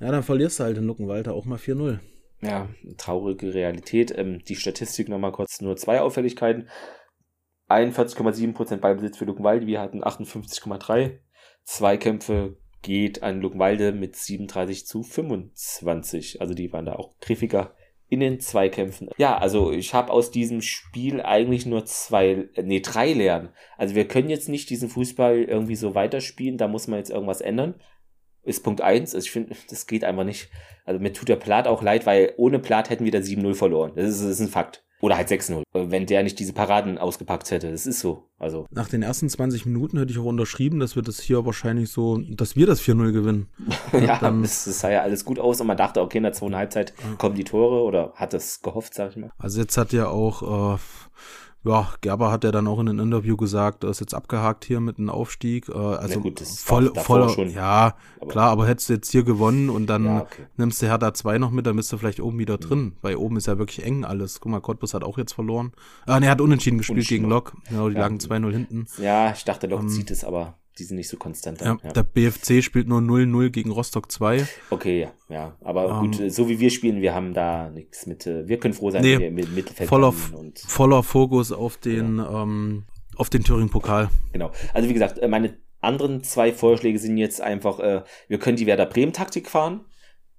ja, 0.00 0.10
dann 0.10 0.22
verlierst 0.22 0.60
du 0.60 0.64
halt 0.64 0.76
in 0.76 0.84
Luckenwalter 0.84 1.32
auch 1.32 1.46
mal 1.46 1.58
4-0. 1.58 2.00
Ja, 2.42 2.68
traurige 2.98 3.54
Realität. 3.54 4.12
Ähm, 4.16 4.42
die 4.46 4.56
Statistik 4.56 5.08
nochmal 5.08 5.32
kurz, 5.32 5.60
nur 5.60 5.76
zwei 5.76 6.00
Auffälligkeiten. 6.00 6.68
41,7% 7.68 8.76
Ballbesitz 8.76 9.16
für 9.16 9.24
Luckenwalde, 9.24 9.66
wir 9.66 9.80
hatten 9.80 10.04
58,3. 10.04 11.18
Zweikämpfe 11.64 12.56
geht 12.82 13.22
an 13.22 13.40
Luckenwalde 13.40 13.92
mit 13.92 14.14
37 14.14 14.86
zu 14.86 15.02
25. 15.02 16.40
Also 16.40 16.54
die 16.54 16.72
waren 16.72 16.84
da 16.84 16.92
auch 16.94 17.18
griffiger 17.18 17.74
in 18.08 18.20
den 18.20 18.40
Zweikämpfen. 18.40 19.10
Ja, 19.18 19.36
also 19.38 19.72
ich 19.72 19.92
habe 19.94 20.12
aus 20.12 20.30
diesem 20.30 20.62
Spiel 20.62 21.20
eigentlich 21.20 21.66
nur 21.66 21.84
zwei, 21.84 22.48
nee, 22.62 22.80
drei 22.80 23.12
lernen. 23.12 23.48
Also 23.76 23.94
wir 23.94 24.06
können 24.06 24.30
jetzt 24.30 24.48
nicht 24.48 24.70
diesen 24.70 24.88
Fußball 24.88 25.42
irgendwie 25.42 25.76
so 25.76 25.94
weiterspielen, 25.94 26.58
da 26.58 26.68
muss 26.68 26.86
man 26.86 26.98
jetzt 26.98 27.10
irgendwas 27.10 27.40
ändern. 27.40 27.74
Ist 28.42 28.62
Punkt 28.62 28.80
eins. 28.80 29.12
Also 29.12 29.24
ich 29.24 29.32
finde, 29.32 29.56
das 29.68 29.88
geht 29.88 30.04
einfach 30.04 30.22
nicht. 30.22 30.50
Also 30.84 31.00
mir 31.00 31.12
tut 31.12 31.28
der 31.28 31.36
Plat 31.36 31.66
auch 31.66 31.82
leid, 31.82 32.06
weil 32.06 32.32
ohne 32.36 32.60
Plat 32.60 32.90
hätten 32.90 33.04
wir 33.04 33.10
da 33.10 33.18
7-0 33.18 33.54
verloren. 33.54 33.92
Das 33.96 34.08
ist, 34.08 34.20
das 34.20 34.30
ist 34.30 34.40
ein 34.40 34.48
Fakt. 34.48 34.85
Oder 35.00 35.16
halt 35.16 35.28
6-0, 35.28 35.62
wenn 35.72 36.06
der 36.06 36.22
nicht 36.22 36.38
diese 36.38 36.54
Paraden 36.54 36.96
ausgepackt 36.96 37.50
hätte. 37.50 37.70
Das 37.70 37.86
ist 37.86 38.00
so. 38.00 38.24
Also. 38.38 38.66
Nach 38.70 38.88
den 38.88 39.02
ersten 39.02 39.28
20 39.28 39.66
Minuten 39.66 39.98
hätte 39.98 40.10
ich 40.10 40.18
auch 40.18 40.24
unterschrieben, 40.24 40.80
dass 40.80 40.96
wir 40.96 41.02
das 41.02 41.20
hier 41.20 41.44
wahrscheinlich 41.44 41.90
so, 41.90 42.18
dass 42.18 42.56
wir 42.56 42.66
das 42.66 42.80
4-0 42.80 43.12
gewinnen. 43.12 43.48
ja, 43.92 44.18
dann, 44.18 44.42
das, 44.42 44.64
das 44.64 44.80
sah 44.80 44.90
ja 44.90 45.02
alles 45.02 45.24
gut 45.24 45.38
aus 45.38 45.60
und 45.60 45.66
man 45.66 45.76
dachte, 45.76 46.00
okay, 46.00 46.18
in 46.18 46.24
der 46.24 46.32
zweiten 46.32 46.56
Halbzeit 46.56 46.94
kommen 47.18 47.34
die 47.34 47.44
Tore 47.44 47.82
oder 47.82 48.12
hat 48.14 48.32
das 48.32 48.62
gehofft, 48.62 48.94
sag 48.94 49.10
ich 49.10 49.16
mal. 49.16 49.30
Also 49.38 49.60
jetzt 49.60 49.76
hat 49.76 49.92
ja 49.92 50.08
auch 50.08 50.74
äh, 50.74 50.78
ja, 51.66 51.88
Gerber 52.00 52.30
hat 52.30 52.44
ja 52.44 52.52
dann 52.52 52.66
auch 52.66 52.78
in 52.78 52.88
einem 52.88 53.00
Interview 53.00 53.36
gesagt, 53.36 53.84
er 53.84 53.90
ist 53.90 54.00
jetzt 54.00 54.14
abgehakt 54.14 54.64
hier 54.64 54.80
mit 54.80 54.98
einem 54.98 55.10
Aufstieg. 55.10 55.68
Äh, 55.68 55.72
also 55.72 56.20
gut, 56.20 56.40
voll, 56.40 56.92
voller, 56.94 57.28
schon. 57.28 57.50
ja, 57.50 57.94
aber 58.20 58.30
klar, 58.30 58.50
aber 58.50 58.66
hättest 58.66 58.88
du 58.88 58.94
jetzt 58.94 59.10
hier 59.10 59.22
gewonnen 59.22 59.70
und 59.70 59.86
dann 59.86 60.04
ja, 60.04 60.20
okay. 60.22 60.46
nimmst 60.56 60.80
du 60.80 60.86
Hertha 60.86 61.12
2 61.12 61.38
noch 61.38 61.50
mit, 61.50 61.66
dann 61.66 61.76
bist 61.76 61.92
du 61.92 61.98
vielleicht 61.98 62.20
oben 62.20 62.38
wieder 62.38 62.58
drin, 62.58 62.78
mhm. 62.80 62.92
weil 63.02 63.16
oben 63.16 63.36
ist 63.36 63.46
ja 63.46 63.58
wirklich 63.58 63.84
eng 63.84 64.04
alles. 64.04 64.40
Guck 64.40 64.52
mal, 64.52 64.60
Cottbus 64.60 64.94
hat 64.94 65.04
auch 65.04 65.18
jetzt 65.18 65.32
verloren. 65.32 65.72
Ah, 66.06 66.20
ne, 66.20 66.26
er 66.26 66.32
hat 66.32 66.40
unentschieden 66.40 66.78
gespielt 66.78 66.96
unentschieden. 66.96 67.24
gegen 67.24 67.30
Lok. 67.30 67.54
Genau, 67.68 67.88
die 67.88 67.94
ja. 67.94 68.00
lagen 68.00 68.18
2-0 68.18 68.52
hinten. 68.52 68.86
Ja, 68.98 69.32
ich 69.32 69.44
dachte, 69.44 69.66
Lok 69.66 69.82
ähm, 69.82 69.88
zieht 69.88 70.10
es, 70.10 70.24
aber 70.24 70.54
die 70.78 70.84
sind 70.84 70.96
nicht 70.96 71.08
so 71.08 71.16
konstant. 71.16 71.60
Dann, 71.60 71.78
ja, 71.82 71.86
ja. 71.86 71.92
Der 71.92 72.02
BFC 72.02 72.62
spielt 72.62 72.88
nur 72.88 73.00
0-0 73.00 73.50
gegen 73.50 73.70
Rostock 73.70 74.10
2. 74.12 74.46
Okay, 74.70 75.00
ja, 75.00 75.12
ja. 75.28 75.56
Aber 75.62 76.00
um, 76.00 76.10
gut, 76.10 76.30
so 76.30 76.48
wie 76.48 76.60
wir 76.60 76.70
spielen, 76.70 77.00
wir 77.00 77.14
haben 77.14 77.34
da 77.34 77.70
nichts 77.70 78.06
mit, 78.06 78.26
äh, 78.26 78.46
wir 78.46 78.58
können 78.58 78.74
froh 78.74 78.90
sein, 78.90 79.02
nee, 79.02 79.18
wir 79.18 79.30
mit 79.30 79.54
Mittelfeld 79.54 79.88
voller, 79.88 80.12
und 80.34 80.58
voller 80.58 81.02
Fokus 81.02 81.52
auf 81.52 81.78
den, 81.78 82.18
ja. 82.18 82.42
ähm, 82.42 82.84
auf 83.16 83.30
den 83.30 83.42
Thüringen-Pokal. 83.44 84.10
Genau. 84.32 84.50
Also 84.74 84.88
wie 84.88 84.92
gesagt, 84.92 85.18
äh, 85.18 85.28
meine 85.28 85.56
anderen 85.80 86.22
zwei 86.22 86.52
Vorschläge 86.52 86.98
sind 86.98 87.16
jetzt 87.16 87.40
einfach, 87.40 87.80
äh, 87.80 88.02
wir 88.28 88.38
können 88.38 88.56
die 88.56 88.66
Werder 88.66 88.86
Bremen-Taktik 88.86 89.48
fahren. 89.48 89.84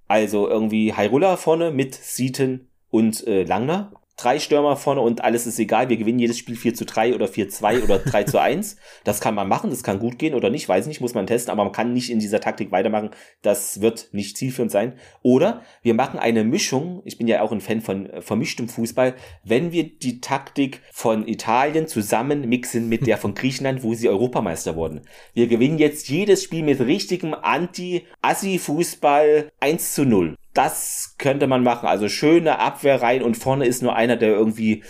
Also 0.06 0.48
irgendwie 0.48 0.94
Hairulla 0.94 1.36
vorne 1.36 1.70
mit 1.70 1.94
Sieten 1.94 2.68
und 2.90 3.26
äh, 3.26 3.42
Langner 3.42 3.92
drei 4.18 4.38
Stürmer 4.38 4.76
vorne 4.76 5.00
und 5.00 5.24
alles 5.24 5.46
ist 5.46 5.58
egal. 5.58 5.88
Wir 5.88 5.96
gewinnen 5.96 6.18
jedes 6.18 6.36
Spiel 6.36 6.56
4 6.56 6.74
zu 6.74 6.84
3 6.84 7.14
oder 7.14 7.26
4 7.28 7.48
zu 7.48 7.56
2 7.58 7.84
oder 7.84 7.98
3 7.98 8.24
zu 8.24 8.38
1. 8.40 8.76
Das 9.04 9.20
kann 9.20 9.34
man 9.34 9.48
machen, 9.48 9.70
das 9.70 9.82
kann 9.82 9.98
gut 9.98 10.18
gehen 10.18 10.34
oder 10.34 10.50
nicht, 10.50 10.68
weiß 10.68 10.86
nicht, 10.86 11.00
muss 11.00 11.14
man 11.14 11.26
testen, 11.26 11.50
aber 11.50 11.64
man 11.64 11.72
kann 11.72 11.94
nicht 11.94 12.10
in 12.10 12.18
dieser 12.18 12.40
Taktik 12.40 12.70
weitermachen. 12.72 13.10
Das 13.42 13.80
wird 13.80 14.08
nicht 14.12 14.36
zielführend 14.36 14.70
sein. 14.70 14.92
Oder 15.22 15.62
wir 15.82 15.94
machen 15.94 16.18
eine 16.18 16.44
Mischung. 16.44 17.00
Ich 17.04 17.16
bin 17.16 17.28
ja 17.28 17.40
auch 17.40 17.52
ein 17.52 17.60
Fan 17.60 17.80
von 17.80 18.10
äh, 18.10 18.20
vermischtem 18.20 18.68
Fußball. 18.68 19.14
Wenn 19.44 19.72
wir 19.72 19.84
die 19.84 20.20
Taktik 20.20 20.82
von 20.92 21.26
Italien 21.26 21.86
zusammen 21.86 22.46
mixen 22.48 22.88
mit 22.88 23.06
der 23.06 23.18
von 23.18 23.34
Griechenland, 23.34 23.84
wo 23.84 23.94
sie 23.94 24.08
Europameister 24.08 24.74
wurden. 24.76 25.02
Wir 25.32 25.46
gewinnen 25.46 25.78
jetzt 25.78 26.08
jedes 26.08 26.42
Spiel 26.42 26.64
mit 26.64 26.80
richtigem 26.80 27.34
Anti-Assi-Fußball 27.34 29.52
1 29.60 29.94
zu 29.94 30.04
0 30.04 30.34
das 30.58 31.14
könnte 31.18 31.46
man 31.46 31.62
machen. 31.62 31.86
Also 31.86 32.08
schöne 32.08 32.58
Abwehr 32.58 33.00
rein 33.00 33.22
und 33.22 33.36
vorne 33.36 33.64
ist 33.64 33.80
nur 33.80 33.94
einer, 33.94 34.16
der 34.16 34.30
irgendwie 34.30 34.82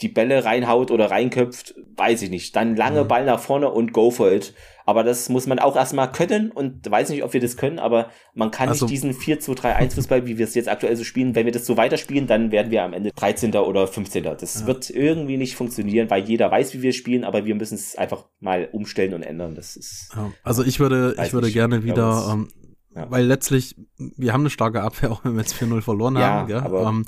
die 0.00 0.08
Bälle 0.08 0.44
reinhaut 0.44 0.92
oder 0.92 1.10
reinköpft, 1.10 1.74
weiß 1.96 2.22
ich 2.22 2.30
nicht. 2.30 2.54
Dann 2.54 2.76
lange 2.76 3.02
mhm. 3.02 3.08
Ball 3.08 3.24
nach 3.24 3.40
vorne 3.40 3.70
und 3.70 3.92
go 3.92 4.12
for 4.12 4.30
it. 4.30 4.54
Aber 4.86 5.02
das 5.04 5.28
muss 5.28 5.46
man 5.46 5.58
auch 5.58 5.76
erstmal 5.76 6.10
können 6.10 6.52
und 6.52 6.88
weiß 6.88 7.10
nicht, 7.10 7.22
ob 7.24 7.32
wir 7.32 7.40
das 7.40 7.56
können, 7.56 7.78
aber 7.78 8.10
man 8.34 8.50
kann 8.50 8.68
also, 8.68 8.86
nicht 8.86 8.92
diesen 8.92 9.12
4-2-3-1 9.12 9.94
Fußball, 9.94 10.26
wie 10.26 10.38
wir 10.38 10.44
es 10.44 10.54
jetzt 10.54 10.68
aktuell 10.68 10.96
so 10.96 11.04
spielen, 11.04 11.34
wenn 11.34 11.44
wir 11.44 11.52
das 11.52 11.66
so 11.66 11.76
weiterspielen, 11.76 12.26
dann 12.26 12.50
werden 12.50 12.70
wir 12.70 12.82
am 12.82 12.92
Ende 12.92 13.10
13. 13.14 13.54
oder 13.54 13.86
15. 13.86 14.24
Das 14.24 14.60
ja. 14.60 14.66
wird 14.66 14.90
irgendwie 14.90 15.36
nicht 15.36 15.54
funktionieren, 15.54 16.08
weil 16.08 16.24
jeder 16.24 16.50
weiß, 16.50 16.72
wie 16.74 16.82
wir 16.82 16.92
spielen, 16.92 17.24
aber 17.24 17.44
wir 17.44 17.54
müssen 17.54 17.74
es 17.74 17.96
einfach 17.96 18.24
mal 18.40 18.68
umstellen 18.72 19.14
und 19.14 19.22
ändern. 19.22 19.54
Das 19.54 19.76
ist. 19.76 20.10
Ja. 20.16 20.32
Also 20.42 20.64
ich 20.64 20.80
würde, 20.80 21.14
ich 21.22 21.32
würde 21.32 21.50
gerne 21.50 21.84
wieder 21.84 22.30
ähm, 22.32 22.48
ja. 22.94 23.08
Weil 23.08 23.24
letztlich, 23.24 23.76
wir 23.96 24.32
haben 24.32 24.40
eine 24.40 24.50
starke 24.50 24.82
Abwehr, 24.82 25.12
auch 25.12 25.24
wenn 25.24 25.34
wir 25.34 25.42
jetzt 25.42 25.54
4-0 25.54 25.80
verloren 25.80 26.16
ja, 26.16 26.22
haben. 26.22 26.48
Gell? 26.48 26.58
Aber, 26.58 26.88
ähm, 26.88 27.04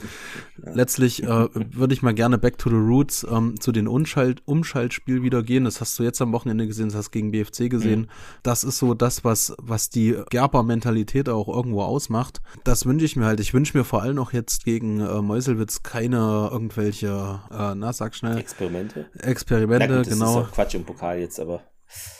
ja. 0.64 0.72
Letztlich 0.74 1.24
äh, 1.24 1.48
würde 1.54 1.92
ich 1.92 2.02
mal 2.02 2.14
gerne 2.14 2.38
back 2.38 2.56
to 2.56 2.70
the 2.70 2.76
roots 2.76 3.26
ähm, 3.28 3.58
zu 3.60 3.72
den 3.72 3.88
Umschalt 3.88 4.42
Umschaltspiel 4.46 5.22
wieder 5.22 5.42
gehen. 5.42 5.64
Das 5.64 5.80
hast 5.80 5.98
du 5.98 6.04
jetzt 6.04 6.22
am 6.22 6.32
Wochenende 6.32 6.68
gesehen, 6.68 6.88
das 6.88 6.96
hast 6.96 7.06
du 7.06 7.10
gegen 7.10 7.32
BFC 7.32 7.68
gesehen. 7.68 8.02
Mhm. 8.02 8.08
Das 8.44 8.62
ist 8.62 8.78
so 8.78 8.94
das, 8.94 9.24
was, 9.24 9.54
was 9.58 9.90
die 9.90 10.16
Gerber-Mentalität 10.30 11.28
auch 11.28 11.48
irgendwo 11.48 11.82
ausmacht. 11.82 12.42
Das 12.62 12.86
wünsche 12.86 13.04
ich 13.04 13.16
mir 13.16 13.26
halt. 13.26 13.40
Ich 13.40 13.52
wünsche 13.52 13.76
mir 13.76 13.84
vor 13.84 14.02
allem 14.02 14.18
auch 14.20 14.32
jetzt 14.32 14.64
gegen 14.64 15.00
äh, 15.00 15.20
Meuselwitz 15.20 15.82
keine 15.82 16.48
irgendwelche, 16.52 17.40
äh, 17.50 17.74
na 17.74 17.92
sag 17.92 18.14
schnell. 18.14 18.38
Experimente. 18.38 19.10
Experimente, 19.18 19.88
gut, 19.88 20.06
das 20.06 20.08
genau. 20.08 20.36
Das 20.36 20.44
ist 20.44 20.48
auch 20.48 20.54
Quatsch 20.54 20.74
im 20.74 20.84
Pokal 20.84 21.18
jetzt, 21.18 21.40
aber. 21.40 21.62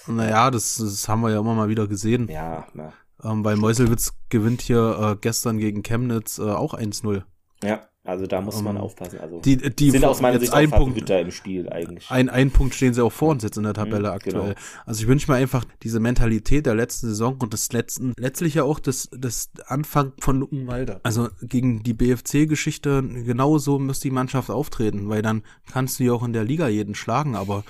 Naja, 0.07 0.51
das, 0.51 0.77
das 0.77 1.09
haben 1.09 1.23
wir 1.23 1.31
ja 1.31 1.39
immer 1.39 1.55
mal 1.55 1.69
wieder 1.69 1.87
gesehen. 1.87 2.29
Ja, 2.29 2.67
na. 2.75 2.93
Ähm, 3.25 3.45
weil 3.45 3.57
Meuselwitz 3.57 4.15
gewinnt 4.29 4.63
hier 4.63 4.99
äh, 5.13 5.17
gestern 5.21 5.59
gegen 5.59 5.83
Chemnitz 5.83 6.39
äh, 6.39 6.43
auch 6.43 6.75
1-0. 6.75 7.23
Ja, 7.63 7.87
also 8.05 8.27
da 8.27 8.41
muss 8.41 8.57
man 8.57 8.75
um, 8.75 8.77
ähm, 8.79 8.83
aufpassen. 8.83 9.21
Also 9.21 9.41
die, 9.41 9.57
die 9.57 9.91
sind 9.93 10.05
aus 10.05 10.21
meiner 10.21 10.41
Sicht 10.41 10.53
ein 10.53 10.71
Punkt 10.71 11.09
im 11.09 11.31
Spiel 11.31 11.69
eigentlich. 11.69 12.11
Ein, 12.11 12.29
ein 12.29 12.51
Punkt 12.51 12.75
stehen 12.75 12.95
sie 12.95 13.05
auch 13.05 13.13
vor 13.13 13.29
uns 13.29 13.45
jetzt 13.45 13.57
in 13.57 13.63
der 13.63 13.75
Tabelle 13.75 14.09
mhm, 14.09 14.15
aktuell. 14.15 14.43
Genau. 14.43 14.55
Also 14.87 15.03
ich 15.03 15.09
wünsche 15.09 15.31
mir 15.31 15.37
einfach 15.37 15.65
diese 15.85 16.01
Mentalität 16.01 16.67
der 16.67 16.75
letzten 16.75 17.09
Saison 17.09 17.37
und 17.41 17.53
des 17.53 17.73
letzten, 17.73 18.13
letztlich 18.19 18.55
ja 18.55 18.65
auch 18.65 18.81
das, 18.81 19.09
das 19.17 19.51
Anfang 19.67 20.13
von 20.19 20.41
Luckenwalder. 20.41 21.01
Also 21.05 21.29
gegen 21.43 21.85
die 21.85 21.95
BFC-Geschichte 21.95 23.03
genauso 23.25 23.79
müsste 23.79 24.09
die 24.09 24.15
Mannschaft 24.15 24.51
auftreten, 24.51 25.09
weil 25.09 25.23
dann 25.23 25.45
kannst 25.71 26.01
du 26.01 26.05
ja 26.05 26.13
auch 26.13 26.25
in 26.25 26.33
der 26.33 26.45
Liga 26.45 26.67
jeden 26.67 26.97
schlagen, 26.97 27.37
aber 27.37 27.63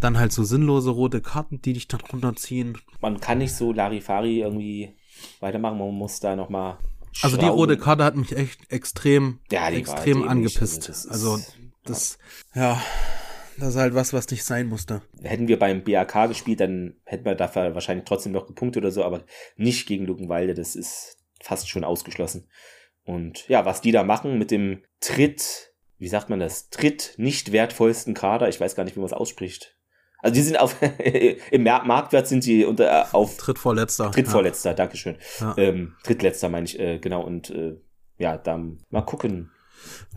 dann 0.00 0.18
halt 0.18 0.32
so 0.32 0.42
sinnlose 0.42 0.90
rote 0.90 1.20
Karten, 1.20 1.60
die 1.60 1.74
dich 1.74 1.86
dann 1.86 2.00
runterziehen. 2.00 2.78
Man 3.02 3.20
kann 3.20 3.38
nicht 3.38 3.52
so 3.52 3.72
Larifari 3.72 4.40
irgendwie 4.40 4.94
weitermachen, 5.40 5.78
man 5.78 5.94
muss 5.94 6.18
da 6.20 6.34
nochmal. 6.34 6.78
Also 7.22 7.36
die 7.36 7.46
rote 7.46 7.78
Karte 7.78 8.04
hat 8.04 8.16
mich 8.16 8.36
echt 8.36 8.60
extrem, 8.70 9.40
ja, 9.50 9.68
extrem 9.70 10.28
angepisst. 10.28 10.90
Also 11.08 11.38
das, 11.84 12.18
ja. 12.54 12.72
ja 12.72 12.82
Das 13.58 13.70
ist 13.70 13.76
halt 13.76 13.94
was, 13.94 14.12
was 14.12 14.30
nicht 14.30 14.44
sein 14.44 14.68
musste. 14.68 15.02
Hätten 15.22 15.48
wir 15.48 15.58
beim 15.58 15.82
BAK 15.82 16.28
gespielt, 16.28 16.60
dann 16.60 16.94
hätten 17.04 17.24
wir 17.24 17.34
dafür 17.34 17.74
wahrscheinlich 17.74 18.04
trotzdem 18.04 18.32
noch 18.32 18.46
gepunktet 18.46 18.82
oder 18.82 18.92
so, 18.92 19.04
aber 19.04 19.24
nicht 19.56 19.86
gegen 19.86 20.04
Luckenwalde. 20.04 20.54
Das 20.54 20.76
ist 20.76 21.16
fast 21.40 21.68
schon 21.68 21.84
ausgeschlossen. 21.84 22.48
Und 23.04 23.48
ja, 23.48 23.64
was 23.64 23.80
die 23.80 23.92
da 23.92 24.02
machen 24.02 24.38
mit 24.38 24.50
dem 24.50 24.82
Tritt, 25.00 25.72
wie 25.98 26.08
sagt 26.08 26.28
man 26.28 26.40
das? 26.40 26.68
Tritt 26.70 27.14
nicht 27.16 27.52
wertvollsten 27.52 28.14
Kader. 28.14 28.48
Ich 28.48 28.60
weiß 28.60 28.74
gar 28.74 28.84
nicht, 28.84 28.96
wie 28.96 29.00
man 29.00 29.06
es 29.06 29.12
ausspricht. 29.12 29.75
Also 30.26 30.34
die 30.34 30.42
sind 30.42 30.58
auf 30.58 30.74
im 31.52 31.62
Marktwert 31.62 32.26
sind 32.26 32.42
sie 32.42 32.64
unter 32.64 32.90
äh, 32.90 33.04
auf 33.12 33.36
Drittvorletzter. 33.36 34.10
Drittvorletzter, 34.10 34.70
ja. 34.70 34.74
Dankeschön. 34.74 35.14
Ja. 35.38 35.54
Ähm, 35.56 35.94
Drittletzter 36.02 36.48
meine 36.48 36.64
ich 36.64 36.80
äh, 36.80 36.98
genau 36.98 37.22
und 37.22 37.50
äh, 37.50 37.76
ja, 38.18 38.36
dann 38.36 38.78
mal 38.90 39.02
gucken. 39.02 39.52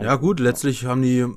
Ja 0.01 0.15
gut, 0.15 0.39
letztlich 0.39 0.85
haben 0.85 1.03
die 1.03 1.27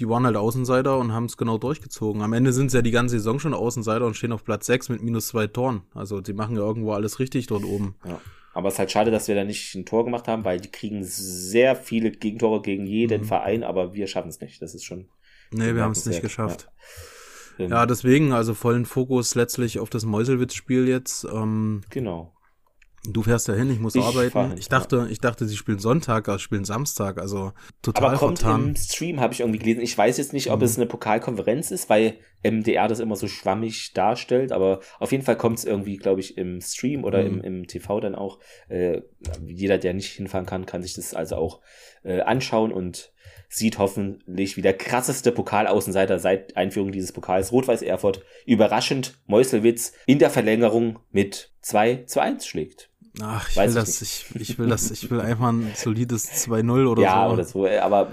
die 0.00 0.08
waren 0.08 0.26
halt 0.26 0.36
Außenseiter 0.36 0.98
und 0.98 1.12
haben 1.12 1.26
es 1.26 1.36
genau 1.36 1.58
durchgezogen. 1.58 2.22
Am 2.22 2.32
Ende 2.32 2.52
sind 2.52 2.66
es 2.66 2.72
ja 2.72 2.82
die 2.82 2.90
ganze 2.90 3.18
Saison 3.18 3.38
schon 3.38 3.54
Außenseiter 3.54 4.04
und 4.04 4.16
stehen 4.16 4.32
auf 4.32 4.42
Platz 4.42 4.66
6 4.66 4.88
mit 4.88 5.00
minus 5.00 5.28
zwei 5.28 5.46
Toren. 5.46 5.82
Also 5.94 6.20
die 6.20 6.32
machen 6.32 6.56
ja 6.56 6.62
irgendwo 6.62 6.94
alles 6.94 7.20
richtig 7.20 7.46
dort 7.46 7.62
oben. 7.62 7.94
Ja. 8.04 8.20
Aber 8.52 8.66
es 8.66 8.74
ist 8.74 8.78
halt 8.80 8.90
schade, 8.90 9.12
dass 9.12 9.28
wir 9.28 9.36
da 9.36 9.44
nicht 9.44 9.76
ein 9.76 9.86
Tor 9.86 10.04
gemacht 10.04 10.26
haben, 10.26 10.44
weil 10.44 10.58
die 10.58 10.72
kriegen 10.72 11.04
sehr 11.04 11.76
viele 11.76 12.10
Gegentore 12.10 12.62
gegen 12.62 12.84
jeden 12.84 13.20
mhm. 13.20 13.26
Verein, 13.26 13.62
aber 13.62 13.94
wir 13.94 14.08
schaffen 14.08 14.28
es 14.28 14.40
nicht. 14.40 14.60
Das 14.60 14.74
ist 14.74 14.82
schon. 14.82 15.08
Nee, 15.52 15.76
wir 15.76 15.82
haben 15.82 15.92
es 15.92 16.04
nicht 16.04 16.20
geschafft. 16.20 16.62
Ja. 16.66 16.72
Ja. 17.58 17.86
deswegen, 17.86 18.32
also 18.32 18.54
vollen 18.54 18.86
Fokus 18.86 19.34
letztlich 19.34 19.78
auf 19.78 19.90
das 19.90 20.04
Meuselwitz-Spiel 20.04 20.88
jetzt. 20.88 21.24
Ähm, 21.24 21.82
genau. 21.90 22.34
Du 23.04 23.22
fährst 23.22 23.46
ja 23.48 23.54
hin, 23.54 23.70
ich 23.70 23.78
muss 23.78 23.94
ich 23.94 24.02
arbeiten. 24.02 24.48
Hin, 24.48 24.58
ich 24.58 24.68
dachte, 24.68 24.96
ja. 24.96 25.06
ich 25.06 25.20
dachte, 25.20 25.46
sie 25.46 25.56
spielen 25.56 25.78
Sonntag, 25.78 26.28
also 26.28 26.38
spielen 26.38 26.64
Samstag, 26.64 27.18
also 27.18 27.52
total 27.80 28.06
Aber 28.06 28.16
kommt 28.16 28.40
vertan. 28.40 28.68
im 28.68 28.76
Stream, 28.76 29.20
habe 29.20 29.32
ich 29.32 29.40
irgendwie 29.40 29.60
gelesen. 29.60 29.80
Ich 29.80 29.96
weiß 29.96 30.18
jetzt 30.18 30.32
nicht, 30.32 30.50
ob 30.50 30.58
mhm. 30.58 30.64
es 30.64 30.76
eine 30.76 30.86
Pokalkonferenz 30.86 31.70
ist, 31.70 31.88
weil 31.88 32.18
MDR 32.42 32.88
das 32.88 33.00
immer 33.00 33.16
so 33.16 33.28
schwammig 33.28 33.92
darstellt, 33.94 34.52
aber 34.52 34.80
auf 34.98 35.12
jeden 35.12 35.24
Fall 35.24 35.36
kommt 35.36 35.58
es 35.58 35.64
irgendwie, 35.64 35.96
glaube 35.96 36.20
ich, 36.20 36.36
im 36.36 36.60
Stream 36.60 37.04
oder 37.04 37.22
mhm. 37.22 37.40
im, 37.40 37.40
im 37.40 37.66
TV 37.66 38.00
dann 38.00 38.14
auch. 38.14 38.40
Äh, 38.68 39.02
jeder, 39.46 39.78
der 39.78 39.94
nicht 39.94 40.12
hinfahren 40.12 40.46
kann, 40.46 40.66
kann 40.66 40.82
sich 40.82 40.94
das 40.94 41.14
also 41.14 41.36
auch 41.36 41.60
äh, 42.02 42.20
anschauen 42.20 42.72
und 42.72 43.12
sieht 43.48 43.78
hoffentlich 43.78 44.56
wie 44.56 44.62
der 44.62 44.76
krasseste 44.76 45.32
Pokalaußenseiter 45.32 46.18
seit 46.18 46.56
Einführung 46.56 46.92
dieses 46.92 47.12
Pokals 47.12 47.50
Rot-Weiß 47.50 47.82
Erfurt 47.82 48.22
überraschend 48.44 49.18
Meuselwitz 49.26 49.92
in 50.06 50.18
der 50.18 50.30
Verlängerung 50.30 50.98
mit 51.10 51.52
2 51.62 52.04
zu 52.06 52.20
1 52.20 52.46
schlägt. 52.46 52.90
Ach, 53.20 53.48
ich 53.48 53.56
Weiß 53.56 53.74
will 53.74 53.82
ich 53.82 53.86
das, 53.86 54.02
ich, 54.02 54.26
ich, 54.34 54.58
will 54.58 54.68
das, 54.68 54.90
ich 54.90 55.10
will 55.10 55.20
einfach 55.20 55.48
ein 55.48 55.72
solides 55.74 56.30
2-0 56.46 56.86
oder 56.86 57.02
ja, 57.02 57.08
so. 57.08 57.16
Ja, 57.16 57.30
oder 57.30 57.44
so, 57.44 57.66
aber 57.66 58.12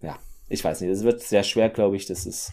ja, 0.00 0.18
ich 0.48 0.64
weiß 0.64 0.80
nicht. 0.80 0.90
Es 0.90 1.02
wird 1.02 1.20
sehr 1.22 1.42
schwer, 1.42 1.68
glaube 1.68 1.96
ich. 1.96 2.06
Das 2.06 2.24
ist 2.24 2.52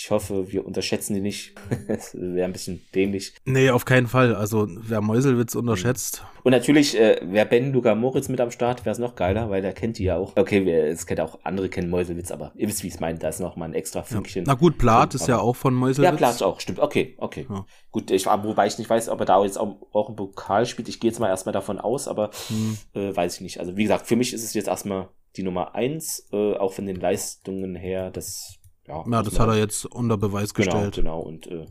ich 0.00 0.12
hoffe, 0.12 0.52
wir 0.52 0.64
unterschätzen 0.64 1.14
die 1.14 1.20
nicht. 1.20 1.54
das 1.88 2.14
wäre 2.14 2.44
ein 2.44 2.52
bisschen 2.52 2.86
dämlich. 2.94 3.34
Nee, 3.44 3.70
auf 3.70 3.84
keinen 3.84 4.06
Fall. 4.06 4.32
Also, 4.32 4.68
wer 4.68 5.00
Meuselwitz 5.00 5.56
unterschätzt. 5.56 6.22
Und 6.44 6.52
natürlich, 6.52 6.96
äh, 6.96 7.20
wer 7.24 7.44
Ben 7.44 7.72
Luca 7.72 7.96
Moritz 7.96 8.28
mit 8.28 8.40
am 8.40 8.52
Start, 8.52 8.84
wäre 8.84 8.92
es 8.92 9.00
noch 9.00 9.16
geiler, 9.16 9.50
weil 9.50 9.60
der 9.60 9.72
kennt 9.72 9.98
die 9.98 10.04
ja 10.04 10.16
auch. 10.16 10.36
Okay, 10.36 10.70
es 10.70 11.04
kennt 11.06 11.20
auch 11.20 11.40
andere 11.42 11.68
kennen 11.68 11.90
Meuselwitz, 11.90 12.30
aber 12.30 12.52
ihr 12.54 12.68
wisst, 12.68 12.84
wie 12.84 12.86
ich 12.86 12.94
es 12.94 13.00
meine. 13.00 13.18
Da 13.18 13.28
ist 13.28 13.40
noch 13.40 13.56
mal 13.56 13.64
ein 13.64 13.74
extra 13.74 14.04
Fünkchen. 14.04 14.44
Ja. 14.44 14.52
Na 14.52 14.54
gut, 14.54 14.78
Plat 14.78 15.16
ist 15.16 15.26
ja 15.26 15.40
auch 15.40 15.56
von 15.56 15.74
Meuselwitz. 15.74 16.12
Ja, 16.12 16.16
Plat 16.16 16.42
auch, 16.44 16.60
stimmt. 16.60 16.78
Okay, 16.78 17.16
okay. 17.18 17.46
Ja. 17.50 17.66
Gut, 17.90 18.12
ich, 18.12 18.26
wobei 18.26 18.68
ich 18.68 18.78
nicht 18.78 18.88
weiß, 18.88 19.08
ob 19.08 19.18
er 19.18 19.26
da 19.26 19.42
jetzt 19.42 19.58
auch, 19.58 19.78
auch 19.92 20.10
ein 20.10 20.14
Pokal 20.14 20.64
spielt. 20.66 20.88
Ich 20.88 21.00
gehe 21.00 21.10
jetzt 21.10 21.18
mal 21.18 21.28
erstmal 21.28 21.52
davon 21.52 21.80
aus, 21.80 22.06
aber 22.06 22.30
hm. 22.46 22.78
äh, 22.94 23.16
weiß 23.16 23.34
ich 23.34 23.40
nicht. 23.40 23.58
Also, 23.58 23.76
wie 23.76 23.82
gesagt, 23.82 24.06
für 24.06 24.14
mich 24.14 24.32
ist 24.32 24.44
es 24.44 24.54
jetzt 24.54 24.68
erstmal 24.68 25.08
die 25.36 25.42
Nummer 25.42 25.74
eins, 25.74 26.28
äh, 26.32 26.54
auch 26.54 26.72
von 26.72 26.86
den 26.86 27.00
Leistungen 27.00 27.74
her. 27.74 28.12
Das 28.12 28.58
ja, 28.88 29.04
ja 29.08 29.22
das 29.22 29.38
hat 29.38 29.48
er 29.48 29.56
jetzt 29.56 29.86
unter 29.86 30.16
Beweis 30.16 30.54
genau, 30.54 30.72
gestellt. 30.72 30.94
Genau, 30.94 31.20
und 31.20 31.46
äh, 31.46 31.66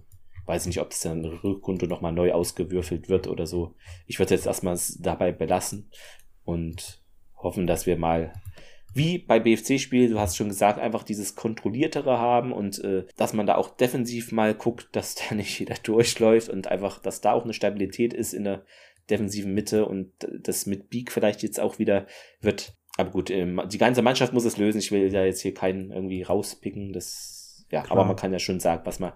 weiß 0.45 0.65
nicht, 0.65 0.79
ob 0.79 0.89
das 0.89 1.01
dann 1.01 1.25
Rückrunde 1.25 1.87
nochmal 1.87 2.13
neu 2.13 2.31
ausgewürfelt 2.31 3.09
wird 3.09 3.27
oder 3.27 3.47
so. 3.47 3.75
Ich 4.05 4.19
würde 4.19 4.33
jetzt 4.33 4.45
erstmal 4.45 4.79
dabei 4.99 5.31
belassen 5.31 5.91
und 6.45 7.01
hoffen, 7.35 7.67
dass 7.67 7.85
wir 7.85 7.97
mal 7.97 8.33
wie 8.93 9.19
bei 9.19 9.39
BFC-Spiel, 9.39 10.09
du 10.09 10.19
hast 10.19 10.37
schon 10.37 10.49
gesagt, 10.49 10.79
einfach 10.79 11.03
dieses 11.03 11.35
kontrolliertere 11.35 12.17
haben 12.17 12.51
und 12.51 12.83
äh, 12.83 13.05
dass 13.15 13.33
man 13.33 13.45
da 13.45 13.55
auch 13.55 13.69
defensiv 13.69 14.31
mal 14.31 14.55
guckt, 14.55 14.89
dass 14.93 15.15
da 15.15 15.35
nicht 15.35 15.59
jeder 15.59 15.75
durchläuft 15.83 16.49
und 16.49 16.67
einfach, 16.67 16.99
dass 16.99 17.21
da 17.21 17.33
auch 17.33 17.43
eine 17.43 17.53
Stabilität 17.53 18.13
ist 18.13 18.33
in 18.33 18.45
der 18.45 18.63
defensiven 19.09 19.53
Mitte 19.53 19.85
und 19.85 20.11
das 20.41 20.65
mit 20.65 20.89
Beak 20.89 21.11
vielleicht 21.11 21.43
jetzt 21.43 21.59
auch 21.59 21.79
wieder 21.79 22.07
wird 22.41 22.76
aber 22.97 23.11
gut, 23.11 23.29
ähm, 23.29 23.61
die 23.71 23.77
ganze 23.77 24.01
Mannschaft 24.01 24.33
muss 24.33 24.45
es 24.45 24.57
lösen. 24.57 24.79
Ich 24.79 24.91
will 24.91 25.09
da 25.11 25.23
jetzt 25.23 25.41
hier 25.41 25.53
keinen 25.53 25.91
irgendwie 25.91 26.23
rauspicken. 26.23 26.93
Das, 26.93 27.65
ja, 27.69 27.83
Klar. 27.83 27.97
aber 27.97 28.07
man 28.07 28.15
kann 28.15 28.33
ja 28.33 28.39
schon 28.39 28.59
sagen, 28.59 28.81
was 28.85 28.99
mal 28.99 29.13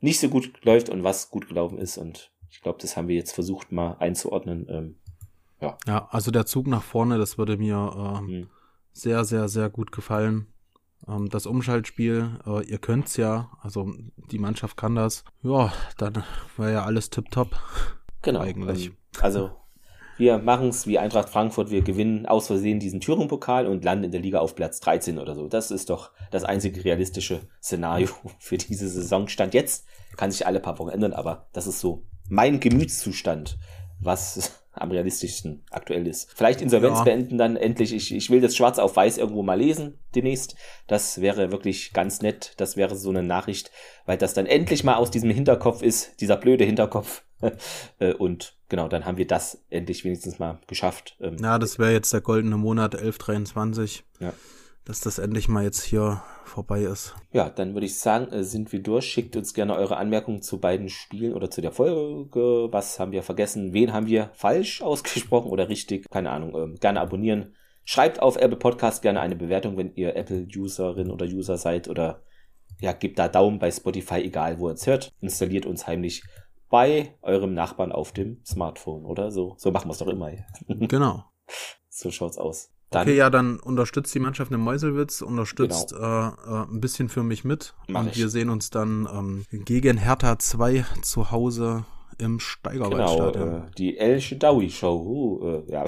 nicht 0.00 0.18
so 0.18 0.28
gut 0.28 0.52
läuft 0.64 0.88
und 0.88 1.04
was 1.04 1.30
gut 1.30 1.48
gelaufen 1.48 1.78
ist. 1.78 1.96
Und 1.96 2.32
ich 2.50 2.60
glaube, 2.60 2.78
das 2.82 2.96
haben 2.96 3.06
wir 3.06 3.14
jetzt 3.14 3.32
versucht 3.32 3.70
mal 3.70 3.96
einzuordnen. 4.00 4.66
Ähm, 4.68 4.96
ja. 5.60 5.78
ja, 5.86 6.08
also 6.10 6.30
der 6.30 6.46
Zug 6.46 6.66
nach 6.66 6.82
vorne, 6.82 7.18
das 7.18 7.38
würde 7.38 7.56
mir 7.56 7.92
ähm, 7.96 8.28
hm. 8.28 8.46
sehr, 8.92 9.24
sehr, 9.24 9.48
sehr 9.48 9.70
gut 9.70 9.92
gefallen. 9.92 10.48
Ähm, 11.06 11.28
das 11.28 11.46
Umschaltspiel, 11.46 12.40
äh, 12.46 12.64
ihr 12.64 12.78
könnt's 12.78 13.16
ja, 13.16 13.50
also 13.60 13.92
die 14.30 14.38
Mannschaft 14.38 14.76
kann 14.76 14.96
das. 14.96 15.24
Ja, 15.42 15.72
dann 15.98 16.24
wäre 16.56 16.72
ja 16.72 16.84
alles 16.84 17.10
tipptopp. 17.10 17.56
Genau. 18.22 18.40
Eigentlich. 18.40 18.90
Also 19.20 19.50
wir 20.20 20.38
machen 20.38 20.68
es 20.68 20.86
wie 20.86 20.98
Eintracht 20.98 21.30
Frankfurt, 21.30 21.70
wir 21.70 21.80
gewinnen 21.80 22.26
aus 22.26 22.46
Versehen 22.46 22.78
diesen 22.78 23.00
Thüringen-Pokal 23.00 23.66
und 23.66 23.84
landen 23.84 24.04
in 24.04 24.10
der 24.12 24.20
Liga 24.20 24.40
auf 24.40 24.54
Platz 24.54 24.78
13 24.80 25.18
oder 25.18 25.34
so. 25.34 25.48
Das 25.48 25.70
ist 25.70 25.88
doch 25.88 26.10
das 26.30 26.44
einzige 26.44 26.84
realistische 26.84 27.40
Szenario 27.62 28.08
für 28.38 28.58
diese 28.58 28.88
Saison. 28.88 29.28
Stand 29.28 29.54
jetzt, 29.54 29.86
kann 30.16 30.30
sich 30.30 30.46
alle 30.46 30.60
paar 30.60 30.78
Wochen 30.78 30.90
ändern, 30.90 31.14
aber 31.14 31.48
das 31.54 31.66
ist 31.66 31.80
so 31.80 32.04
mein 32.28 32.60
Gemütszustand, 32.60 33.58
was 33.98 34.62
am 34.72 34.90
realistischsten 34.90 35.64
aktuell 35.70 36.06
ist. 36.06 36.30
Vielleicht 36.34 36.60
Insolvenz 36.60 36.98
ja. 36.98 37.04
beenden 37.04 37.38
dann 37.38 37.56
endlich. 37.56 37.92
Ich, 37.92 38.14
ich 38.14 38.30
will 38.30 38.40
das 38.40 38.56
schwarz 38.56 38.78
auf 38.78 38.96
weiß 38.96 39.18
irgendwo 39.18 39.42
mal 39.42 39.58
lesen 39.58 39.98
demnächst. 40.14 40.54
Das 40.86 41.20
wäre 41.20 41.50
wirklich 41.50 41.92
ganz 41.92 42.22
nett. 42.22 42.54
Das 42.56 42.76
wäre 42.76 42.96
so 42.96 43.10
eine 43.10 43.22
Nachricht, 43.22 43.70
weil 44.06 44.18
das 44.18 44.34
dann 44.34 44.46
endlich 44.46 44.84
mal 44.84 44.94
aus 44.94 45.10
diesem 45.10 45.30
Hinterkopf 45.30 45.82
ist, 45.82 46.20
dieser 46.20 46.36
blöde 46.36 46.64
Hinterkopf. 46.64 47.22
Äh, 47.98 48.12
und 48.12 48.58
genau, 48.68 48.88
dann 48.88 49.06
haben 49.06 49.16
wir 49.16 49.26
das 49.26 49.64
endlich 49.70 50.04
wenigstens 50.04 50.38
mal 50.38 50.60
geschafft. 50.66 51.16
Ähm, 51.20 51.38
ja, 51.40 51.58
das 51.58 51.78
wäre 51.78 51.92
jetzt 51.92 52.12
der 52.12 52.20
goldene 52.20 52.58
Monat 52.58 52.94
1123. 52.94 54.04
Ja. 54.20 54.34
Dass 54.84 55.00
das 55.00 55.18
endlich 55.18 55.48
mal 55.48 55.64
jetzt 55.64 55.82
hier 55.82 56.22
vorbei 56.44 56.82
ist. 56.82 57.14
Ja, 57.32 57.48
dann 57.48 57.74
würde 57.74 57.86
ich 57.86 57.98
sagen, 57.98 58.32
äh, 58.32 58.44
sind 58.44 58.72
wir 58.72 58.82
durch. 58.82 59.04
Schickt 59.04 59.36
uns 59.36 59.54
gerne 59.54 59.76
eure 59.76 59.96
Anmerkungen 59.96 60.42
zu 60.42 60.58
beiden 60.58 60.88
Spielen 60.88 61.34
oder 61.34 61.50
zu 61.50 61.60
der 61.60 61.72
Folge. 61.72 62.68
Was 62.70 62.98
haben 62.98 63.12
wir 63.12 63.22
vergessen? 63.22 63.72
Wen 63.72 63.92
haben 63.92 64.06
wir 64.06 64.30
falsch 64.34 64.82
ausgesprochen 64.82 65.50
oder 65.50 65.68
richtig? 65.68 66.08
Keine 66.10 66.30
Ahnung. 66.30 66.54
Ähm, 66.56 66.76
gerne 66.80 67.00
abonnieren. 67.00 67.54
Schreibt 67.84 68.20
auf 68.20 68.36
Apple 68.36 68.58
Podcast 68.58 69.02
gerne 69.02 69.20
eine 69.20 69.36
Bewertung, 69.36 69.76
wenn 69.76 69.94
ihr 69.94 70.16
Apple-Userin 70.16 71.10
oder 71.10 71.26
User 71.26 71.56
seid 71.56 71.88
oder 71.88 72.22
ja, 72.80 72.92
gebt 72.92 73.18
da 73.18 73.28
Daumen 73.28 73.58
bei 73.58 73.70
Spotify, 73.70 74.20
egal 74.22 74.58
wo 74.58 74.68
ihr 74.68 74.74
es 74.74 74.86
hört. 74.86 75.12
Installiert 75.20 75.66
uns 75.66 75.86
heimlich 75.86 76.22
bei 76.68 77.16
eurem 77.22 77.52
Nachbarn 77.52 77.92
auf 77.92 78.12
dem 78.12 78.42
Smartphone, 78.44 79.04
oder? 79.04 79.30
So, 79.30 79.54
so 79.58 79.70
machen 79.70 79.88
wir 79.88 79.92
es 79.92 79.98
doch 79.98 80.08
immer. 80.08 80.30
Genau. 80.68 81.24
So 81.90 82.10
schaut's 82.10 82.38
aus. 82.38 82.70
Dann, 82.90 83.02
okay, 83.02 83.16
ja, 83.16 83.30
dann 83.30 83.60
unterstützt 83.60 84.12
die 84.14 84.18
Mannschaft 84.18 84.50
in 84.50 84.58
Meuselwitz, 84.58 85.22
unterstützt 85.22 85.90
genau. 85.90 86.28
äh, 86.28 86.62
äh, 86.62 86.64
ein 86.64 86.80
bisschen 86.80 87.08
für 87.08 87.22
mich 87.22 87.44
mit. 87.44 87.74
Mach 87.86 88.00
und 88.00 88.08
ich. 88.08 88.18
wir 88.18 88.28
sehen 88.28 88.50
uns 88.50 88.70
dann 88.70 89.08
ähm, 89.12 89.44
gegen 89.64 89.96
Hertha 89.96 90.38
2 90.38 90.84
zu 91.02 91.30
Hause 91.30 91.84
im 92.20 92.40
Steigerwaldstadion. 92.40 93.32
Genau, 93.32 93.56
äh, 93.58 93.70
die 93.78 93.98
El 93.98 94.20
Shedawi 94.20 94.70
Show. 94.70 95.64
Uh, 95.66 95.70
ja. 95.70 95.84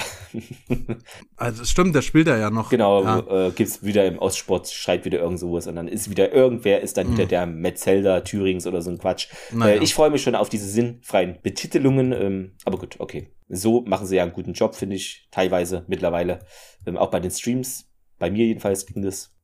also 1.37 1.65
stimmt, 1.65 1.95
der 1.95 2.03
spielt 2.03 2.29
er 2.29 2.39
ja 2.39 2.51
noch. 2.51 2.71
Genau, 2.71 3.03
ja. 3.03 3.47
Äh, 3.47 3.51
gibt's 3.51 3.83
wieder 3.83 4.07
im 4.07 4.19
Ostsport, 4.19 4.69
schreit 4.69 5.05
wieder 5.05 5.21
irgend 5.21 5.39
sowas 5.39 5.67
und 5.67 5.77
dann 5.77 5.89
ist 5.89 6.11
wieder 6.11 6.33
irgendwer, 6.33 6.81
ist 6.81 6.97
dann 6.97 7.09
mhm. 7.09 7.13
wieder 7.13 7.27
der 7.27 7.47
Metzelder 7.47 8.25
Thürings 8.25 8.67
oder 8.67 8.83
so 8.83 8.91
ein 8.91 8.99
Quatsch. 8.99 9.29
Naja. 9.53 9.77
Äh, 9.77 9.85
ich 9.85 9.95
freue 9.95 10.11
mich 10.11 10.23
schon 10.23 10.35
auf 10.35 10.49
diese 10.49 10.69
sinnfreien 10.69 11.39
Betitelungen, 11.43 12.13
ähm, 12.13 12.53
aber 12.65 12.79
gut, 12.79 12.97
okay. 12.99 13.29
So 13.49 13.83
machen 13.83 14.07
sie 14.07 14.17
ja 14.17 14.23
einen 14.23 14.33
guten 14.33 14.55
Job, 14.55 14.75
finde 14.75 14.97
ich, 14.97 15.29
teilweise 15.31 15.85
mittlerweile. 15.87 16.41
Ähm, 16.87 16.97
auch 16.97 17.11
bei 17.11 17.21
den 17.21 17.31
Streams. 17.31 17.89
Bei 18.19 18.31
mir 18.31 18.47
jedenfalls 18.47 18.87
ging 18.87 19.03
das 19.03 19.35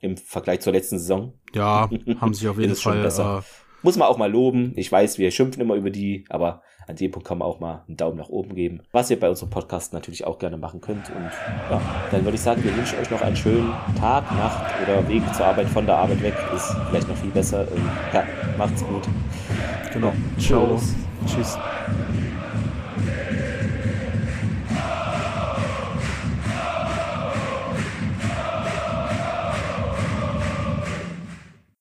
im 0.00 0.16
Vergleich 0.16 0.60
zur 0.60 0.72
letzten 0.72 0.98
Saison. 0.98 1.38
Ja, 1.54 1.90
haben 2.20 2.34
sich 2.34 2.46
auf 2.48 2.58
jeden 2.58 2.76
Fall 2.76 3.02
besser. 3.02 3.44
Äh, 3.44 3.65
muss 3.86 3.96
man 3.96 4.08
auch 4.08 4.18
mal 4.18 4.28
loben. 4.28 4.72
Ich 4.74 4.90
weiß, 4.90 5.16
wir 5.18 5.30
schimpfen 5.30 5.62
immer 5.62 5.76
über 5.76 5.90
die, 5.90 6.24
aber 6.28 6.62
an 6.88 6.96
dem 6.96 7.12
Punkt 7.12 7.28
kann 7.28 7.38
man 7.38 7.46
auch 7.46 7.60
mal 7.60 7.84
einen 7.86 7.96
Daumen 7.96 8.16
nach 8.16 8.28
oben 8.28 8.56
geben. 8.56 8.80
Was 8.90 9.12
ihr 9.12 9.20
bei 9.20 9.30
unserem 9.30 9.48
Podcast 9.48 9.92
natürlich 9.92 10.26
auch 10.26 10.40
gerne 10.40 10.56
machen 10.56 10.80
könnt. 10.80 11.08
Und 11.10 11.30
ja, 11.70 11.80
dann 12.10 12.24
würde 12.24 12.34
ich 12.34 12.40
sagen, 12.40 12.64
wir 12.64 12.76
wünschen 12.76 12.98
euch 12.98 13.08
noch 13.12 13.20
einen 13.20 13.36
schönen 13.36 13.72
Tag, 13.96 14.24
Nacht 14.32 14.74
oder 14.82 15.08
Weg 15.08 15.22
zur 15.32 15.46
Arbeit, 15.46 15.68
von 15.68 15.86
der 15.86 15.98
Arbeit 15.98 16.20
weg. 16.20 16.34
Ist 16.52 16.74
vielleicht 16.88 17.08
noch 17.08 17.16
viel 17.16 17.30
besser. 17.30 17.60
Ähm, 17.60 17.88
ja, 18.12 18.24
macht's 18.58 18.84
gut. 18.84 19.08
Genau. 19.92 20.12
Ciao. 20.36 20.80
Tschüss. 21.28 21.56